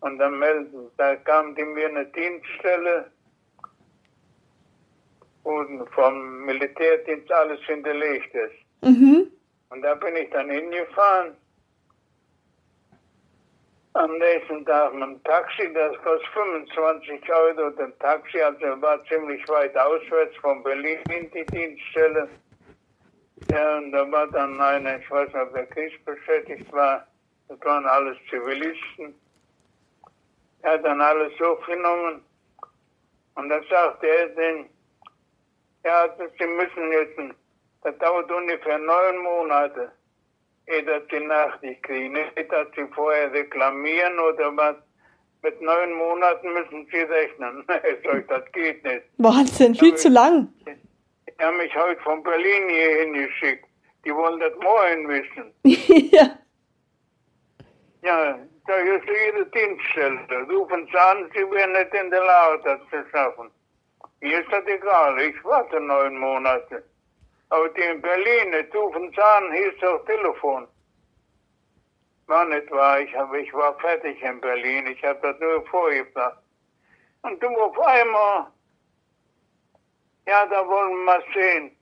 Und 0.00 0.18
dann 0.18 0.38
melden, 0.38 0.90
da 0.96 1.16
kam 1.16 1.54
die 1.54 1.64
mir 1.64 1.88
eine 1.88 2.06
Dienststelle, 2.06 3.10
vom 5.94 6.44
Militärdienst 6.44 7.30
alles 7.32 7.60
hinterlegt 7.66 8.34
ist. 8.34 8.54
Mhm. 8.82 9.30
Und 9.70 9.82
da 9.82 9.94
bin 9.94 10.16
ich 10.16 10.30
dann 10.30 10.50
hingefahren. 10.50 11.36
Am 13.92 14.18
nächsten 14.18 14.64
Tag 14.66 14.94
mit 14.94 15.02
dem 15.02 15.22
Taxi, 15.24 15.72
das 15.72 15.96
kostet 16.02 16.28
25 16.32 17.32
Euro. 17.32 17.70
Das 17.70 17.90
Taxi 17.98 18.40
also 18.40 18.80
war 18.80 19.04
ziemlich 19.06 19.46
weit 19.48 19.76
auswärts 19.76 20.36
von 20.36 20.62
Berlin 20.62 21.00
in 21.10 21.30
die 21.32 21.44
Dienststelle. 21.46 22.28
Ja, 23.50 23.78
und 23.78 23.90
da 23.90 24.10
war 24.12 24.28
dann 24.28 24.60
einer, 24.60 24.98
ich 24.98 25.10
weiß 25.10 25.26
nicht, 25.26 25.36
ob 25.36 25.54
der 25.54 25.66
kriegsbeschädigt 25.66 26.72
war. 26.72 27.06
Das 27.48 27.60
waren 27.62 27.84
alles 27.86 28.16
Zivilisten. 28.28 29.14
Er 30.62 30.72
hat 30.72 30.84
dann 30.84 31.00
alles 31.00 31.32
aufgenommen. 31.40 32.22
Und 33.34 33.48
dann 33.48 33.64
sagte 33.68 34.06
er 34.06 34.28
den, 34.28 34.68
ja, 35.84 36.08
Sie 36.38 36.46
müssen 36.46 36.92
jetzt, 36.92 37.18
das 37.82 37.96
dauert 37.98 38.30
ungefähr 38.30 38.78
neun 38.78 39.18
Monate, 39.18 39.92
ehe 40.66 40.82
dass 40.84 41.02
Sie 41.10 41.20
Nachricht 41.20 41.82
kriegen. 41.82 42.12
Nicht, 42.12 42.52
dass 42.52 42.68
Sie 42.76 42.86
vorher 42.94 43.32
reklamieren 43.32 44.18
oder 44.18 44.56
was. 44.56 44.76
Mit 45.42 45.58
neun 45.62 45.94
Monaten 45.94 46.52
müssen 46.52 46.86
Sie 46.92 46.98
rechnen. 46.98 47.64
Das 48.28 48.52
geht 48.52 48.84
nicht. 48.84 49.02
Wahnsinn, 49.16 49.74
viel 49.74 49.94
zu 49.94 50.10
lang. 50.10 50.48
Die 50.66 51.44
haben 51.44 51.56
mich 51.56 51.74
heute 51.74 52.00
von 52.02 52.22
Berlin 52.22 52.68
hier 52.68 53.00
hingeschickt. 53.00 53.64
Die 54.04 54.14
wollen 54.14 54.38
das 54.38 54.52
morgen 54.62 55.08
wissen. 55.08 55.52
ja. 56.12 56.38
Ja, 58.02 58.38
da 58.66 58.74
ist 58.74 59.04
Ihre 59.06 59.46
Dienststelle. 59.46 60.46
Rufen 60.50 60.86
Sie 60.90 60.98
an, 60.98 61.30
Sie 61.34 61.50
wären 61.50 61.72
nicht 61.72 61.94
in 61.94 62.10
der 62.10 62.24
Lage, 62.24 62.62
das 62.64 62.80
zu 62.90 63.10
schaffen. 63.10 63.50
Mir 64.20 64.40
ist 64.40 64.52
das 64.52 64.66
egal, 64.66 65.18
ich 65.20 65.44
warte 65.44 65.80
neun 65.80 66.18
Monate. 66.18 66.84
Aber 67.48 67.68
die 67.70 67.80
in 67.80 68.00
Berlin, 68.00 68.54
an, 68.54 69.52
hier 69.52 69.72
ist 69.72 69.82
doch 69.82 70.04
Telefon. 70.04 70.68
War 72.26 72.44
nicht 72.44 72.70
wahr, 72.70 73.00
ich, 73.00 73.14
hab, 73.16 73.34
ich 73.34 73.52
war 73.54 73.76
fertig 73.80 74.22
in 74.22 74.40
Berlin, 74.40 74.86
ich 74.86 75.02
habe 75.02 75.18
das 75.22 75.40
nur 75.40 75.66
vorgebracht. 75.66 76.38
Und 77.22 77.42
du 77.42 77.48
auf 77.48 77.78
einmal, 77.80 78.46
ja, 80.26 80.46
da 80.46 80.66
wollen 80.66 80.90
wir 80.90 81.04
mal 81.04 81.24
sehen. 81.34 81.76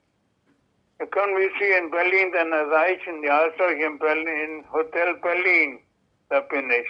Da 0.97 1.05
können 1.05 1.37
wir 1.37 1.49
Sie 1.59 1.71
in 1.71 1.91
Berlin 1.91 2.31
dann 2.33 2.51
erreichen. 2.51 3.23
Ja, 3.23 3.49
sag 3.57 3.77
ich 3.77 3.83
in 3.83 3.99
Berlin, 3.99 4.65
Hotel 4.73 5.13
Berlin, 5.15 5.79
da 6.29 6.41
bin 6.41 6.69
ich. 6.71 6.87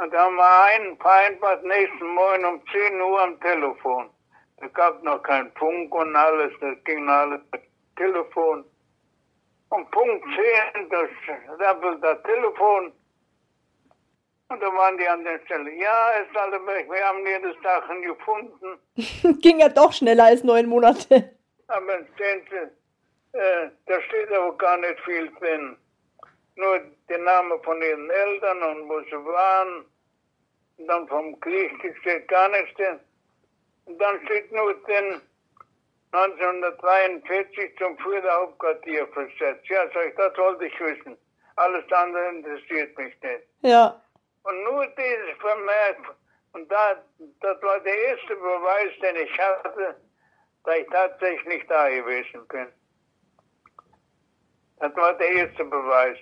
Und 0.00 0.14
da 0.14 0.24
haben 0.24 0.36
wir 0.36 0.64
einen 0.64 0.96
vereinbart, 0.96 1.62
nächsten 1.62 2.06
Morgen 2.06 2.44
um 2.46 2.62
10 2.72 3.00
Uhr 3.02 3.20
am 3.20 3.38
Telefon. 3.40 4.08
Da 4.56 4.66
gab 4.68 5.02
noch 5.02 5.22
kein 5.22 5.52
Funk 5.52 5.94
und 5.94 6.16
alles, 6.16 6.52
das 6.60 6.82
ging 6.84 7.06
alles 7.06 7.42
mit 7.52 7.62
Telefon. 7.96 8.64
Um 9.68 9.90
Punkt 9.90 10.24
10, 10.74 10.88
das 10.88 11.10
rappelt 11.58 12.02
das 12.02 12.22
Telefon. 12.22 12.92
Und 14.48 14.62
da 14.62 14.66
waren 14.68 14.96
die 14.96 15.06
an 15.06 15.22
der 15.22 15.38
Stelle. 15.44 15.70
Ja, 15.74 16.12
Herr 16.14 16.26
Stallenberg, 16.30 16.90
wir 16.90 17.04
haben 17.04 17.22
das 17.42 17.62
Sachen 17.62 18.00
gefunden. 18.00 19.38
Ging 19.42 19.60
ja 19.60 19.68
doch 19.68 19.92
schneller 19.92 20.24
als 20.24 20.42
neun 20.42 20.66
Monate. 20.66 21.36
Aber 21.68 21.98
sehen 22.16 22.42
Sie, 22.50 23.38
äh, 23.38 23.68
da 23.84 24.00
steht 24.00 24.32
aber 24.32 24.56
gar 24.56 24.78
nicht 24.78 24.98
viel 25.00 25.30
drin. 25.38 25.76
Nur 26.56 26.80
der 27.08 27.18
Name 27.18 27.58
von 27.60 27.80
ihren 27.80 28.10
Eltern 28.10 28.62
und 28.62 28.88
wo 28.88 29.00
sie 29.00 29.24
waren. 29.24 29.84
Und 30.78 30.86
dann 30.86 31.08
vom 31.08 31.38
Krieg 31.40 31.72
steht 32.00 32.28
gar 32.28 32.48
nichts 32.48 32.74
drin. 32.74 33.00
Und 33.86 33.98
dann 33.98 34.20
steht 34.24 34.52
nur 34.52 34.74
drin, 34.82 35.20
1943 36.12 37.78
zum 37.78 37.96
Führerhauptquartier 37.98 39.06
versetzt. 39.08 39.68
Ja, 39.68 39.88
sag 39.94 40.08
ich, 40.08 40.14
das 40.16 40.36
wollte 40.36 40.66
ich 40.66 40.80
wissen. 40.80 41.16
Alles 41.56 41.84
andere 41.92 42.28
interessiert 42.30 42.96
mich 42.98 43.14
nicht. 43.22 43.44
Ja. 43.62 44.00
Und 44.42 44.64
nur 44.64 44.86
dieses 44.86 45.38
Vermerk, 45.40 46.16
und 46.52 46.70
da, 46.70 46.96
das 47.40 47.62
war 47.62 47.80
der 47.80 47.96
erste 47.96 48.34
Beweis, 48.34 48.92
den 49.02 49.16
ich 49.16 49.38
hatte, 49.38 49.96
dass 50.64 50.76
ich 50.78 50.86
tatsächlich 50.88 51.66
da 51.68 51.88
gewesen 51.88 52.46
bin. 52.48 52.66
Das 54.78 54.96
war 54.96 55.14
der 55.14 55.32
erste 55.32 55.64
Beweis. 55.64 56.18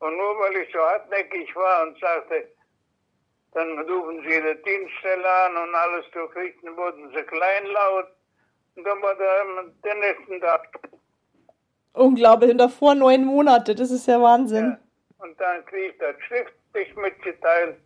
Und 0.00 0.16
nur 0.16 0.38
weil 0.38 0.56
ich 0.56 0.72
so 0.72 0.78
hartnäckig 0.78 1.54
war 1.56 1.86
und 1.86 1.98
sagte, 1.98 2.48
dann 3.52 3.78
rufen 3.80 4.22
sie 4.22 4.34
ihre 4.34 4.54
Dienststelle 4.56 5.28
an 5.28 5.56
und 5.56 5.74
alles 5.74 6.04
durchrichten, 6.12 6.76
wurden 6.76 7.10
sie 7.14 7.22
kleinlaut. 7.22 8.08
Und 8.76 8.84
dann 8.84 9.02
war 9.02 9.14
der, 9.16 9.44
der 9.82 9.94
nächsten 9.96 10.40
Tag. 10.40 10.68
Unglaublich. 11.94 12.50
Und 12.52 12.58
davor 12.58 12.94
neun 12.94 13.24
Monate. 13.24 13.74
Das 13.74 13.90
ist 13.90 14.06
ja 14.06 14.20
Wahnsinn. 14.22 14.78
Ja. 14.78 15.24
Und 15.24 15.40
dann 15.40 15.64
krieg 15.66 15.92
ich 15.92 15.98
das 15.98 16.14
schriftlich 16.28 16.94
mitgeteilt. 16.94 17.76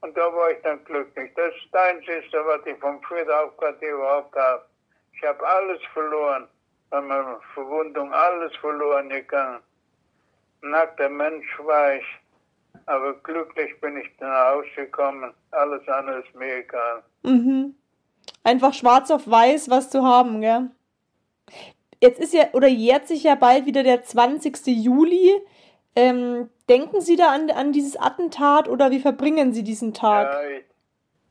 Und 0.00 0.16
da 0.16 0.32
war 0.32 0.52
ich 0.52 0.62
dann 0.62 0.84
glücklich. 0.84 1.32
Das 1.34 1.52
ist 1.56 1.72
das 1.72 1.82
Einzige, 1.82 2.46
was 2.46 2.64
ich 2.66 2.78
vom 2.78 3.02
Friedhauptquartier 3.02 3.94
überhaupt 3.94 4.36
habe. 4.36 4.64
Ich 5.12 5.22
habe 5.24 5.44
alles 5.44 5.80
verloren. 5.92 6.46
Bei 6.90 7.00
meiner 7.00 7.40
Verwundung 7.54 8.12
alles 8.12 8.54
verloren 8.56 9.08
gegangen. 9.08 9.60
Nackter 10.62 11.08
Mensch 11.08 11.46
war 11.58 11.94
ich. 11.94 12.04
Aber 12.86 13.14
glücklich 13.22 13.78
bin 13.80 13.96
ich 13.98 14.08
nach 14.20 14.52
Hause 14.52 14.68
gekommen. 14.76 15.32
Alles 15.50 15.86
andere 15.88 16.20
ist 16.20 16.34
mir 16.34 16.58
egal. 16.58 17.02
Mhm. 17.22 17.74
Einfach 18.44 18.72
schwarz 18.72 19.10
auf 19.10 19.28
weiß, 19.28 19.68
was 19.68 19.90
zu 19.90 20.04
haben, 20.04 20.40
gell? 20.40 20.70
Jetzt 22.00 22.20
ist 22.20 22.32
ja, 22.32 22.46
oder 22.52 22.68
jährt 22.68 23.08
sich 23.08 23.24
ja 23.24 23.34
bald 23.34 23.66
wieder 23.66 23.82
der 23.82 24.02
20. 24.02 24.66
Juli. 24.66 25.42
Ähm, 25.96 26.48
denken 26.68 27.00
Sie 27.00 27.16
da 27.16 27.32
an, 27.32 27.50
an 27.50 27.72
dieses 27.72 27.96
Attentat 27.96 28.68
oder 28.68 28.90
wie 28.90 29.00
verbringen 29.00 29.52
Sie 29.52 29.64
diesen 29.64 29.94
Tag? 29.94 30.32
Ja, 30.32 30.48
ich, 30.48 30.64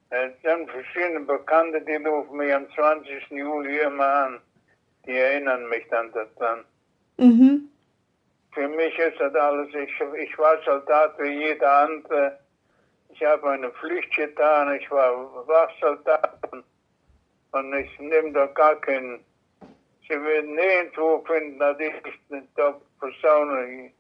es 0.10 0.32
sind 0.42 0.70
verschiedene 0.70 1.22
Bekannte, 1.22 1.82
die 1.82 1.96
rufen 1.96 2.38
mich 2.38 2.54
am 2.54 2.68
20. 2.76 3.30
Juli 3.32 3.80
immer 3.80 4.06
an. 4.06 4.42
Die 5.06 5.12
erinnern 5.12 5.70
mich 5.70 5.86
dann 5.90 6.12
daran. 6.12 6.66
Mhm. 7.18 7.70
Für 8.58 8.68
mich 8.68 8.98
ist 8.98 9.20
das 9.20 9.36
alles, 9.36 9.68
ich, 9.76 10.02
ich 10.20 10.38
war 10.40 10.58
Soldat 10.64 11.14
wie 11.20 11.46
jeder 11.46 11.72
andere. 11.72 12.40
Ich 13.10 13.24
habe 13.24 13.52
eine 13.52 13.70
Pflicht 13.70 14.16
getan, 14.16 14.74
ich 14.74 14.90
war 14.90 15.14
Wachsoldat 15.48 16.40
und 17.52 17.74
ich 17.76 18.00
nehme 18.00 18.32
da 18.32 18.48
gar 18.48 18.76
keinen. 18.78 19.24
Sie 20.08 20.20
werden 20.24 20.56
nirgendwo 20.56 21.24
finden, 21.28 21.60
dass 21.60 21.78
ich 21.80 21.94
da 22.56 22.74
Personen, 23.00 23.94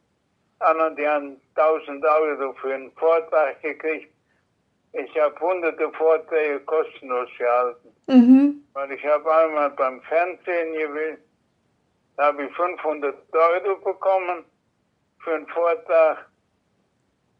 anderen, 0.57 0.95
die 0.95 1.07
haben 1.07 1.39
1000 1.53 2.03
Euro 2.03 2.51
für 2.53 2.73
einen 2.73 2.91
Vortrag 2.93 3.61
gekriegt. 3.61 4.11
Ich 4.93 5.19
habe 5.19 5.39
hunderte 5.39 5.91
Vorträge 5.91 6.61
kostenlos 6.61 7.29
gehalten. 7.37 7.89
Mhm. 8.07 8.63
Weil 8.73 8.91
ich 8.91 9.05
habe 9.05 9.31
einmal 9.31 9.69
beim 9.69 10.01
Fernsehen 10.01 10.73
gewählt, 10.73 11.19
da 12.17 12.25
habe 12.25 12.45
ich 12.45 12.55
500 12.55 13.15
Euro 13.33 13.77
bekommen 13.77 14.43
für 15.23 15.35
einen 15.35 15.47
Vortrag. 15.47 16.29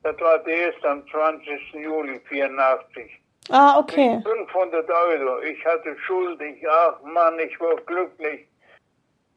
Das 0.04 0.20
war 0.22 0.40
der 0.40 0.56
erste 0.56 0.90
am 0.90 1.08
20. 1.10 1.74
Juli 1.74 2.20
84. 2.30 3.20
Ah, 3.50 3.80
okay. 3.80 4.22
500 4.24 4.90
Euro. 4.90 5.42
Ich 5.42 5.66
hatte 5.66 5.98
Schuld. 6.06 6.40
Ich, 6.42 6.70
ach 6.70 7.02
Mann, 7.02 7.40
ich 7.40 7.60
war 7.60 7.76
glücklich. 7.78 8.48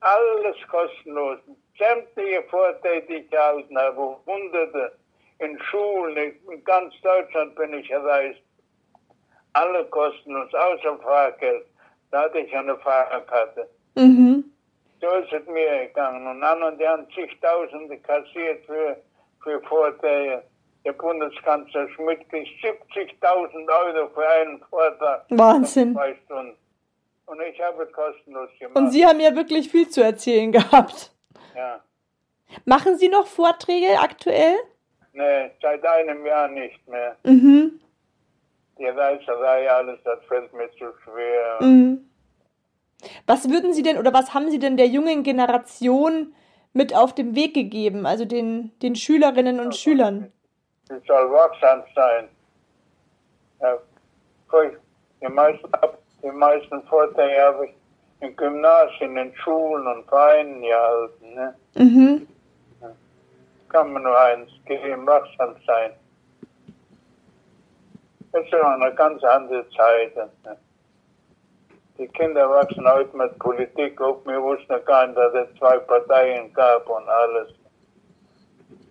Alles 0.01 0.57
kostenlos. 0.71 1.39
Sämtliche 1.79 2.43
Vorträge, 2.45 3.07
die 3.07 3.15
ich 3.15 3.31
gehalten 3.31 3.79
habe, 3.79 4.17
hunderte 4.27 4.93
in 5.39 5.59
Schulen, 5.59 6.35
in 6.51 6.65
ganz 6.65 6.93
Deutschland 7.03 7.55
bin 7.55 7.73
ich 7.73 7.89
gereist. 7.89 8.41
Alle 9.55 9.85
kostenlos, 9.87 10.53
außer 10.53 10.99
Fahrgeld. 10.99 11.67
Da 12.11 12.23
hatte 12.23 12.41
ich 12.41 12.55
eine 12.55 12.77
Fahrerkarte. 12.79 13.69
Mhm. 13.95 14.45
So 15.01 15.09
ist 15.15 15.33
es 15.33 15.47
mir 15.47 15.87
gegangen. 15.87 16.27
Und 16.27 16.43
anderen, 16.43 16.77
die 16.79 16.87
haben 16.87 17.07
zigtausende 17.15 17.97
kassiert 17.99 18.65
für, 18.67 18.97
für 19.43 19.61
Vorträge. 19.63 20.43
Der 20.85 20.93
Bundeskanzler 20.93 21.89
Schmidt 21.91 22.29
kriegt 22.29 22.51
70.000 22.65 23.69
Euro 23.69 24.09
für 24.11 24.29
einen 24.29 24.63
Vortrag. 24.71 25.25
Wahnsinn. 25.31 25.95
Zwei 25.95 26.17
Stunden. 26.25 26.57
Und 27.27 27.41
ich 27.43 27.61
habe 27.63 27.83
es 27.85 27.93
kostenlos 27.93 28.49
gemacht. 28.59 28.77
Und 28.77 28.91
Sie 28.91 29.07
haben 29.07 29.21
ja 29.21 29.35
wirklich 29.35 29.71
viel 29.71 29.89
zu 29.89 30.03
erzählen 30.03 30.51
gehabt. 30.53 31.13
Ja. 31.55 31.81
Machen 32.65 32.97
Sie 32.97 33.09
noch 33.09 33.27
Vorträge 33.27 33.99
aktuell? 34.01 34.57
Nee, 35.13 35.51
seit 35.61 35.85
einem 35.85 36.25
Jahr 36.27 36.49
nicht 36.49 36.87
mehr. 36.89 37.17
Mhm. 37.25 37.81
Die 38.79 38.87
Reiserei, 38.87 39.71
alles, 39.71 39.99
das 40.05 40.19
fällt 40.27 40.53
mir 40.55 40.71
zu 40.73 40.93
schwer. 41.05 41.59
Mhm. 41.61 42.10
Was 43.27 43.49
würden 43.51 43.73
Sie 43.73 43.83
denn 43.83 43.99
oder 43.99 44.13
was 44.13 44.35
haben 44.35 44.51
Sie 44.51 44.59
denn 44.59 44.77
der 44.77 44.87
jungen 44.87 45.23
Generation 45.23 46.35
mit 46.73 46.95
auf 46.95 47.15
den 47.15 47.35
Weg 47.35 47.55
gegeben, 47.55 48.07
also 48.07 48.25
den, 48.25 48.73
den 48.81 48.95
Schülerinnen 48.95 49.61
und 49.61 49.75
Schülern? 49.75 50.33
Sie 50.89 50.95
soll 51.07 51.31
wachsam 51.31 51.83
sein. 51.95 52.29
Die 55.21 55.29
meisten, 55.29 55.69
die 56.23 56.31
meisten 56.31 56.83
Vorträge 56.85 57.43
habe 57.43 57.67
ich 57.67 57.75
in 58.21 58.37
Gymnasien, 58.37 59.17
in 59.17 59.35
Schulen 59.37 59.87
und 59.87 60.07
Vereinen 60.09 60.61
gehalten. 60.61 61.35
Ne? 61.35 61.55
Mhm. 61.75 62.29
Kann 63.69 63.93
man 63.93 64.03
nur 64.03 64.19
eins 64.19 64.51
geben, 64.67 65.07
wachsam 65.07 65.55
sein. 65.67 65.93
Das 68.33 68.45
ist 68.45 68.53
ja 68.53 68.75
eine 68.75 68.95
ganz 68.95 69.23
andere 69.25 69.69
Zeit. 69.71 70.17
Ne? 70.17 70.57
Die 72.01 72.09
Kinder 72.09 72.49
wachsen 72.49 72.91
heute 72.91 73.15
mit 73.15 73.39
Politik 73.39 74.01
auf. 74.01 74.25
Wir 74.25 74.43
wussten 74.43 74.75
gar 74.87 75.07
nicht, 75.07 75.19
dass 75.19 75.35
es 75.35 75.59
zwei 75.59 75.77
Parteien 75.81 76.51
gab 76.55 76.89
und 76.89 77.07
alles. 77.07 77.49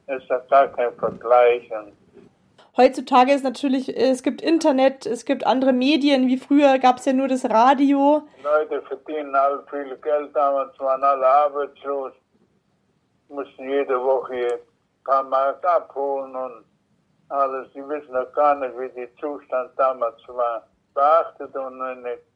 Es 0.06 0.22
ist 0.22 0.30
ja 0.30 0.38
gar 0.48 0.68
kein 0.68 0.94
Vergleich. 0.94 1.72
Heutzutage 2.78 3.34
ist 3.34 3.44
natürlich, 3.44 3.98
es 3.98 4.22
gibt 4.22 4.44
Internet, 4.44 5.08
es 5.08 5.26
gibt 5.26 5.44
andere 5.48 5.74
Medien, 5.74 6.28
wie 6.28 6.38
früher 6.38 6.78
gab 6.78 6.98
es 6.98 7.06
ja 7.06 7.14
nur 7.14 7.28
das 7.28 7.50
Radio. 7.50 8.28
die 8.38 8.44
Leute 8.44 8.84
verdienen 8.84 9.34
alle 9.34 9.64
viel 9.72 9.98
Geld, 10.04 10.36
damals 10.36 10.80
waren 10.80 11.04
alle 11.04 11.26
arbeitslos, 11.26 12.14
mussten 13.28 13.68
jede 13.72 14.00
Woche 14.00 14.36
ein 14.36 15.04
paar 15.04 15.24
Mark 15.24 15.66
abholen 15.66 16.36
und 16.36 16.64
alles. 17.30 17.74
Sie 17.74 17.82
wissen 17.90 18.14
doch 18.14 18.32
gar 18.34 18.54
nicht, 18.54 18.78
wie 18.78 18.90
der 18.90 19.16
Zustand 19.16 19.72
damals 19.78 20.22
war. 20.28 20.68
Beachtet 20.94 21.56
und 21.56 22.04
nicht. 22.04 22.29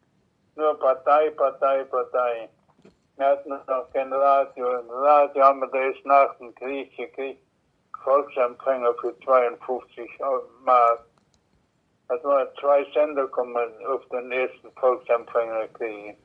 Nur 0.56 0.80
Partei, 0.80 1.30
Partei, 1.32 1.84
Partei. 1.86 2.49
Wir 3.18 3.26
hatten 3.28 3.49
noch 3.49 3.91
kein 3.93 4.12
Radio. 4.14 4.80
Im 4.80 4.89
Radio 4.89 5.43
haben 5.43 5.62
wir 5.62 5.74
erst 5.74 6.06
nach 6.06 6.36
dem 6.38 6.54
Krieg 6.56 6.95
gekriegt. 6.95 7.41
Volksempfänger 8.04 8.93
für 8.95 9.18
52 9.22 10.10
Mark. 10.64 11.06
Das 12.10 12.24
waren 12.24 12.47
zwei 12.60 12.84
Sender 12.93 13.28
kommen 13.28 13.72
auf 13.88 14.06
den 14.10 14.32
ersten 14.32 14.72
Volksempfänger 14.74 15.68
kriegen. 15.70 16.18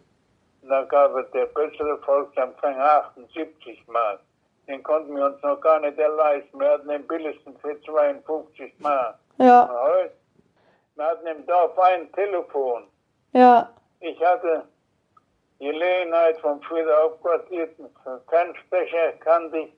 Und 0.62 0.68
dann 0.70 0.88
gab 0.88 1.14
es 1.16 1.30
der 1.30 1.46
bessere 1.46 1.96
Volksempfänger 1.98 2.84
78 3.14 3.86
Mark. 3.86 4.20
Den 4.66 4.82
konnten 4.82 5.16
wir 5.16 5.26
uns 5.26 5.42
noch 5.42 5.60
gar 5.60 5.80
nicht 5.80 5.96
leisten. 5.96 6.58
Wir 6.60 6.70
hatten 6.72 6.88
den 6.88 7.06
billigsten 7.06 7.56
für 7.58 7.80
52 7.82 8.74
Mark. 8.80 9.18
Ja, 9.38 9.62
Und 9.62 9.70
heute, 9.78 10.12
wir 10.96 11.04
hatten 11.06 11.26
im 11.28 11.46
Dorf 11.46 11.78
ein 11.78 12.12
Telefon. 12.12 12.84
ja. 13.32 13.70
Ich 14.00 14.24
hatte 14.24 14.68
Gelegenheit 15.58 16.38
vom 16.38 16.62
früher 16.62 17.04
aufquartierten 17.04 17.88
Fernsprecher 18.28 19.12
kannte 19.20 19.58
ich. 19.58 19.72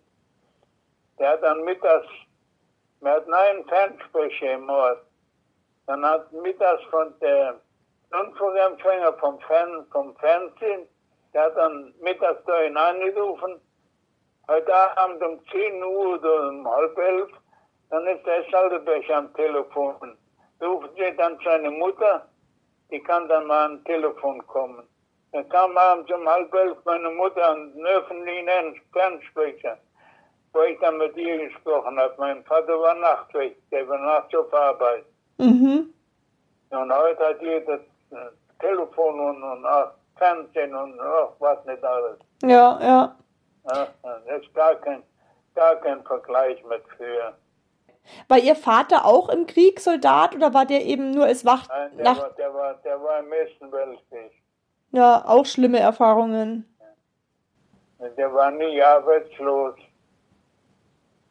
Der 1.19 1.31
hat 1.31 1.43
dann 1.43 1.65
mittags, 1.65 2.07
wir 3.01 3.13
hatten 3.13 3.33
einen 3.33 3.65
Fernsprecher 3.67 4.53
im 4.53 4.69
Ort. 4.69 5.03
Dann 5.87 6.05
hat 6.05 6.31
mittags 6.33 6.83
von 6.91 7.19
der 7.21 7.61
Rundfunkempfänger 8.13 9.15
vom, 9.15 9.41
Fern 9.41 9.87
vom 9.91 10.15
Fernsehen, 10.17 10.87
der 11.33 11.45
hat 11.45 11.57
dann 11.57 11.95
mittags 12.01 12.43
da 12.45 12.59
angerufen, 12.59 13.59
heute 14.49 14.99
Abend 14.99 15.23
um 15.23 15.41
10 15.51 15.83
Uhr 15.83 16.19
oder 16.19 16.49
um 16.49 16.69
halb 16.71 16.99
elf, 16.99 17.31
dann 17.89 18.07
ist 18.07 18.27
der 18.27 18.45
Schalterberg 18.51 19.09
am 19.11 19.33
Telefon. 19.35 20.19
Rufen 20.61 20.91
Sie 20.95 21.17
dann 21.17 21.39
seine 21.43 21.71
Mutter, 21.71 22.29
die 22.91 23.01
kann 23.01 23.29
dann 23.29 23.47
mal 23.47 23.67
am 23.67 23.85
Telefon 23.85 24.45
kommen. 24.47 24.87
Dann 25.33 25.49
kam 25.49 25.77
abends 25.77 26.11
um 26.11 26.29
halb 26.29 26.53
elf 26.55 26.79
meine 26.85 27.11
Mutter 27.11 27.49
an 27.49 27.73
den 27.73 27.87
öffentlichen 27.87 28.81
Fernsprecher, 28.93 29.79
wo 30.53 30.63
ich 30.63 30.79
dann 30.81 30.99
mit 30.99 31.17
ihr 31.17 31.49
gesprochen 31.49 31.99
habe. 31.99 32.15
Mein 32.19 32.45
Vater 32.45 32.81
war 32.81 32.95
Nachtwächter, 32.95 33.61
der 33.71 33.89
war 33.89 33.99
nachts 33.99 34.35
auf 34.35 34.53
Arbeit. 34.53 35.05
Mhm. 35.39 35.95
Und 36.71 36.93
heute 36.93 37.27
hat 37.27 37.41
jeder 37.41 37.75
äh, 37.75 38.31
Telefon 38.61 39.21
und, 39.21 39.43
und 39.43 39.67
auch 39.67 39.93
Fernsehen 40.17 40.75
und 40.75 41.01
auch 41.01 41.35
was 41.39 41.65
nicht 41.65 41.83
alles. 41.85 42.19
Ja, 42.43 42.79
ja. 42.81 43.17
Ja, 43.65 43.89
das 44.03 44.43
ist 44.43 44.55
gar 44.55 44.75
kein, 44.77 45.03
gar 45.55 45.77
kein 45.77 46.03
Vergleich 46.05 46.63
mit 46.65 46.83
früher. 46.97 47.35
War 48.29 48.39
Ihr 48.39 48.57
Vater 48.57 49.05
auch 49.05 49.29
im 49.29 49.47
Krieg 49.47 49.81
Soldat 49.81 50.35
oder 50.35 50.53
war 50.55 50.67
der 50.67 50.85
eben 50.85 51.11
nur 51.13 51.25
als 51.27 51.45
Wacht? 51.45 51.69
Nein, 51.69 51.97
der, 51.97 52.05
Nach 52.05 52.19
war, 52.19 52.31
der, 52.31 52.55
war, 52.55 52.75
der 52.85 53.03
war 53.03 53.19
im 53.21 53.33
Ersten 53.33 53.71
Weltkrieg. 53.73 54.33
ja, 54.93 55.25
auch 55.27 55.47
schlimme 55.47 55.79
Erfahrungen. 55.79 56.67
Der 58.17 58.33
war 58.33 58.51
nie 58.51 58.83
arbeitslos. 58.83 59.75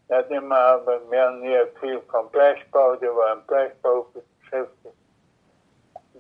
Der 0.07 0.20
hat 0.20 0.30
immer 0.32 0.55
aber 0.57 0.99
mehr 1.09 1.32
mehr 1.32 1.67
viel 1.80 1.99
vom 2.11 2.30
Bergbau, 2.32 2.95
der 2.95 3.15
war 3.15 3.34
im 3.34 3.45
Bergbau 3.45 4.07
beschäftigt. 4.13 4.95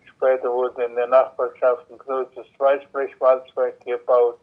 Später 0.05 0.51
wurde 0.51 0.83
in 0.83 0.95
der 0.95 1.07
Nachbarschaft 1.07 1.89
ein 1.89 1.97
großes 1.97 2.45
Weißblechwalzwerk 2.57 3.79
gebaut. 3.85 4.39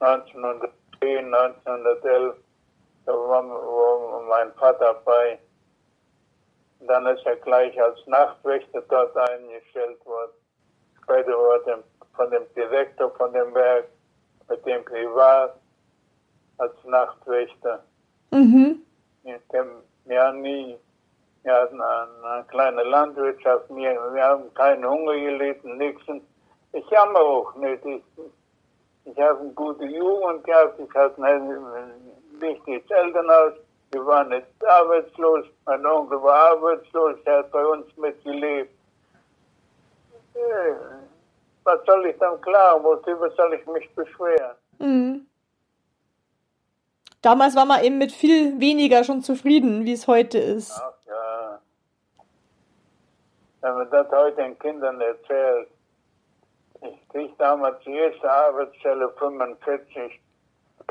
1910, 0.00 1.32
1911. 1.34 2.36
Da 3.04 3.12
war, 3.12 3.48
war 3.48 4.22
mein 4.28 4.52
Vater 4.54 4.94
bei. 5.04 5.38
Dann 6.80 7.06
ist 7.06 7.24
er 7.24 7.36
gleich 7.36 7.80
als 7.80 8.04
Nachtwächter 8.06 8.82
dort 8.88 9.16
eingestellt 9.16 10.04
worden. 10.04 10.32
Später 11.02 11.32
wurde 11.36 11.70
er 11.70 11.78
von 12.14 12.30
dem 12.30 12.42
Direktor 12.54 13.10
von 13.12 13.32
dem 13.32 13.54
Werk 13.54 13.88
mit 14.48 14.66
dem 14.66 14.84
privat 14.84 15.54
als 16.58 16.72
Nachtwächter. 16.84 17.82
Mhm. 18.30 18.82
Mit 19.22 19.52
dem, 19.52 19.82
wir 20.04 20.22
haben 20.22 20.40
nie, 20.42 20.76
wir 21.42 21.52
hatten 21.52 21.80
eine, 21.80 22.24
eine 22.24 22.44
kleine 22.44 22.82
Landwirtschaft, 22.82 23.68
wir, 23.70 24.14
wir 24.14 24.22
haben 24.22 24.52
keinen 24.54 24.84
Hunger 24.88 25.14
gelitten, 25.14 25.76
nichts. 25.76 26.02
Ich 26.72 26.88
jammer 26.90 27.20
auch 27.20 27.54
nicht. 27.56 27.84
Ich, 27.84 28.02
ich 29.04 29.18
habe 29.18 29.40
eine 29.40 29.52
gute 29.52 29.84
Jugend 29.84 30.44
gehabt, 30.44 30.78
ich 30.78 30.94
hatte 30.94 31.20
ein 32.42 32.54
wichtiges 32.54 32.90
Elternhaus, 32.90 33.54
wir 33.92 34.06
waren 34.06 34.28
nicht 34.28 34.46
arbeitslos, 34.66 35.46
mein 35.66 35.84
Onkel 35.86 36.22
war 36.22 36.52
arbeitslos, 36.52 37.16
der 37.24 37.38
hat 37.38 37.50
bei 37.50 37.64
uns 37.64 37.86
mitgelebt. 37.96 38.72
Äh, 40.34 40.74
Was 41.64 41.84
soll 41.86 42.06
ich 42.06 42.18
dann 42.18 42.40
klagen? 42.40 42.82
Worüber 42.82 43.30
soll 43.32 43.54
ich 43.54 43.66
mich 43.66 43.94
beschweren? 43.94 44.56
Mhm. 44.78 45.26
Damals 47.20 47.54
war 47.54 47.66
man 47.66 47.84
eben 47.84 47.98
mit 47.98 48.10
viel 48.10 48.58
weniger 48.58 49.04
schon 49.04 49.22
zufrieden, 49.22 49.84
wie 49.84 49.92
es 49.92 50.08
heute 50.08 50.38
ist. 50.38 50.72
Ach 50.72 50.92
ja. 51.06 51.60
Wenn 53.60 53.74
man 53.74 53.90
das 53.90 54.10
heute 54.10 54.42
den 54.42 54.58
Kindern 54.58 55.00
erzählt, 55.00 55.68
ich 56.80 57.08
krieg 57.10 57.38
damals 57.38 57.78
die 57.84 57.92
erste 57.92 58.28
Arbeitsstelle 58.28 59.08
45, 59.10 60.20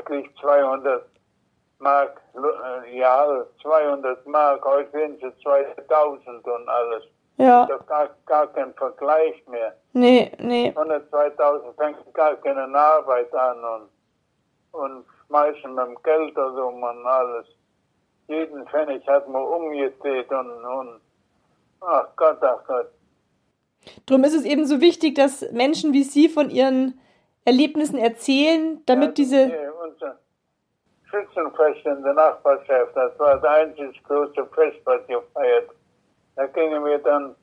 krieg 0.06 0.30
200 0.40 1.04
Mark, 1.82 2.20
äh, 2.34 2.98
ja, 2.98 3.44
200 3.60 4.26
Mark, 4.26 4.64
heute 4.64 4.90
sind 4.92 5.20
sie 5.20 5.42
2000 5.42 6.46
und 6.46 6.68
alles. 6.68 7.04
Ja. 7.38 7.66
Das 7.66 7.80
ist 7.80 7.86
gar, 7.88 8.08
gar 8.26 8.46
kein 8.48 8.72
Vergleich 8.74 9.46
mehr. 9.48 9.74
Nee, 9.92 10.30
nee. 10.38 10.68
100, 10.68 11.10
2000 11.10 11.76
fängt 11.76 12.14
gar 12.14 12.36
keine 12.36 12.78
Arbeit 12.78 13.34
an 13.34 13.58
und, 13.64 14.80
und 14.80 15.04
schmeißen 15.26 15.74
mit 15.74 15.86
dem 15.86 16.02
Geld 16.02 16.36
rum 16.38 16.82
und 16.82 17.06
alles. 17.06 17.46
Jeden 18.28 18.66
Pfennig 18.68 19.06
hat 19.08 19.28
man 19.28 19.42
umgedreht 19.42 20.30
und, 20.30 20.64
und 20.64 21.00
ach 21.80 22.06
Gott, 22.16 22.38
ach 22.42 22.64
Gott. 22.66 22.88
Drum 24.06 24.22
ist 24.24 24.34
es 24.34 24.44
eben 24.44 24.64
so 24.66 24.80
wichtig, 24.80 25.16
dass 25.16 25.50
Menschen 25.50 25.92
wie 25.92 26.04
Sie 26.04 26.28
von 26.28 26.48
ihren 26.50 27.00
Erlebnissen 27.44 27.98
erzählen, 27.98 28.80
damit 28.86 29.08
Ja, 29.08 29.14
diese. 29.14 29.46
hier, 29.46 29.72
unser 29.84 30.18
Schützenfest 31.12 31.84
in 31.84 32.02
der 32.02 32.14
Nachbarschaft, 32.14 32.96
das 32.96 33.18
war 33.18 33.36
das 33.36 33.44
einzige 33.44 33.92
große 34.08 34.46
Fest, 34.46 34.78
was 34.84 35.06
gefeiert. 35.06 35.68
Da 36.36 36.46
gingen 36.46 36.82
wir 36.84 36.98
dann 36.98 37.36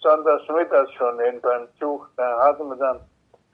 sonntags 0.00 0.48
mittags 0.48 0.92
schon 0.94 1.20
hin 1.20 1.40
beim 1.40 1.68
Zug. 1.78 2.10
Da 2.16 2.38
hatten 2.44 2.68
wir 2.68 2.76
dann 2.76 3.00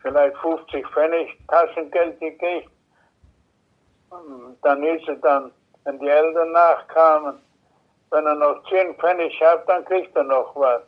vielleicht 0.01 0.37
50 0.39 0.87
Pfennig 0.89 1.39
Taschengeld 1.49 2.19
gekriegt. 2.19 2.71
Dann 4.63 4.83
hieß 4.83 5.09
es 5.09 5.21
dann, 5.21 5.53
wenn 5.85 5.99
die 5.99 6.09
Eltern 6.09 6.53
nachkamen, 6.53 7.39
wenn 8.11 8.27
er 8.27 8.35
noch 8.37 8.67
10 8.71 8.95
Pfennig 8.95 9.39
hat, 9.43 9.69
dann 9.69 9.85
kriegt 9.85 10.17
er 10.17 10.25
noch 10.25 10.57
was. 10.57 10.83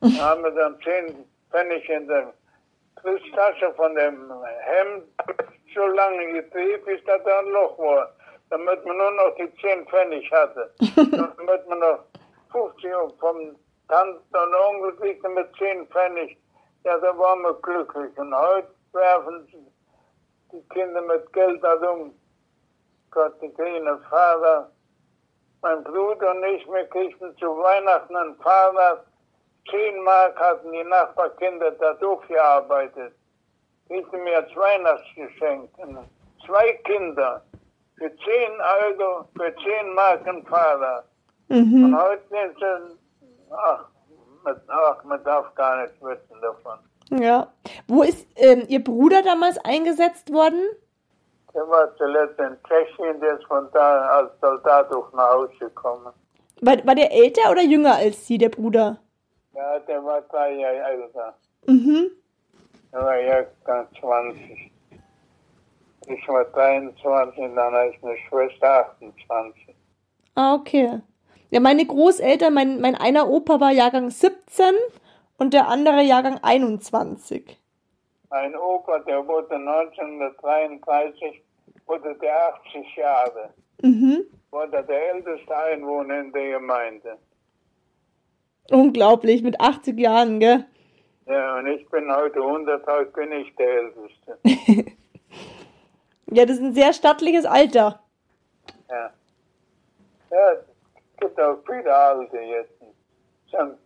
Da 0.00 0.30
haben 0.30 0.42
wir 0.42 0.50
dann 0.50 0.80
10 0.80 1.24
Pfennig 1.50 1.88
in 1.88 2.08
der 2.08 2.32
Brusttasche 2.96 3.72
von 3.74 3.94
dem 3.94 4.32
Hemd 4.60 5.04
so 5.76 5.86
lange 5.86 6.32
getrieben, 6.32 6.84
bis 6.84 7.04
da 7.04 7.18
da 7.18 7.38
ein 7.38 7.46
Loch 7.48 7.78
war. 7.78 8.10
Damit 8.50 8.84
man 8.84 8.96
nur 8.96 9.10
noch 9.12 9.34
die 9.36 9.52
10 9.60 9.86
Pfennig 9.86 10.30
hatte. 10.32 10.72
damit 10.96 11.68
man 11.68 11.78
noch 11.78 11.98
50 12.50 12.94
und 12.96 13.18
vom 13.20 13.56
Tante 13.88 14.20
und 14.32 14.54
Onkel 14.54 14.96
kriegte 14.96 15.28
mit 15.28 15.48
10 15.56 15.86
Pfennig. 15.88 16.38
Ja, 16.84 16.98
da 16.98 17.16
waren 17.18 17.42
wir 17.42 17.54
glücklich. 17.54 18.16
Und 18.18 18.34
heute 18.34 18.68
werfen 18.92 19.46
die 20.52 20.68
Kinder 20.70 21.02
mit 21.02 21.32
Geld 21.32 21.62
da 21.62 21.74
um. 21.90 22.14
Gott, 23.10 23.40
die 23.42 23.52
kriegen 23.52 23.86
einen 23.86 24.02
Vater. 24.04 24.70
Mein 25.62 25.82
Bruder 25.84 26.30
und 26.30 26.44
ich, 26.44 26.66
wir 26.66 26.86
kriegten 26.86 27.36
zu 27.38 27.46
Weihnachten 27.46 28.16
einen 28.16 28.36
Vater. 28.36 29.04
10 29.70 30.02
Mark 30.02 30.38
hatten 30.38 30.70
die 30.70 30.84
Nachbarkinder 30.84 31.72
da 31.72 31.94
durchgearbeitet. 31.94 33.14
Kriegten 33.88 34.24
mir 34.24 34.36
als 34.38 34.54
Weihnachtsgeschenk. 34.56 35.70
Zwei 36.46 36.72
Kinder. 36.84 37.42
Für 37.98 38.10
10 38.10 38.16
Euro, 38.82 39.24
für 39.36 39.54
10 39.56 39.94
Mark 39.94 40.26
ein 40.26 40.44
Vater. 40.46 41.04
Und 41.48 41.72
Mhm. 41.72 41.96
heute 41.98 42.22
sind 42.28 42.58
sie, 42.58 42.96
ach, 43.50 43.86
mit, 44.44 44.56
ach, 44.68 45.04
man 45.04 45.22
darf 45.24 45.54
gar 45.54 45.80
nichts 45.82 45.96
wissen 46.02 46.40
davon. 46.42 46.78
Ja. 47.22 47.52
Wo 47.88 48.02
ist 48.02 48.26
ähm, 48.36 48.64
Ihr 48.68 48.82
Bruder 48.82 49.22
damals 49.22 49.56
eingesetzt 49.64 50.32
worden? 50.32 50.60
Der 51.54 51.66
war 51.68 51.96
zuletzt 51.96 52.38
in 52.38 52.56
Tschechien, 52.68 53.18
der 53.20 53.38
ist 53.38 53.46
von 53.46 53.68
da 53.72 54.08
als 54.08 54.30
Soldat 54.40 54.92
auch 54.92 55.10
nach 55.12 55.32
Hause 55.32 55.52
gekommen. 55.58 56.12
War, 56.60 56.86
war 56.86 56.94
der 56.94 57.12
älter 57.12 57.50
oder 57.50 57.62
jünger 57.62 57.94
als 57.94 58.26
Sie, 58.26 58.36
der 58.36 58.50
Bruder? 58.50 58.98
Ja, 59.54 59.78
der 59.80 60.04
war 60.04 60.20
drei 60.22 60.52
Jahre 60.52 60.82
älter. 60.92 61.34
Mhm. 61.66 62.10
War 62.96 63.20
ja 63.20 63.44
ganz 63.64 63.90
20. 64.00 64.72
Ich 66.08 66.28
war 66.28 66.44
23, 66.44 67.44
dann 67.54 67.90
ist 67.90 68.02
meine 68.02 68.16
Schwester 68.28 68.86
28. 68.96 69.74
Ah, 70.34 70.54
okay. 70.54 71.00
Ja, 71.50 71.60
meine 71.60 71.84
Großeltern, 71.84 72.54
mein, 72.54 72.80
mein 72.80 72.94
einer 72.94 73.28
Opa 73.28 73.60
war 73.60 73.70
Jahrgang 73.70 74.08
17 74.08 74.64
und 75.36 75.52
der 75.52 75.68
andere 75.68 76.02
Jahrgang 76.02 76.38
21. 76.42 77.58
Mein 78.30 78.56
Opa, 78.56 78.98
der 79.00 79.26
wurde 79.28 79.56
1933, 79.56 81.42
wurde 81.86 82.14
der 82.14 82.54
80 82.54 82.96
Jahre. 82.96 83.50
Mhm. 83.82 84.24
Wurde 84.50 84.82
der 84.82 85.14
älteste 85.14 85.54
Einwohner 85.54 86.20
in 86.20 86.32
der 86.32 86.58
Gemeinde. 86.58 87.18
Unglaublich, 88.70 89.42
mit 89.42 89.60
80 89.60 89.98
Jahren, 89.98 90.40
gell? 90.40 90.64
Ja, 91.26 91.58
und 91.58 91.66
ich 91.66 91.88
bin 91.90 92.14
heute 92.14 92.38
100, 92.40 92.86
heute 92.86 93.10
bin 93.12 93.32
ich 93.32 93.54
der 93.56 93.68
Älteste. 93.68 94.38
Ja, 96.30 96.44
das 96.44 96.56
ist 96.56 96.62
ein 96.62 96.74
sehr 96.74 96.92
stattliches 96.92 97.44
Alter. 97.46 98.00
Ja. 98.88 99.10
Ja, 100.30 100.52
es 100.52 100.64
gibt 101.18 101.40
auch 101.40 101.58
viele 101.66 101.94
Alte 101.94 102.38
jetzt. 102.38 102.72
Sind- 103.50 103.78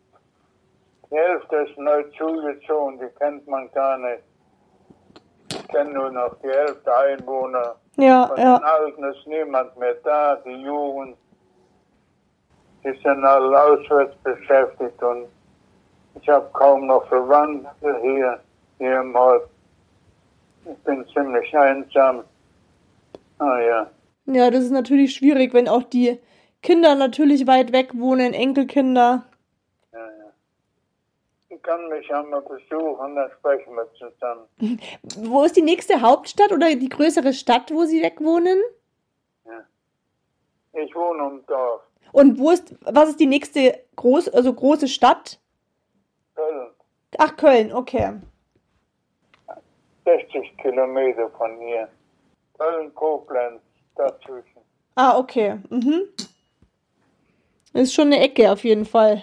Die 1.11 1.17
Hälfte 1.17 1.57
ist 1.57 1.77
neu 1.79 2.03
zugezogen, 2.17 2.99
die 2.99 3.09
kennt 3.19 3.47
man 3.49 3.71
gar 3.73 3.99
nicht. 3.99 4.23
Ich 5.53 5.69
kenne 5.69 5.91
nur 5.93 6.11
noch 6.11 6.35
die 6.43 6.49
Hälfte 6.49 6.95
Einwohner. 6.97 7.77
Ja, 7.97 8.27
Von 8.29 8.37
den 8.37 8.45
ja. 8.45 8.57
Alten 8.57 9.05
ist 9.05 9.27
niemand 9.27 9.77
mehr 9.77 9.95
da, 10.05 10.37
die 10.37 10.63
Jugend. 10.63 11.17
die 12.85 12.93
sind 13.03 13.25
alle 13.25 13.63
auswärts 13.63 14.17
beschäftigt 14.23 15.03
und 15.03 15.29
ich 16.21 16.29
habe 16.29 16.49
kaum 16.53 16.87
noch 16.87 17.07
Verwandte 17.09 17.99
hier, 18.03 18.41
hier 18.79 19.01
im 19.01 19.15
Ort. 19.15 19.49
Ich 20.65 20.79
bin 20.85 21.05
ziemlich 21.13 21.57
einsam. 21.57 22.25
Ah 23.39 23.59
ja. 23.59 23.91
Ja, 24.27 24.51
das 24.51 24.65
ist 24.65 24.71
natürlich 24.71 25.15
schwierig, 25.15 25.55
wenn 25.55 25.69
auch 25.69 25.83
die 25.83 26.19
Kinder 26.63 26.95
natürlich 26.95 27.47
weit 27.47 27.73
weg 27.73 27.91
wohnen, 27.95 28.35
Enkelkinder. 28.35 29.25
Ja, 29.93 29.99
ja. 29.99 30.33
Ich 31.49 31.63
kann 31.63 31.89
mich 31.89 32.13
einmal 32.15 32.43
besuchen, 32.43 33.15
dann 33.17 33.31
sprechen 33.39 33.75
wir 33.75 33.89
zusammen. 33.95 34.47
Wo 35.31 35.45
ist 35.45 35.57
die 35.57 35.63
nächste 35.63 36.01
Hauptstadt 36.03 36.53
oder 36.53 36.75
die 36.75 36.89
größere 36.89 37.33
Stadt, 37.33 37.73
wo 37.73 37.85
Sie 37.85 38.03
weg 38.03 38.21
wohnen? 38.21 38.59
Ich 40.73 40.95
wohne 40.95 41.27
im 41.27 41.47
Dorf, 41.47 41.83
Und 42.13 42.39
wo 42.39 42.51
ist, 42.51 42.75
was 42.83 43.11
ist 43.11 43.21
die 43.21 43.27
nächste 43.27 43.81
groß, 43.97 44.29
also 44.29 44.53
große 44.53 44.87
Stadt? 44.87 45.41
Ach, 47.23 47.37
Köln, 47.37 47.71
okay. 47.75 48.15
60 50.07 50.57
Kilometer 50.57 51.29
von 51.37 51.55
hier. 51.59 51.87
Köln, 52.57 52.95
Koblenz, 52.95 53.61
dazwischen. 53.95 54.63
Ah, 54.95 55.19
okay. 55.19 55.59
Mhm. 55.69 56.09
Das 57.75 57.83
ist 57.83 57.93
schon 57.95 58.07
eine 58.07 58.21
Ecke 58.21 58.51
auf 58.51 58.65
jeden 58.65 58.87
Fall. 58.87 59.23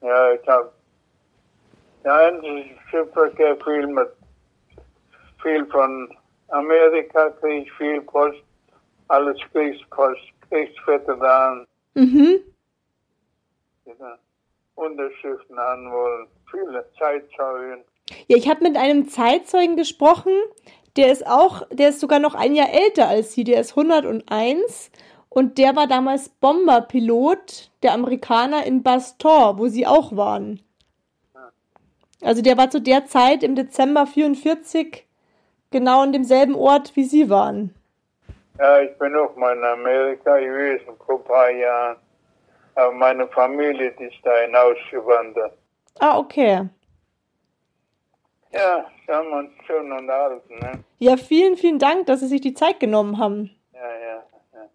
Ja, 0.00 0.32
ich 0.32 0.44
habe 0.48 0.72
ja, 2.04 2.16
eigentlich 2.16 2.72
Schiffverkehr 2.90 3.56
viel 3.62 3.86
mit 3.86 4.08
viel 5.40 5.64
von 5.66 6.12
Amerika 6.48 7.30
kriege 7.40 7.62
ich 7.62 7.72
viel 7.74 8.00
Post, 8.02 8.42
alles 9.06 9.38
Kriegspost, 9.52 10.20
Kriegsveteranen, 10.48 11.68
Mhm. 11.94 12.40
da 13.84 14.18
Unterschriften 14.74 15.56
haben 15.56 15.92
wollen, 15.92 16.26
viele 16.50 16.84
Zeitzeugen. 16.98 17.84
Ja, 18.28 18.36
ich 18.36 18.48
habe 18.48 18.62
mit 18.62 18.76
einem 18.76 19.08
Zeitzeugen 19.08 19.76
gesprochen, 19.76 20.32
der 20.96 21.10
ist 21.10 21.26
auch, 21.26 21.66
der 21.70 21.88
ist 21.88 22.00
sogar 22.00 22.18
noch 22.18 22.34
ein 22.34 22.54
Jahr 22.54 22.72
älter 22.72 23.08
als 23.08 23.32
Sie, 23.32 23.44
der 23.44 23.60
ist 23.60 23.76
101 23.76 24.90
und 25.28 25.58
der 25.58 25.74
war 25.74 25.86
damals 25.86 26.28
Bomberpilot 26.28 27.70
der 27.82 27.92
Amerikaner 27.92 28.64
in 28.64 28.82
Bastor, 28.82 29.58
wo 29.58 29.66
Sie 29.66 29.86
auch 29.86 30.16
waren. 30.16 30.60
Also 32.22 32.40
der 32.40 32.56
war 32.56 32.70
zu 32.70 32.80
der 32.80 33.06
Zeit 33.06 33.42
im 33.42 33.54
Dezember 33.54 34.06
44 34.06 35.04
genau 35.70 36.02
an 36.02 36.12
demselben 36.12 36.54
Ort, 36.54 36.94
wie 36.94 37.04
Sie 37.04 37.28
waren. 37.28 37.74
Ja, 38.58 38.80
ich 38.80 38.96
bin 38.98 39.14
auch 39.16 39.34
mal 39.36 39.56
in 39.56 39.64
Amerika 39.64 40.38
gewesen 40.38 40.96
vor 41.04 41.18
ein 41.18 41.24
paar 41.24 41.50
Jahren. 41.50 41.96
Aber 42.76 42.92
meine 42.92 43.26
Familie 43.28 43.92
die 43.98 44.04
ist 44.04 44.16
da 44.22 44.36
hinausgewandert. 44.38 45.58
Ah, 46.00 46.18
okay. 46.18 46.68
Ja, 48.52 48.84
wir 49.06 49.38
uns 49.38 49.50
schön 49.66 49.90
unterhalten, 49.92 50.54
ne? 50.58 50.84
Ja, 50.98 51.16
vielen, 51.16 51.56
vielen 51.56 51.78
Dank, 51.78 52.06
dass 52.06 52.20
Sie 52.20 52.28
sich 52.28 52.40
die 52.40 52.54
Zeit 52.54 52.78
genommen 52.80 53.18
haben. 53.18 53.50
Ja, 53.72 53.80
ja, 53.80 54.22
ja. 54.52 54.70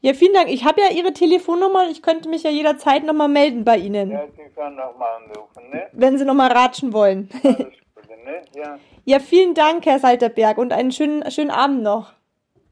Ja, 0.00 0.14
vielen 0.14 0.34
Dank. 0.34 0.48
Ich 0.50 0.64
habe 0.64 0.80
ja 0.80 0.90
Ihre 0.90 1.12
Telefonnummer. 1.12 1.88
Ich 1.90 2.02
könnte 2.02 2.28
mich 2.28 2.42
ja 2.42 2.50
jederzeit 2.50 3.04
nochmal 3.04 3.28
melden 3.28 3.64
bei 3.64 3.78
Ihnen, 3.78 4.10
Ja, 4.10 4.26
Sie 4.26 4.48
können 4.54 4.76
noch 4.76 4.96
mal 4.96 5.16
anrufen, 5.16 5.70
ne? 5.70 5.88
wenn 5.92 6.18
Sie 6.18 6.24
nochmal 6.24 6.52
ratschen 6.52 6.92
wollen. 6.92 7.28
Alles 7.42 7.56
Gute, 7.94 8.16
ne? 8.24 8.42
Ja, 8.54 8.78
ja, 9.04 9.20
vielen 9.20 9.54
Dank, 9.54 9.86
Herr 9.86 9.98
Salterberg, 9.98 10.58
und 10.58 10.72
einen 10.72 10.92
schönen, 10.92 11.30
schönen 11.30 11.50
Abend 11.50 11.82
noch. 11.82 12.12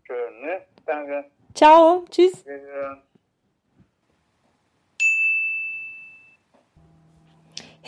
schön, 0.07 0.41
ne? 0.43 0.61
Danke. 0.85 1.24
Ciao. 1.55 2.05
Tschüss. 2.11 2.45
Wiederhören. 2.45 3.03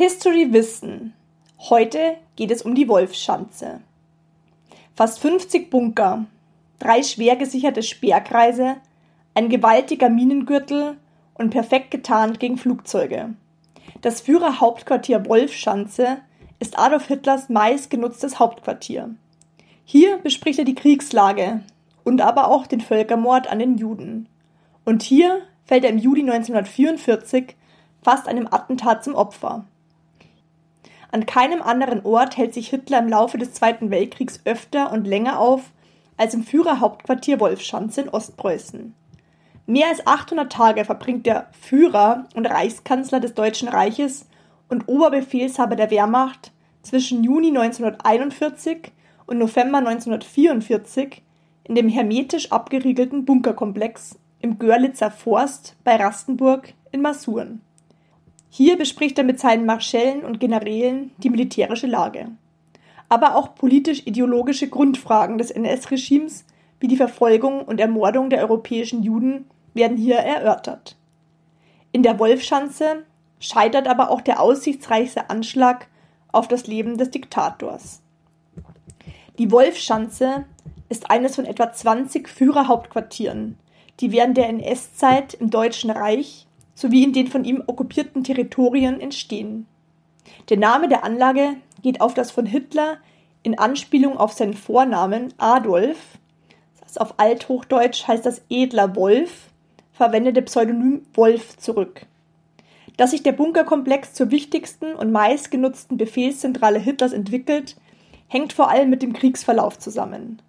History 0.00 0.52
Wissen. 0.52 1.12
Heute 1.58 2.18
geht 2.36 2.52
es 2.52 2.62
um 2.62 2.76
die 2.76 2.86
Wolfschanze. 2.86 3.80
Fast 4.94 5.18
50 5.18 5.70
Bunker, 5.70 6.26
drei 6.78 7.02
schwer 7.02 7.34
gesicherte 7.34 7.82
Sperrkreise, 7.82 8.76
ein 9.34 9.48
gewaltiger 9.48 10.08
Minengürtel 10.08 10.98
und 11.34 11.50
perfekt 11.50 11.90
getarnt 11.90 12.38
gegen 12.38 12.58
Flugzeuge. 12.58 13.34
Das 14.00 14.20
Führerhauptquartier 14.20 15.26
Wolfschanze 15.26 16.18
ist 16.60 16.78
Adolf 16.78 17.08
Hitlers 17.08 17.48
meistgenutztes 17.48 18.38
Hauptquartier. 18.38 19.16
Hier 19.84 20.18
bespricht 20.18 20.60
er 20.60 20.64
die 20.64 20.76
Kriegslage 20.76 21.62
und 22.04 22.20
aber 22.20 22.46
auch 22.46 22.68
den 22.68 22.80
Völkermord 22.80 23.50
an 23.50 23.58
den 23.58 23.78
Juden. 23.78 24.28
Und 24.84 25.02
hier 25.02 25.40
fällt 25.64 25.82
er 25.82 25.90
im 25.90 25.98
Juli 25.98 26.20
1944 26.20 27.56
fast 28.00 28.28
einem 28.28 28.46
Attentat 28.48 29.02
zum 29.02 29.16
Opfer. 29.16 29.64
An 31.10 31.26
keinem 31.26 31.62
anderen 31.62 32.04
Ort 32.04 32.36
hält 32.36 32.52
sich 32.52 32.68
Hitler 32.68 32.98
im 32.98 33.08
Laufe 33.08 33.38
des 33.38 33.54
Zweiten 33.54 33.90
Weltkriegs 33.90 34.40
öfter 34.44 34.92
und 34.92 35.06
länger 35.06 35.38
auf 35.38 35.62
als 36.16 36.34
im 36.34 36.42
Führerhauptquartier 36.42 37.40
Wolfschanze 37.40 38.02
in 38.02 38.08
Ostpreußen. 38.08 38.94
Mehr 39.66 39.88
als 39.88 40.06
800 40.06 40.52
Tage 40.52 40.84
verbringt 40.84 41.26
der 41.26 41.48
Führer 41.52 42.26
und 42.34 42.46
Reichskanzler 42.46 43.20
des 43.20 43.34
Deutschen 43.34 43.68
Reiches 43.68 44.26
und 44.68 44.88
Oberbefehlshaber 44.88 45.76
der 45.76 45.90
Wehrmacht 45.90 46.52
zwischen 46.82 47.22
Juni 47.22 47.48
1941 47.48 48.92
und 49.26 49.38
November 49.38 49.78
1944 49.78 51.22
in 51.64 51.74
dem 51.74 51.88
hermetisch 51.88 52.50
abgeriegelten 52.50 53.24
Bunkerkomplex 53.24 54.18
im 54.40 54.58
Görlitzer 54.58 55.10
Forst 55.10 55.76
bei 55.84 55.96
Rastenburg 55.96 56.72
in 56.90 57.02
Masuren. 57.02 57.60
Hier 58.50 58.76
bespricht 58.76 59.18
er 59.18 59.24
mit 59.24 59.38
seinen 59.38 59.66
Marschällen 59.66 60.24
und 60.24 60.40
Generälen 60.40 61.10
die 61.18 61.30
militärische 61.30 61.86
Lage. 61.86 62.30
Aber 63.08 63.36
auch 63.36 63.54
politisch-ideologische 63.54 64.68
Grundfragen 64.68 65.38
des 65.38 65.50
NS-Regimes 65.50 66.44
wie 66.80 66.88
die 66.88 66.96
Verfolgung 66.96 67.62
und 67.62 67.80
Ermordung 67.80 68.30
der 68.30 68.40
europäischen 68.40 69.02
Juden 69.02 69.46
werden 69.74 69.96
hier 69.96 70.16
erörtert. 70.16 70.96
In 71.92 72.02
der 72.02 72.18
Wolfschanze 72.18 73.04
scheitert 73.40 73.86
aber 73.86 74.10
auch 74.10 74.20
der 74.20 74.40
aussichtsreichste 74.40 75.30
Anschlag 75.30 75.88
auf 76.32 76.48
das 76.48 76.66
Leben 76.66 76.98
des 76.98 77.10
Diktators. 77.10 78.02
Die 79.38 79.50
Wolfschanze 79.52 80.44
ist 80.88 81.10
eines 81.10 81.36
von 81.36 81.44
etwa 81.44 81.72
20 81.72 82.28
Führerhauptquartieren, 82.28 83.56
die 84.00 84.12
während 84.12 84.36
der 84.36 84.48
NS-Zeit 84.48 85.34
im 85.34 85.50
Deutschen 85.50 85.90
Reich 85.90 86.47
sowie 86.78 87.02
in 87.02 87.12
den 87.12 87.26
von 87.26 87.44
ihm 87.44 87.60
okkupierten 87.66 88.22
Territorien 88.22 89.00
entstehen. 89.00 89.66
Der 90.48 90.58
Name 90.58 90.88
der 90.88 91.02
Anlage 91.02 91.56
geht 91.82 92.00
auf 92.00 92.14
das 92.14 92.30
von 92.30 92.46
Hitler 92.46 92.98
in 93.42 93.58
Anspielung 93.58 94.16
auf 94.16 94.32
seinen 94.32 94.54
Vornamen 94.54 95.34
Adolf, 95.38 95.98
das 96.80 96.96
auf 96.96 97.14
Althochdeutsch 97.16 98.06
heißt 98.06 98.24
das 98.24 98.42
edler 98.48 98.94
Wolf, 98.94 99.48
verwendete 99.92 100.40
Pseudonym 100.42 101.02
Wolf 101.14 101.56
zurück. 101.56 102.06
Dass 102.96 103.10
sich 103.10 103.24
der 103.24 103.32
Bunkerkomplex 103.32 104.14
zur 104.14 104.30
wichtigsten 104.30 104.94
und 104.94 105.10
meistgenutzten 105.10 105.96
Befehlszentrale 105.96 106.78
Hitlers 106.78 107.12
entwickelt, 107.12 107.76
hängt 108.28 108.52
vor 108.52 108.70
allem 108.70 108.88
mit 108.88 109.02
dem 109.02 109.12
Kriegsverlauf 109.12 109.80
zusammen. 109.80 110.40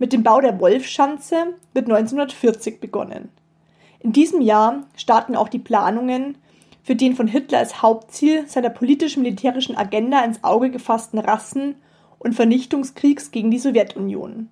Mit 0.00 0.12
dem 0.12 0.24
Bau 0.24 0.40
der 0.40 0.58
Wolfschanze 0.58 1.54
wird 1.72 1.86
1940 1.86 2.80
begonnen. 2.80 3.28
In 4.02 4.12
diesem 4.12 4.40
Jahr 4.40 4.82
starten 4.96 5.36
auch 5.36 5.48
die 5.48 5.60
Planungen 5.60 6.36
für 6.82 6.96
den 6.96 7.14
von 7.14 7.28
Hitler 7.28 7.58
als 7.58 7.82
Hauptziel 7.82 8.48
seiner 8.48 8.70
politisch-militärischen 8.70 9.76
Agenda 9.76 10.24
ins 10.24 10.42
Auge 10.42 10.70
gefassten 10.70 11.20
Rassen- 11.20 11.76
und 12.18 12.34
Vernichtungskriegs 12.34 13.30
gegen 13.30 13.52
die 13.52 13.60
Sowjetunion. 13.60 14.48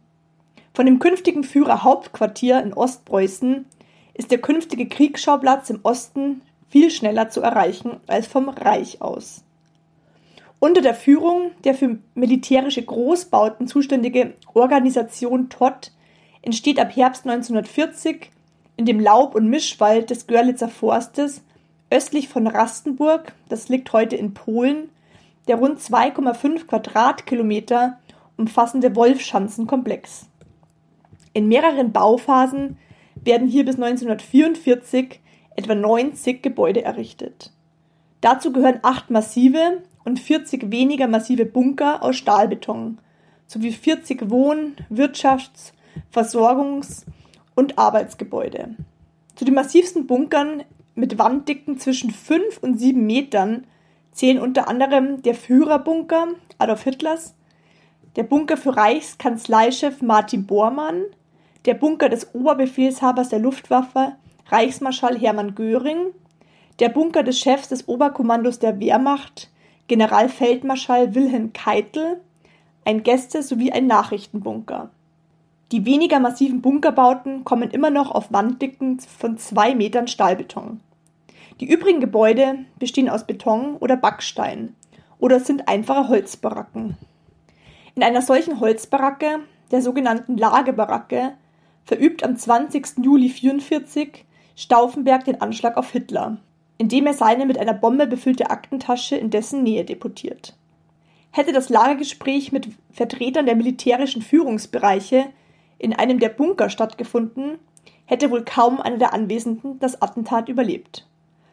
Von 0.73 0.87
dem 0.87 1.01
künftigen 1.01 1.43
Führerhauptquartier 1.43 2.63
in 2.63 2.73
Ostpreußen 2.73 3.67
ist 4.15 4.31
der 4.31 4.39
künftige 4.39 4.89
Kriegsschauplatz 4.89 5.69
im 5.69 5.81
Osten 5.83 6.43
viel 6.69 6.93
schneller 6.93 7.31
zu 7.31 7.41
erreichen 7.41 7.97
als 8.07 8.29
vom 8.29 8.49
Reich 8.49 9.03
aus. 9.03 9.43
Unter 10.61 10.81
der 10.81 10.95
Führung 10.95 11.51
der 11.65 11.75
für 11.75 11.99
militärische 12.15 12.83
Großbauten 12.83 13.67
zuständige 13.67 14.35
Organisation 14.55 15.49
Todt 15.49 15.91
entsteht 16.43 16.79
ab 16.79 16.95
Herbst 16.95 17.27
1940 17.27 18.31
in 18.77 18.87
dem 18.87 19.01
Laub- 19.01 19.35
und 19.35 19.49
Mischwald 19.49 20.11
des 20.11 20.27
Görlitzer 20.27 20.69
Forstes 20.69 21.43
östlich 21.91 22.29
von 22.29 22.47
Rastenburg, 22.47 23.35
das 23.49 23.69
liegt 23.69 23.93
heute 23.93 24.17
in 24.17 24.33
Polen, 24.33 24.91
der 25.49 25.57
rund 25.57 25.81
2,5 25.81 26.67
Quadratkilometer 26.67 27.99
umfassende 28.37 28.95
Wolfschanzenkomplex. 28.95 30.29
In 31.33 31.49
mehreren 31.49 31.93
Bauphasen 31.93 32.79
werden 33.17 33.49
hier 33.49 33.65
bis 33.65 33.75
1944 33.75 35.21
etwa 35.57 35.75
90 35.75 36.43
Gebäude 36.43 36.83
errichtet. 36.83 37.53
Dazu 38.21 38.53
gehören 38.53 38.81
acht 38.83 39.11
massive 39.11 39.83
und 40.05 40.21
40 40.21 40.71
weniger 40.71 41.07
massive 41.07 41.45
Bunker 41.45 42.03
aus 42.03 42.17
Stahlbeton 42.17 42.99
sowie 43.47 43.73
40 43.73 44.31
Wohn-, 44.31 44.77
Wirtschafts-, 44.91 45.73
Versorgungs- 46.15 47.05
und 47.55 47.79
Arbeitsgebäude. 47.79 48.77
Zu 49.35 49.45
den 49.45 49.55
massivsten 49.55 50.07
Bunkern 50.07 50.65
mit 50.95 51.19
Wanddicken 51.19 51.79
zwischen 51.79 52.11
5 52.11 52.59
und 52.59 52.79
7 52.79 53.05
Metern 53.05 53.67
zählen 54.13 54.39
unter 54.39 54.69
anderem 54.69 55.23
der 55.23 55.35
Führerbunker 55.35 56.29
Adolf 56.59 56.83
Hitlers, 56.83 57.35
der 58.17 58.25
Bunker 58.25 58.57
für 58.57 58.77
Reichskanzleichef 58.77 60.03
Martin 60.03 60.47
Bormann, 60.47 61.05
der 61.65 61.75
Bunker 61.75 62.09
des 62.09 62.35
Oberbefehlshabers 62.35 63.29
der 63.29 63.39
Luftwaffe 63.39 64.17
Reichsmarschall 64.47 65.19
Hermann 65.19 65.55
Göring, 65.55 66.13
der 66.81 66.89
Bunker 66.89 67.23
des 67.23 67.39
Chefs 67.39 67.69
des 67.69 67.87
Oberkommandos 67.89 68.59
der 68.59 68.81
Wehrmacht 68.81 69.49
Generalfeldmarschall 69.87 71.15
Wilhelm 71.15 71.53
Keitel, 71.53 72.21
ein 72.85 73.03
Gäste- 73.03 73.43
sowie 73.43 73.73
ein 73.73 73.87
Nachrichtenbunker. 73.87 74.91
Die 75.73 75.87
weniger 75.87 76.19
massiven 76.19 76.63
Bunkerbauten 76.63 77.45
kommen 77.45 77.71
immer 77.71 77.91
noch 77.91 78.11
auf 78.11 78.33
Wanddicken 78.33 78.99
von 78.99 79.39
zwei 79.39 79.75
Metern 79.75 80.09
Stahlbeton. 80.09 80.81
Die 81.61 81.71
übrigen 81.71 82.01
Gebäude 82.01 82.65
bestehen 82.79 83.09
aus 83.09 83.25
Beton 83.25 83.77
oder 83.77 83.97
Backstein 83.97 84.75
oder 85.19 85.39
sind 85.39 85.69
einfache 85.69 86.09
Holzbaracken. 86.09 86.97
In 87.95 88.03
einer 88.03 88.23
solchen 88.23 88.59
Holzbaracke, 88.59 89.41
der 89.71 89.83
sogenannten 89.83 90.37
Lagebaracke, 90.37 91.35
verübt 91.85 92.25
am 92.25 92.37
20. 92.37 93.05
Juli 93.05 93.27
1944 93.27 94.25
Stauffenberg 94.57 95.25
den 95.25 95.41
Anschlag 95.41 95.77
auf 95.77 95.93
Hitler, 95.93 96.39
indem 96.79 97.07
er 97.07 97.15
seine 97.15 97.47
mit 97.47 97.59
einer 97.59 97.75
Bombe 97.75 98.07
befüllte 98.07 98.51
Aktentasche 98.51 99.17
in 99.17 99.31
dessen 99.31 99.63
Nähe 99.63 99.85
deportiert. 99.85 100.57
Hätte 101.31 101.53
das 101.53 101.69
Lagergespräch 101.69 102.51
mit 102.51 102.69
Vertretern 102.91 103.47
der 103.47 103.55
militärischen 103.55 104.23
Führungsbereiche 104.23 105.27
in 105.81 105.95
einem 105.95 106.21
der 106.21 106.29
Bunker 106.29 106.69
stattgefunden, 106.69 107.59
hätte 108.05 108.31
wohl 108.31 108.45
kaum 108.45 108.81
einer 108.81 108.99
der 108.99 109.15
Anwesenden 109.15 109.79
das 109.81 110.01
Attentat 110.03 110.49
überlebt. 110.49 111.07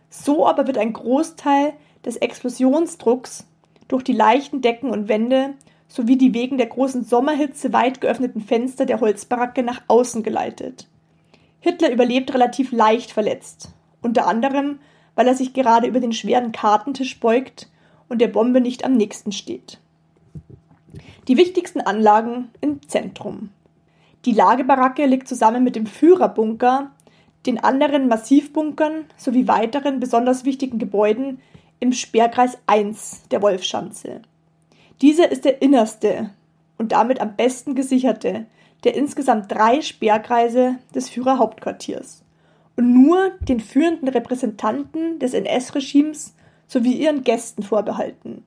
So 0.09 0.45
aber 0.45 0.67
wird 0.67 0.78
ein 0.78 0.93
Großteil 0.93 1.73
des 2.05 2.17
Explosionsdrucks 2.17 3.47
durch 3.88 4.03
die 4.03 4.13
leichten 4.13 4.61
Decken 4.61 4.89
und 4.89 5.07
Wände 5.07 5.53
sowie 5.88 6.17
die 6.17 6.34
wegen 6.34 6.57
der 6.57 6.67
großen 6.67 7.05
Sommerhitze 7.05 7.71
weit 7.71 8.01
geöffneten 8.01 8.41
Fenster 8.41 8.86
der 8.86 8.99
Holzbaracke 8.99 9.63
nach 9.63 9.82
außen 9.88 10.23
geleitet. 10.23 10.88
Hitler 11.61 11.91
überlebt 11.91 12.34
relativ 12.34 12.71
leicht 12.71 13.11
verletzt, 13.11 13.69
unter 14.01 14.28
anderem, 14.28 14.80
weil 15.15 15.28
er 15.28 15.36
sich 15.36 15.53
gerade 15.53 15.88
über 15.88 16.01
den 16.01 16.11
schweren 16.11 16.51
Kartentisch 16.51 17.19
beugt 17.19 17.69
und 18.09 18.19
der 18.19 18.28
Bombe 18.28 18.59
nicht 18.59 18.84
am 18.84 18.93
nächsten 18.93 19.32
steht. 19.32 19.80
Die 21.28 21.38
wichtigsten 21.38 21.82
Anlagen 21.82 22.49
im 22.61 22.88
Zentrum. 22.88 23.49
Die 24.26 24.34
Lagebaracke 24.34 25.05
liegt 25.05 25.28
zusammen 25.28 25.63
mit 25.63 25.76
dem 25.76 25.86
Führerbunker, 25.86 26.91
den 27.45 27.63
anderen 27.63 28.07
Massivbunkern 28.07 29.05
sowie 29.15 29.47
weiteren 29.47 29.99
besonders 29.99 30.43
wichtigen 30.43 30.80
Gebäuden 30.80 31.39
im 31.80 31.93
Sperrkreis 31.93 32.57
1 32.68 33.30
der 33.32 33.41
Wolfschanze. 33.41 34.22
Dieser 35.01 35.32
ist 35.32 35.45
der 35.45 35.61
innerste 35.61 36.32
und 36.78 36.91
damit 36.91 37.22
am 37.22 37.36
besten 37.36 37.76
gesicherte 37.76 38.47
der 38.84 38.95
insgesamt 38.95 39.51
drei 39.51 39.82
Sperrkreise 39.82 40.78
des 40.93 41.09
Führerhauptquartiers 41.09 42.24
und 42.78 42.93
nur 42.93 43.32
den 43.41 43.59
führenden 43.59 44.07
Repräsentanten 44.07 45.20
des 45.20 45.34
NS-Regimes 45.34 46.36
sowie 46.68 46.93
ihren 46.93 47.24
Gästen 47.24 47.63
vorbehalten. 47.63 48.43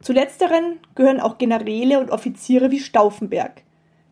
Zu 0.00 0.12
letzteren 0.12 0.78
gehören 0.94 1.20
auch 1.20 1.38
Generäle 1.38 1.98
und 1.98 2.10
Offiziere 2.10 2.70
wie 2.70 2.80
Stauffenberg, 2.80 3.63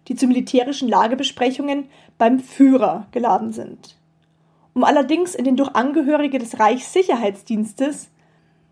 die 0.08 0.14
zu 0.16 0.26
militärischen 0.26 0.88
Lagebesprechungen 0.88 1.88
beim 2.18 2.40
Führer 2.40 3.06
geladen 3.12 3.52
sind. 3.52 3.96
Um 4.74 4.84
allerdings 4.84 5.34
in 5.34 5.44
den 5.44 5.56
durch 5.56 5.74
Angehörige 5.74 6.38
des 6.38 6.58
Reichssicherheitsdienstes 6.58 8.10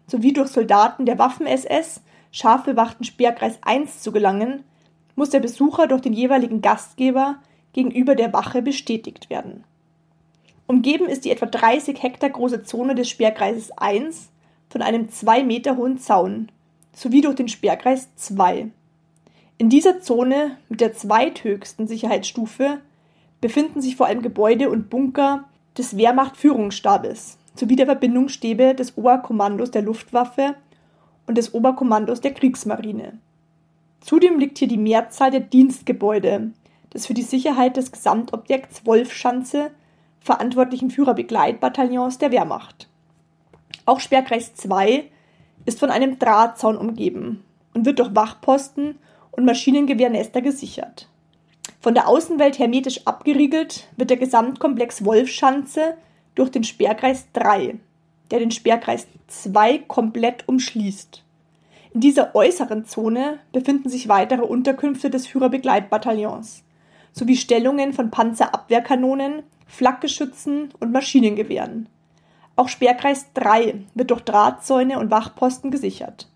sowie 0.07 0.33
durch 0.33 0.49
Soldaten 0.49 1.07
der 1.07 1.19
Waffen-SS 1.19 2.01
scharf 2.33 2.65
bewachten 2.65 3.05
Sperrkreis 3.05 3.59
1 3.63 4.03
zu 4.03 4.13
gelangen, 4.13 4.65
muss 5.15 5.31
der 5.31 5.41
Besucher 5.41 5.87
durch 5.87 6.01
den 6.01 6.13
jeweiligen 6.13 6.63
Gastgeber 6.63 7.37
gegenüber 7.73 8.15
der 8.15 8.33
Wache 8.33 8.63
bestätigt 8.63 9.31
werden. 9.31 9.65
Umgeben 10.67 11.07
ist 11.07 11.25
die 11.25 11.31
etwa 11.31 11.47
30 11.47 12.03
Hektar 12.03 12.31
große 12.31 12.63
Zone 12.63 12.95
des 12.95 13.09
Sperrkreises 13.09 13.73
1 13.73 14.31
von 14.69 14.83
einem 14.83 15.09
zwei 15.09 15.43
Meter 15.43 15.77
hohen 15.77 15.99
Zaun 15.99 16.51
sowie 16.93 17.21
durch 17.21 17.35
den 17.35 17.49
Sperrkreis 17.49 18.15
2. 18.17 18.71
In 19.61 19.69
dieser 19.69 20.01
Zone 20.01 20.57
mit 20.71 20.81
der 20.81 20.95
zweithöchsten 20.95 21.87
Sicherheitsstufe 21.87 22.79
befinden 23.43 23.83
sich 23.83 23.95
vor 23.95 24.07
allem 24.07 24.23
Gebäude 24.23 24.71
und 24.71 24.89
Bunker 24.89 25.45
des 25.77 25.99
Wehrmacht-Führungsstabes 25.99 27.37
sowie 27.55 27.77
der 27.77 27.85
Verbindungsstäbe 27.85 28.75
des 28.75 28.97
Oberkommandos 28.97 29.71
der 29.71 29.83
Luftwaffe 29.83 30.55
und 31.27 31.37
des 31.37 31.53
Oberkommandos 31.53 32.23
der 32.23 32.33
Kriegsmarine. 32.33 33.19
Zudem 34.01 34.39
liegt 34.39 34.57
hier 34.57 34.67
die 34.67 34.79
Mehrzahl 34.79 35.31
der 35.31 35.41
Dienstgebäude 35.41 36.53
des 36.95 37.05
für 37.05 37.13
die 37.13 37.21
Sicherheit 37.21 37.77
des 37.77 37.93
Gesamtobjekts 37.93 38.87
Wolfschanze 38.87 39.73
verantwortlichen 40.21 40.91
Führerbegleitbataillons 40.91 42.17
der 42.17 42.31
Wehrmacht. 42.31 42.89
Auch 43.85 44.01
Sperrkreis 44.01 44.55
2 44.55 45.05
ist 45.67 45.81
von 45.81 45.91
einem 45.91 46.19
Drahtzaun 46.19 46.79
umgeben 46.79 47.45
und 47.75 47.85
wird 47.85 47.99
durch 47.99 48.15
Wachposten 48.15 48.95
und 49.33 49.45
Maschinengewehrnester 49.45 50.43
gesichert. 50.43 51.09
Von 51.81 51.95
der 51.95 52.09
Außenwelt 52.09 52.59
hermetisch 52.59 53.07
abgeriegelt 53.07 53.89
wird 53.97 54.11
der 54.11 54.17
Gesamtkomplex 54.17 55.05
Wolfschanze 55.05 55.97
durch 56.35 56.51
den 56.51 56.65
Sperrkreis 56.65 57.27
3, 57.33 57.77
der 58.31 58.39
den 58.39 58.51
Sperrkreis 58.51 59.07
2 59.29 59.79
komplett 59.79 60.47
umschließt. 60.49 61.25
In 61.93 62.01
dieser 62.01 62.35
äußeren 62.35 62.85
Zone 62.85 63.41
befinden 63.53 63.89
sich 63.89 64.09
weitere 64.09 64.43
Unterkünfte 64.43 65.11
des 65.11 65.27
Führerbegleitbataillons 65.27 66.65
sowie 67.13 67.37
Stellungen 67.37 67.93
von 67.93 68.11
Panzerabwehrkanonen, 68.11 69.43
Flakgeschützen 69.67 70.71
und 70.79 70.93
Maschinengewehren. 70.93 71.89
Auch 72.57 72.69
Sperrkreis 72.69 73.33
3 73.35 73.87
wird 73.95 74.11
durch 74.11 74.21
Drahtzäune 74.21 74.99
und 74.99 75.11
Wachposten 75.11 75.71
gesichert. 75.71 76.29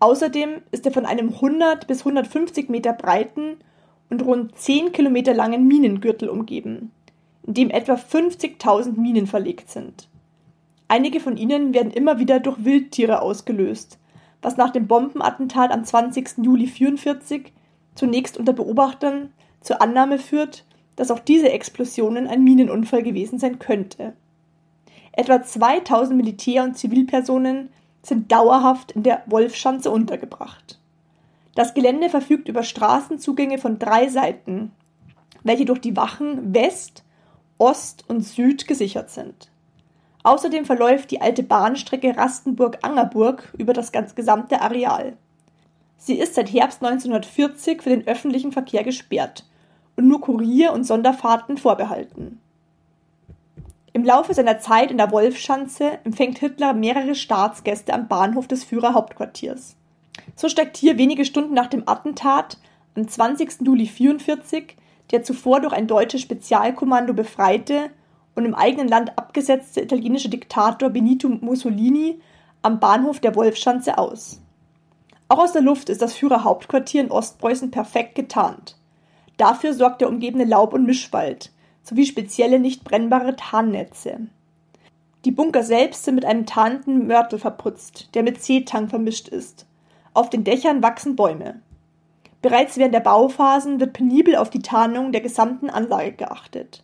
Außerdem 0.00 0.62
ist 0.72 0.86
er 0.86 0.92
von 0.92 1.04
einem 1.04 1.28
100 1.28 1.86
bis 1.86 2.00
150 2.00 2.70
Meter 2.70 2.94
breiten 2.94 3.56
und 4.08 4.24
rund 4.24 4.56
10 4.56 4.92
Kilometer 4.92 5.34
langen 5.34 5.68
Minengürtel 5.68 6.28
umgeben, 6.28 6.90
in 7.46 7.54
dem 7.54 7.70
etwa 7.70 7.94
50.000 7.94 8.98
Minen 8.98 9.26
verlegt 9.26 9.70
sind. 9.70 10.08
Einige 10.88 11.20
von 11.20 11.36
ihnen 11.36 11.74
werden 11.74 11.92
immer 11.92 12.18
wieder 12.18 12.40
durch 12.40 12.64
Wildtiere 12.64 13.20
ausgelöst, 13.20 13.98
was 14.42 14.56
nach 14.56 14.70
dem 14.70 14.86
Bombenattentat 14.86 15.70
am 15.70 15.84
20. 15.84 16.38
Juli 16.38 16.64
1944 16.64 17.52
zunächst 17.94 18.38
unter 18.38 18.54
Beobachtern 18.54 19.32
zur 19.60 19.82
Annahme 19.82 20.18
führt, 20.18 20.64
dass 20.96 21.10
auch 21.10 21.18
diese 21.20 21.50
Explosionen 21.50 22.26
ein 22.26 22.42
Minenunfall 22.42 23.02
gewesen 23.02 23.38
sein 23.38 23.58
könnte. 23.58 24.14
Etwa 25.12 25.42
2000 25.42 26.16
Militär- 26.16 26.64
und 26.64 26.78
Zivilpersonen 26.78 27.68
sind 28.02 28.32
dauerhaft 28.32 28.92
in 28.92 29.02
der 29.02 29.22
Wolfschanze 29.26 29.90
untergebracht. 29.90 30.78
Das 31.54 31.74
Gelände 31.74 32.08
verfügt 32.08 32.48
über 32.48 32.62
Straßenzugänge 32.62 33.58
von 33.58 33.78
drei 33.78 34.08
Seiten, 34.08 34.72
welche 35.42 35.64
durch 35.64 35.80
die 35.80 35.96
Wachen 35.96 36.54
West, 36.54 37.04
Ost 37.58 38.04
und 38.08 38.22
Süd 38.22 38.66
gesichert 38.66 39.10
sind. 39.10 39.50
Außerdem 40.22 40.64
verläuft 40.64 41.10
die 41.10 41.20
alte 41.20 41.42
Bahnstrecke 41.42 42.16
Rastenburg-Angerburg 42.16 43.52
über 43.58 43.72
das 43.72 43.90
ganz 43.92 44.14
gesamte 44.14 44.60
Areal. 44.60 45.16
Sie 45.96 46.18
ist 46.18 46.34
seit 46.34 46.52
Herbst 46.52 46.82
1940 46.82 47.82
für 47.82 47.90
den 47.90 48.06
öffentlichen 48.06 48.52
Verkehr 48.52 48.84
gesperrt 48.84 49.44
und 49.96 50.08
nur 50.08 50.20
Kurier- 50.20 50.72
und 50.72 50.84
Sonderfahrten 50.84 51.58
vorbehalten. 51.58 52.40
Im 53.92 54.04
Laufe 54.04 54.34
seiner 54.34 54.60
Zeit 54.60 54.90
in 54.90 54.98
der 54.98 55.10
Wolfschanze 55.10 55.98
empfängt 56.04 56.38
Hitler 56.38 56.74
mehrere 56.74 57.14
Staatsgäste 57.14 57.92
am 57.92 58.06
Bahnhof 58.06 58.46
des 58.46 58.62
Führerhauptquartiers. 58.62 59.76
So 60.36 60.48
steigt 60.48 60.76
hier 60.76 60.96
wenige 60.96 61.24
Stunden 61.24 61.54
nach 61.54 61.66
dem 61.66 61.88
Attentat 61.88 62.58
am 62.94 63.08
20. 63.08 63.62
Juli 63.62 63.88
1944 63.88 64.76
der 65.10 65.24
zuvor 65.24 65.60
durch 65.60 65.72
ein 65.72 65.88
deutsches 65.88 66.20
Spezialkommando 66.20 67.12
befreite 67.14 67.90
und 68.36 68.44
im 68.44 68.54
eigenen 68.54 68.86
Land 68.88 69.18
abgesetzte 69.18 69.80
italienische 69.80 70.28
Diktator 70.28 70.88
Benito 70.90 71.28
Mussolini 71.28 72.20
am 72.62 72.78
Bahnhof 72.78 73.18
der 73.18 73.34
Wolfschanze 73.34 73.98
aus. 73.98 74.40
Auch 75.28 75.38
aus 75.38 75.52
der 75.52 75.62
Luft 75.62 75.88
ist 75.88 76.02
das 76.02 76.14
Führerhauptquartier 76.14 77.02
in 77.02 77.10
Ostpreußen 77.10 77.70
perfekt 77.70 78.14
getarnt. 78.14 78.76
Dafür 79.36 79.74
sorgt 79.74 80.00
der 80.00 80.08
umgebende 80.08 80.44
Laub- 80.44 80.74
und 80.74 80.84
Mischwald 80.84 81.50
sowie 81.82 82.06
spezielle 82.06 82.58
nicht 82.58 82.84
brennbare 82.84 83.36
Tarnnetze. 83.36 84.28
Die 85.24 85.32
Bunker 85.32 85.62
selbst 85.62 86.04
sind 86.04 86.14
mit 86.14 86.24
einem 86.24 86.46
tarnenden 86.46 87.06
Mörtel 87.06 87.38
verputzt, 87.38 88.08
der 88.14 88.22
mit 88.22 88.42
Seetang 88.42 88.88
vermischt 88.88 89.28
ist. 89.28 89.66
Auf 90.14 90.30
den 90.30 90.44
Dächern 90.44 90.82
wachsen 90.82 91.14
Bäume. 91.14 91.60
Bereits 92.42 92.78
während 92.78 92.94
der 92.94 93.00
Bauphasen 93.00 93.80
wird 93.80 93.92
penibel 93.92 94.36
auf 94.36 94.48
die 94.48 94.62
Tarnung 94.62 95.12
der 95.12 95.20
gesamten 95.20 95.68
Anlage 95.68 96.12
geachtet. 96.12 96.82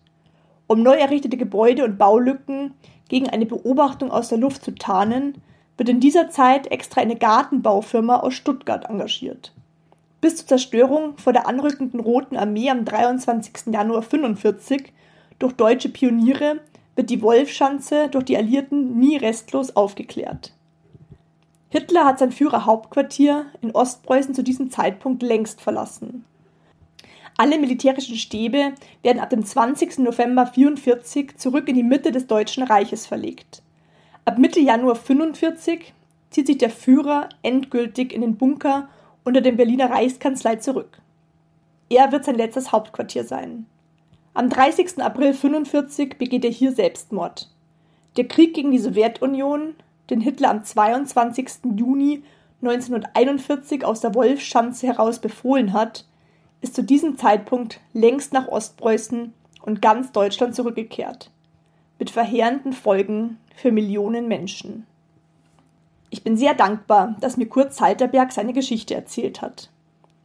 Um 0.66 0.82
neu 0.82 0.96
errichtete 0.96 1.38
Gebäude 1.38 1.84
und 1.84 1.96
Baulücken 1.96 2.74
gegen 3.08 3.30
eine 3.30 3.46
Beobachtung 3.46 4.10
aus 4.10 4.28
der 4.28 4.38
Luft 4.38 4.64
zu 4.64 4.74
tarnen, 4.74 5.40
wird 5.78 5.88
in 5.88 6.00
dieser 6.00 6.28
Zeit 6.28 6.66
extra 6.70 7.00
eine 7.00 7.16
Gartenbaufirma 7.16 8.16
aus 8.16 8.34
Stuttgart 8.34 8.84
engagiert. 8.88 9.52
Bis 10.26 10.38
zur 10.38 10.48
Zerstörung 10.48 11.16
vor 11.18 11.32
der 11.32 11.46
anrückenden 11.46 12.00
Roten 12.00 12.36
Armee 12.36 12.68
am 12.68 12.84
23. 12.84 13.66
Januar 13.66 14.02
1945 14.02 14.92
durch 15.38 15.52
deutsche 15.52 15.88
Pioniere 15.88 16.58
wird 16.96 17.10
die 17.10 17.22
Wolfschanze 17.22 18.08
durch 18.08 18.24
die 18.24 18.36
Alliierten 18.36 18.98
nie 18.98 19.16
restlos 19.18 19.76
aufgeklärt. 19.76 20.52
Hitler 21.68 22.06
hat 22.06 22.18
sein 22.18 22.32
Führerhauptquartier 22.32 23.46
in 23.62 23.70
Ostpreußen 23.70 24.34
zu 24.34 24.42
diesem 24.42 24.68
Zeitpunkt 24.68 25.22
längst 25.22 25.60
verlassen. 25.60 26.24
Alle 27.36 27.60
militärischen 27.60 28.16
Stäbe 28.16 28.72
werden 29.04 29.20
ab 29.20 29.30
dem 29.30 29.44
20. 29.44 29.98
November 29.98 30.42
1944 30.42 31.36
zurück 31.36 31.68
in 31.68 31.76
die 31.76 31.84
Mitte 31.84 32.10
des 32.10 32.26
Deutschen 32.26 32.64
Reiches 32.64 33.06
verlegt. 33.06 33.62
Ab 34.24 34.38
Mitte 34.38 34.58
Januar 34.58 34.96
1945 34.96 35.94
zieht 36.30 36.48
sich 36.48 36.58
der 36.58 36.70
Führer 36.70 37.28
endgültig 37.44 38.12
in 38.12 38.22
den 38.22 38.36
Bunker 38.36 38.88
unter 39.26 39.40
dem 39.40 39.56
Berliner 39.56 39.90
Reichskanzlei 39.90 40.56
zurück. 40.56 40.98
Er 41.90 42.12
wird 42.12 42.24
sein 42.24 42.36
letztes 42.36 42.70
Hauptquartier 42.70 43.24
sein. 43.24 43.66
Am 44.34 44.48
30. 44.48 45.02
April 45.02 45.28
1945 45.28 46.16
begeht 46.16 46.44
er 46.44 46.50
hier 46.50 46.70
Selbstmord. 46.70 47.50
Der 48.16 48.28
Krieg 48.28 48.54
gegen 48.54 48.70
die 48.70 48.78
Sowjetunion, 48.78 49.74
den 50.10 50.20
Hitler 50.20 50.50
am 50.50 50.62
22. 50.62 51.74
Juni 51.76 52.22
1941 52.62 53.84
aus 53.84 54.00
der 54.00 54.14
Wolfschanze 54.14 54.86
heraus 54.86 55.18
befohlen 55.18 55.72
hat, 55.72 56.06
ist 56.60 56.76
zu 56.76 56.84
diesem 56.84 57.18
Zeitpunkt 57.18 57.80
längst 57.92 58.32
nach 58.32 58.46
Ostpreußen 58.46 59.32
und 59.62 59.82
ganz 59.82 60.12
Deutschland 60.12 60.54
zurückgekehrt. 60.54 61.32
Mit 61.98 62.10
verheerenden 62.10 62.72
Folgen 62.72 63.38
für 63.56 63.72
Millionen 63.72 64.28
Menschen. 64.28 64.86
Ich 66.10 66.22
bin 66.22 66.36
sehr 66.36 66.54
dankbar, 66.54 67.16
dass 67.20 67.36
mir 67.36 67.46
Kurt 67.46 67.74
Salterberg 67.74 68.32
seine 68.32 68.52
Geschichte 68.52 68.94
erzählt 68.94 69.42
hat. 69.42 69.70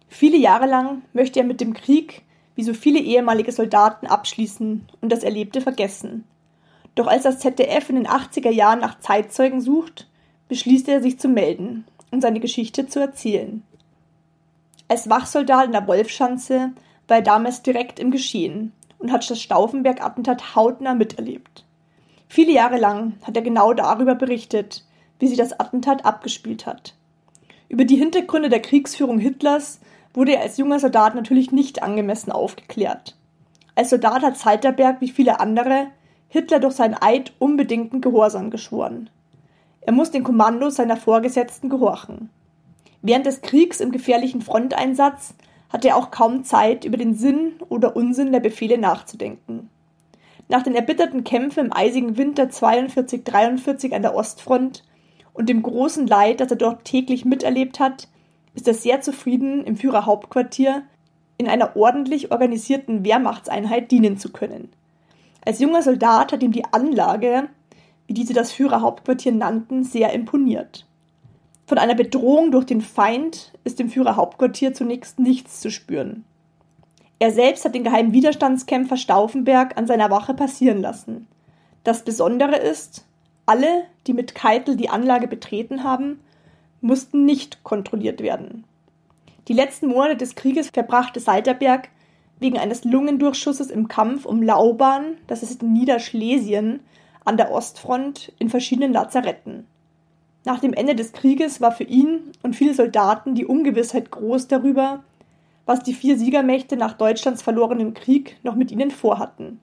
Viele 0.08 0.38
Jahre 0.38 0.68
lang 0.68 1.04
möchte 1.14 1.40
er 1.40 1.46
mit 1.46 1.62
dem 1.62 1.74
Krieg, 1.74 2.24
wie 2.56 2.64
so 2.64 2.74
viele 2.74 3.00
ehemalige 3.00 3.52
Soldaten, 3.52 4.08
abschließen 4.08 4.88
und 5.02 5.12
das 5.12 5.24
Erlebte 5.24 5.62
vergessen. 5.62 6.26
Doch 6.96 7.08
als 7.08 7.24
das 7.24 7.40
ZDF 7.40 7.90
in 7.90 7.96
den 7.96 8.08
80er 8.08 8.52
Jahren 8.52 8.80
nach 8.80 9.00
Zeitzeugen 9.00 9.62
sucht, 9.62 10.08
beschließt 10.50 10.90
er 10.90 11.02
sich 11.02 11.18
zu 11.18 11.30
melden 11.30 11.86
und 12.12 12.22
seine 12.22 12.42
Geschichte 12.42 12.88
zu 12.88 13.00
erzählen. 13.00 13.64
Als 14.90 15.10
Wachsoldat 15.10 15.68
in 15.68 15.72
der 15.72 15.88
Wolfschanze 15.88 16.74
war 17.08 17.18
er 17.18 17.24
damals 17.24 17.62
direkt 17.62 17.98
im 18.00 18.12
Geschehen 18.12 18.74
und 19.00 19.12
hat 19.12 19.30
das 19.30 19.42
Stauffenberg-Attentat 19.42 20.56
hautnah 20.56 20.94
miterlebt. 20.94 21.66
Viele 22.28 22.52
Jahre 22.52 22.78
lang 22.78 23.14
hat 23.24 23.36
er 23.38 23.42
genau 23.42 23.74
darüber 23.74 24.16
berichtet, 24.16 24.84
wie 25.22 25.28
sich 25.28 25.38
das 25.38 25.58
Attentat 25.60 26.04
abgespielt 26.04 26.66
hat. 26.66 26.96
Über 27.70 27.86
die 27.86 27.96
Hintergründe 27.96 28.50
der 28.50 28.62
Kriegsführung 28.62 29.20
Hitlers 29.20 29.80
wurde 30.14 30.34
er 30.34 30.42
als 30.42 30.58
junger 30.58 30.80
Soldat 30.80 31.16
natürlich 31.16 31.52
nicht 31.52 31.84
angemessen 31.84 32.32
aufgeklärt. 32.32 33.16
Als 33.76 33.92
Soldat 33.92 34.24
hat 34.24 34.38
Salterberg 34.38 35.00
wie 35.00 35.10
viele 35.10 35.40
andere 35.40 35.88
Hitler 36.28 36.60
durch 36.60 36.74
seinen 36.74 36.96
Eid 37.00 37.34
unbedingten 37.40 38.02
Gehorsam 38.02 38.50
geschworen. 38.50 39.10
Er 39.82 39.94
muss 39.94 40.12
den 40.12 40.24
Kommandos 40.24 40.76
seiner 40.76 40.98
Vorgesetzten 40.98 41.70
gehorchen. 41.70 42.30
Während 43.02 43.26
des 43.26 43.42
Kriegs 43.42 43.80
im 43.80 43.92
gefährlichen 43.92 44.42
Fronteinsatz 44.42 45.34
hatte 45.70 45.90
er 45.90 45.98
auch 45.98 46.12
kaum 46.12 46.44
Zeit, 46.44 46.84
über 46.84 46.98
den 46.98 47.16
Sinn 47.16 47.54
oder 47.70 47.96
Unsinn 47.96 48.32
der 48.32 48.40
Befehle 48.40 48.78
nachzudenken. 48.78 49.70
Nach 50.50 50.64
den 50.64 50.76
erbitterten 50.76 51.24
Kämpfen 51.24 51.68
im 51.68 51.74
eisigen 51.74 52.18
Winter 52.18 52.44
42-43 52.44 53.94
an 53.94 54.02
der 54.02 54.16
Ostfront 54.16 54.84
und 55.42 55.50
dem 55.50 55.64
großen 55.64 56.06
Leid, 56.06 56.40
das 56.40 56.52
er 56.52 56.56
dort 56.56 56.86
täglich 56.86 57.26
miterlebt 57.26 57.80
hat, 57.80 58.08
ist 58.54 58.68
er 58.68 58.76
sehr 58.76 59.02
zufrieden, 59.02 59.64
im 59.64 59.76
Führerhauptquartier 59.76 60.84
in 61.40 61.48
einer 61.48 61.76
ordentlich 61.76 62.32
organisierten 62.32 63.04
Wehrmachtseinheit 63.04 63.90
dienen 63.90 64.20
zu 64.20 64.32
können. 64.32 64.70
Als 65.44 65.60
junger 65.60 65.82
Soldat 65.82 66.32
hat 66.32 66.44
ihm 66.44 66.52
die 66.52 66.66
Anlage, 66.72 67.50
wie 68.06 68.14
diese 68.14 68.36
das 68.36 68.52
Führerhauptquartier 68.52 69.32
nannten, 69.32 69.84
sehr 69.84 70.14
imponiert. 70.14 70.86
Von 71.66 71.80
einer 71.80 71.96
Bedrohung 71.96 72.52
durch 72.52 72.68
den 72.68 72.82
Feind 72.82 73.52
ist 73.64 73.80
im 73.80 73.90
Führerhauptquartier 73.90 74.76
zunächst 74.76 75.18
nichts 75.18 75.60
zu 75.60 75.72
spüren. 75.72 76.24
Er 77.18 77.32
selbst 77.32 77.66
hat 77.66 77.74
den 77.74 77.84
geheimen 77.84 78.14
Widerstandskämpfer 78.14 78.98
Stauffenberg 78.98 79.76
an 79.76 79.88
seiner 79.88 80.12
Wache 80.12 80.36
passieren 80.36 80.84
lassen. 80.84 81.26
Das 81.84 82.04
Besondere 82.04 82.58
ist, 82.58 83.08
alle, 83.46 83.86
die 84.08 84.14
mit 84.14 84.36
Keitel 84.36 84.76
die 84.76 84.90
Anlage 84.90 85.28
betreten 85.28 85.84
haben, 85.84 86.20
mussten 86.82 87.26
nicht 87.26 87.64
kontrolliert 87.64 88.22
werden. 88.22 88.64
Die 89.48 89.54
letzten 89.54 89.88
Monate 89.88 90.18
des 90.18 90.36
Krieges 90.36 90.70
verbrachte 90.70 91.20
Salterberg 91.20 91.90
wegen 92.40 92.58
eines 92.58 92.84
Lungendurchschusses 92.84 93.70
im 93.70 93.88
Kampf 93.88 94.26
um 94.26 94.42
Lauban, 94.42 95.18
das 95.28 95.44
ist 95.44 95.62
in 95.62 95.74
Niederschlesien, 95.74 96.80
an 97.24 97.38
der 97.38 97.52
Ostfront 97.52 98.32
in 98.40 98.50
verschiedenen 98.50 98.94
Lazaretten. 98.94 99.68
Nach 100.44 100.60
dem 100.60 100.74
Ende 100.74 100.96
des 100.96 101.14
Krieges 101.14 101.62
war 101.62 101.72
für 101.72 101.84
ihn 101.84 102.32
und 102.42 102.56
viele 102.56 102.74
Soldaten 102.74 103.36
die 103.36 103.46
Ungewissheit 103.46 104.10
groß 104.10 104.48
darüber, 104.48 105.04
was 105.66 105.84
die 105.84 105.94
vier 105.94 106.18
Siegermächte 106.18 106.78
nach 106.78 106.94
Deutschlands 106.94 107.44
verlorenem 107.44 107.94
Krieg 107.94 108.38
noch 108.42 108.56
mit 108.56 108.72
ihnen 108.72 108.90
vorhatten. 108.90 109.60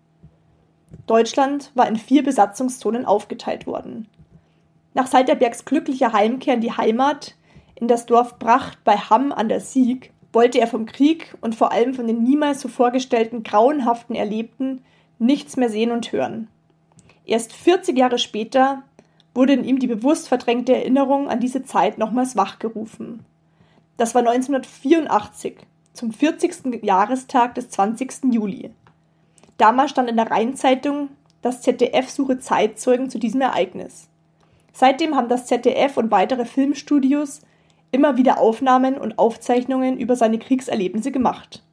Deutschland 1.07 1.71
war 1.75 1.89
in 1.89 1.97
vier 1.97 2.23
Besatzungszonen 2.23 3.05
aufgeteilt 3.05 3.67
worden. 3.67 4.09
Nach 4.95 5.07
Salterbergs 5.07 5.65
glücklicher 5.65 6.13
Heimkehr 6.13 6.55
in 6.55 6.61
die 6.61 6.73
Heimat, 6.73 7.35
in 7.75 7.89
das 7.89 8.07
Dorf 8.07 8.39
Bracht 8.39 8.83
bei 8.85 8.97
Hamm 8.97 9.33
an 9.33 9.49
der 9.49 9.61
Sieg, 9.61 10.13
wollte 10.33 10.61
er 10.61 10.67
vom 10.67 10.87
Krieg 10.87 11.37
und 11.41 11.55
vor 11.55 11.73
allem 11.73 11.95
von 11.95 12.07
den 12.07 12.23
niemals 12.23 12.61
so 12.61 12.69
vorgestellten 12.69 13.43
grauenhaften 13.43 14.15
Erlebten 14.15 14.83
nichts 15.19 15.57
mehr 15.57 15.71
sehen 15.71 15.91
und 15.91 16.13
hören. 16.13 16.49
Erst 17.25 17.53
40 17.53 17.97
Jahre 17.97 18.19
später 18.19 18.83
wurde 19.35 19.53
in 19.53 19.65
ihm 19.65 19.79
die 19.79 19.87
bewusst 19.87 20.29
verdrängte 20.29 20.75
Erinnerung 20.75 21.29
an 21.29 21.41
diese 21.41 21.63
Zeit 21.63 21.99
nochmals 21.99 22.37
wachgerufen. 22.37 23.25
Das 23.97 24.15
war 24.15 24.21
1984, 24.21 25.57
zum 25.93 26.13
40. 26.13 26.83
Jahrestag 26.83 27.55
des 27.55 27.71
20. 27.71 28.33
Juli. 28.33 28.71
Damals 29.59 29.91
stand 29.91 30.09
in 30.09 30.17
der 30.17 30.31
Rheinzeitung, 30.31 31.11
das 31.43 31.63
ZDF 31.63 32.09
suche 32.09 32.39
Zeitzeugen 32.39 33.11
zu 33.11 33.19
diesem 33.19 33.41
Ereignis. 33.41 34.09
Seitdem 34.73 35.17
haben 35.17 35.29
das 35.29 35.47
ZDF 35.47 35.97
und 35.97 36.11
weitere 36.13 36.45
Filmstudios 36.45 37.43
immer 37.91 38.17
wieder 38.17 38.39
Aufnahmen 38.39 38.97
und 38.97 39.19
Aufzeichnungen 39.19 39.99
über 39.99 40.15
seine 40.15 40.39
Kriegserlebnisse 40.39 41.11
gemacht. 41.11 41.65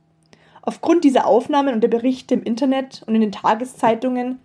Aufgrund 0.63 1.03
dieser 1.03 1.27
Aufnahmen 1.27 1.75
und 1.75 1.81
der 1.81 1.89
Berichte 1.89 2.33
im 2.33 2.41
Internet 2.41 3.03
und 3.05 3.13
in 3.13 3.21
den 3.21 3.31
Tageszeitungen 3.31 4.39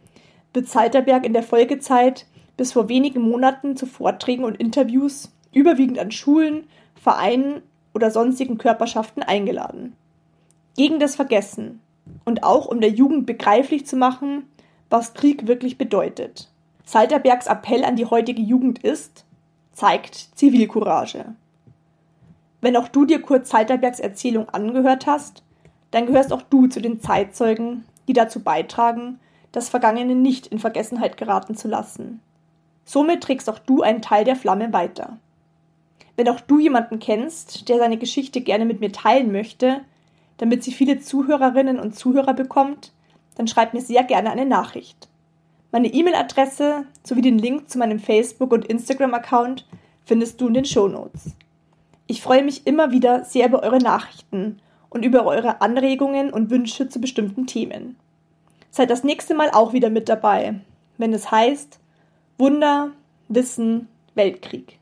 wird 0.52 0.68
Salterberg 0.68 1.24
in 1.24 1.32
der 1.32 1.42
Folgezeit 1.42 2.26
bis 2.58 2.72
vor 2.72 2.90
wenigen 2.90 3.22
Monaten 3.22 3.74
zu 3.74 3.86
Vorträgen 3.86 4.44
und 4.44 4.58
Interviews 4.58 5.32
überwiegend 5.52 5.98
an 5.98 6.10
Schulen, 6.10 6.64
Vereinen 6.94 7.62
oder 7.94 8.10
sonstigen 8.10 8.58
Körperschaften 8.58 9.22
eingeladen. 9.22 9.96
Gegen 10.76 11.00
das 11.00 11.16
Vergessen, 11.16 11.80
und 12.24 12.42
auch 12.42 12.66
um 12.66 12.80
der 12.80 12.90
Jugend 12.90 13.26
begreiflich 13.26 13.86
zu 13.86 13.96
machen, 13.96 14.44
was 14.88 15.14
Krieg 15.14 15.46
wirklich 15.46 15.78
bedeutet. 15.78 16.50
Salterbergs 16.84 17.46
Appell 17.46 17.84
an 17.84 17.96
die 17.96 18.06
heutige 18.06 18.42
Jugend 18.42 18.80
ist, 18.80 19.24
zeigt 19.72 20.30
Zivilcourage. 20.34 21.36
Wenn 22.60 22.76
auch 22.76 22.88
du 22.88 23.06
dir 23.06 23.22
Kurt 23.22 23.46
Salterbergs 23.46 24.00
Erzählung 24.00 24.48
angehört 24.48 25.06
hast, 25.06 25.42
dann 25.92 26.06
gehörst 26.06 26.32
auch 26.32 26.42
du 26.42 26.66
zu 26.66 26.80
den 26.80 27.00
Zeitzeugen, 27.00 27.84
die 28.08 28.12
dazu 28.12 28.40
beitragen, 28.40 29.18
das 29.52 29.68
Vergangene 29.68 30.14
nicht 30.14 30.46
in 30.46 30.58
Vergessenheit 30.58 31.16
geraten 31.16 31.56
zu 31.56 31.68
lassen. 31.68 32.20
Somit 32.84 33.22
trägst 33.22 33.48
auch 33.48 33.58
du 33.58 33.82
einen 33.82 34.02
Teil 34.02 34.24
der 34.24 34.36
Flamme 34.36 34.72
weiter. 34.72 35.18
Wenn 36.16 36.28
auch 36.28 36.40
du 36.40 36.58
jemanden 36.58 36.98
kennst, 36.98 37.68
der 37.68 37.78
seine 37.78 37.96
Geschichte 37.96 38.40
gerne 38.40 38.64
mit 38.64 38.80
mir 38.80 38.92
teilen 38.92 39.32
möchte, 39.32 39.80
damit 40.40 40.64
sie 40.64 40.72
viele 40.72 40.98
Zuhörerinnen 40.98 41.78
und 41.78 41.94
Zuhörer 41.94 42.32
bekommt, 42.32 42.92
dann 43.36 43.46
schreib 43.46 43.74
mir 43.74 43.82
sehr 43.82 44.04
gerne 44.04 44.30
eine 44.30 44.46
Nachricht. 44.46 45.08
Meine 45.70 45.88
E-Mail-Adresse 45.88 46.86
sowie 47.04 47.20
den 47.20 47.38
Link 47.38 47.68
zu 47.68 47.78
meinem 47.78 47.98
Facebook- 47.98 48.52
und 48.52 48.64
Instagram-Account 48.64 49.68
findest 50.06 50.40
du 50.40 50.48
in 50.48 50.54
den 50.54 50.64
Show 50.64 50.88
Notes. 50.88 51.36
Ich 52.06 52.22
freue 52.22 52.42
mich 52.42 52.66
immer 52.66 52.90
wieder 52.90 53.22
sehr 53.24 53.48
über 53.48 53.62
eure 53.62 53.80
Nachrichten 53.80 54.62
und 54.88 55.04
über 55.04 55.26
eure 55.26 55.60
Anregungen 55.60 56.32
und 56.32 56.48
Wünsche 56.48 56.88
zu 56.88 57.02
bestimmten 57.02 57.46
Themen. 57.46 57.96
Seid 58.70 58.88
das 58.88 59.04
nächste 59.04 59.34
Mal 59.34 59.50
auch 59.50 59.74
wieder 59.74 59.90
mit 59.90 60.08
dabei, 60.08 60.54
wenn 60.96 61.12
es 61.12 61.30
heißt 61.30 61.78
Wunder, 62.38 62.92
Wissen, 63.28 63.88
Weltkrieg. 64.14 64.79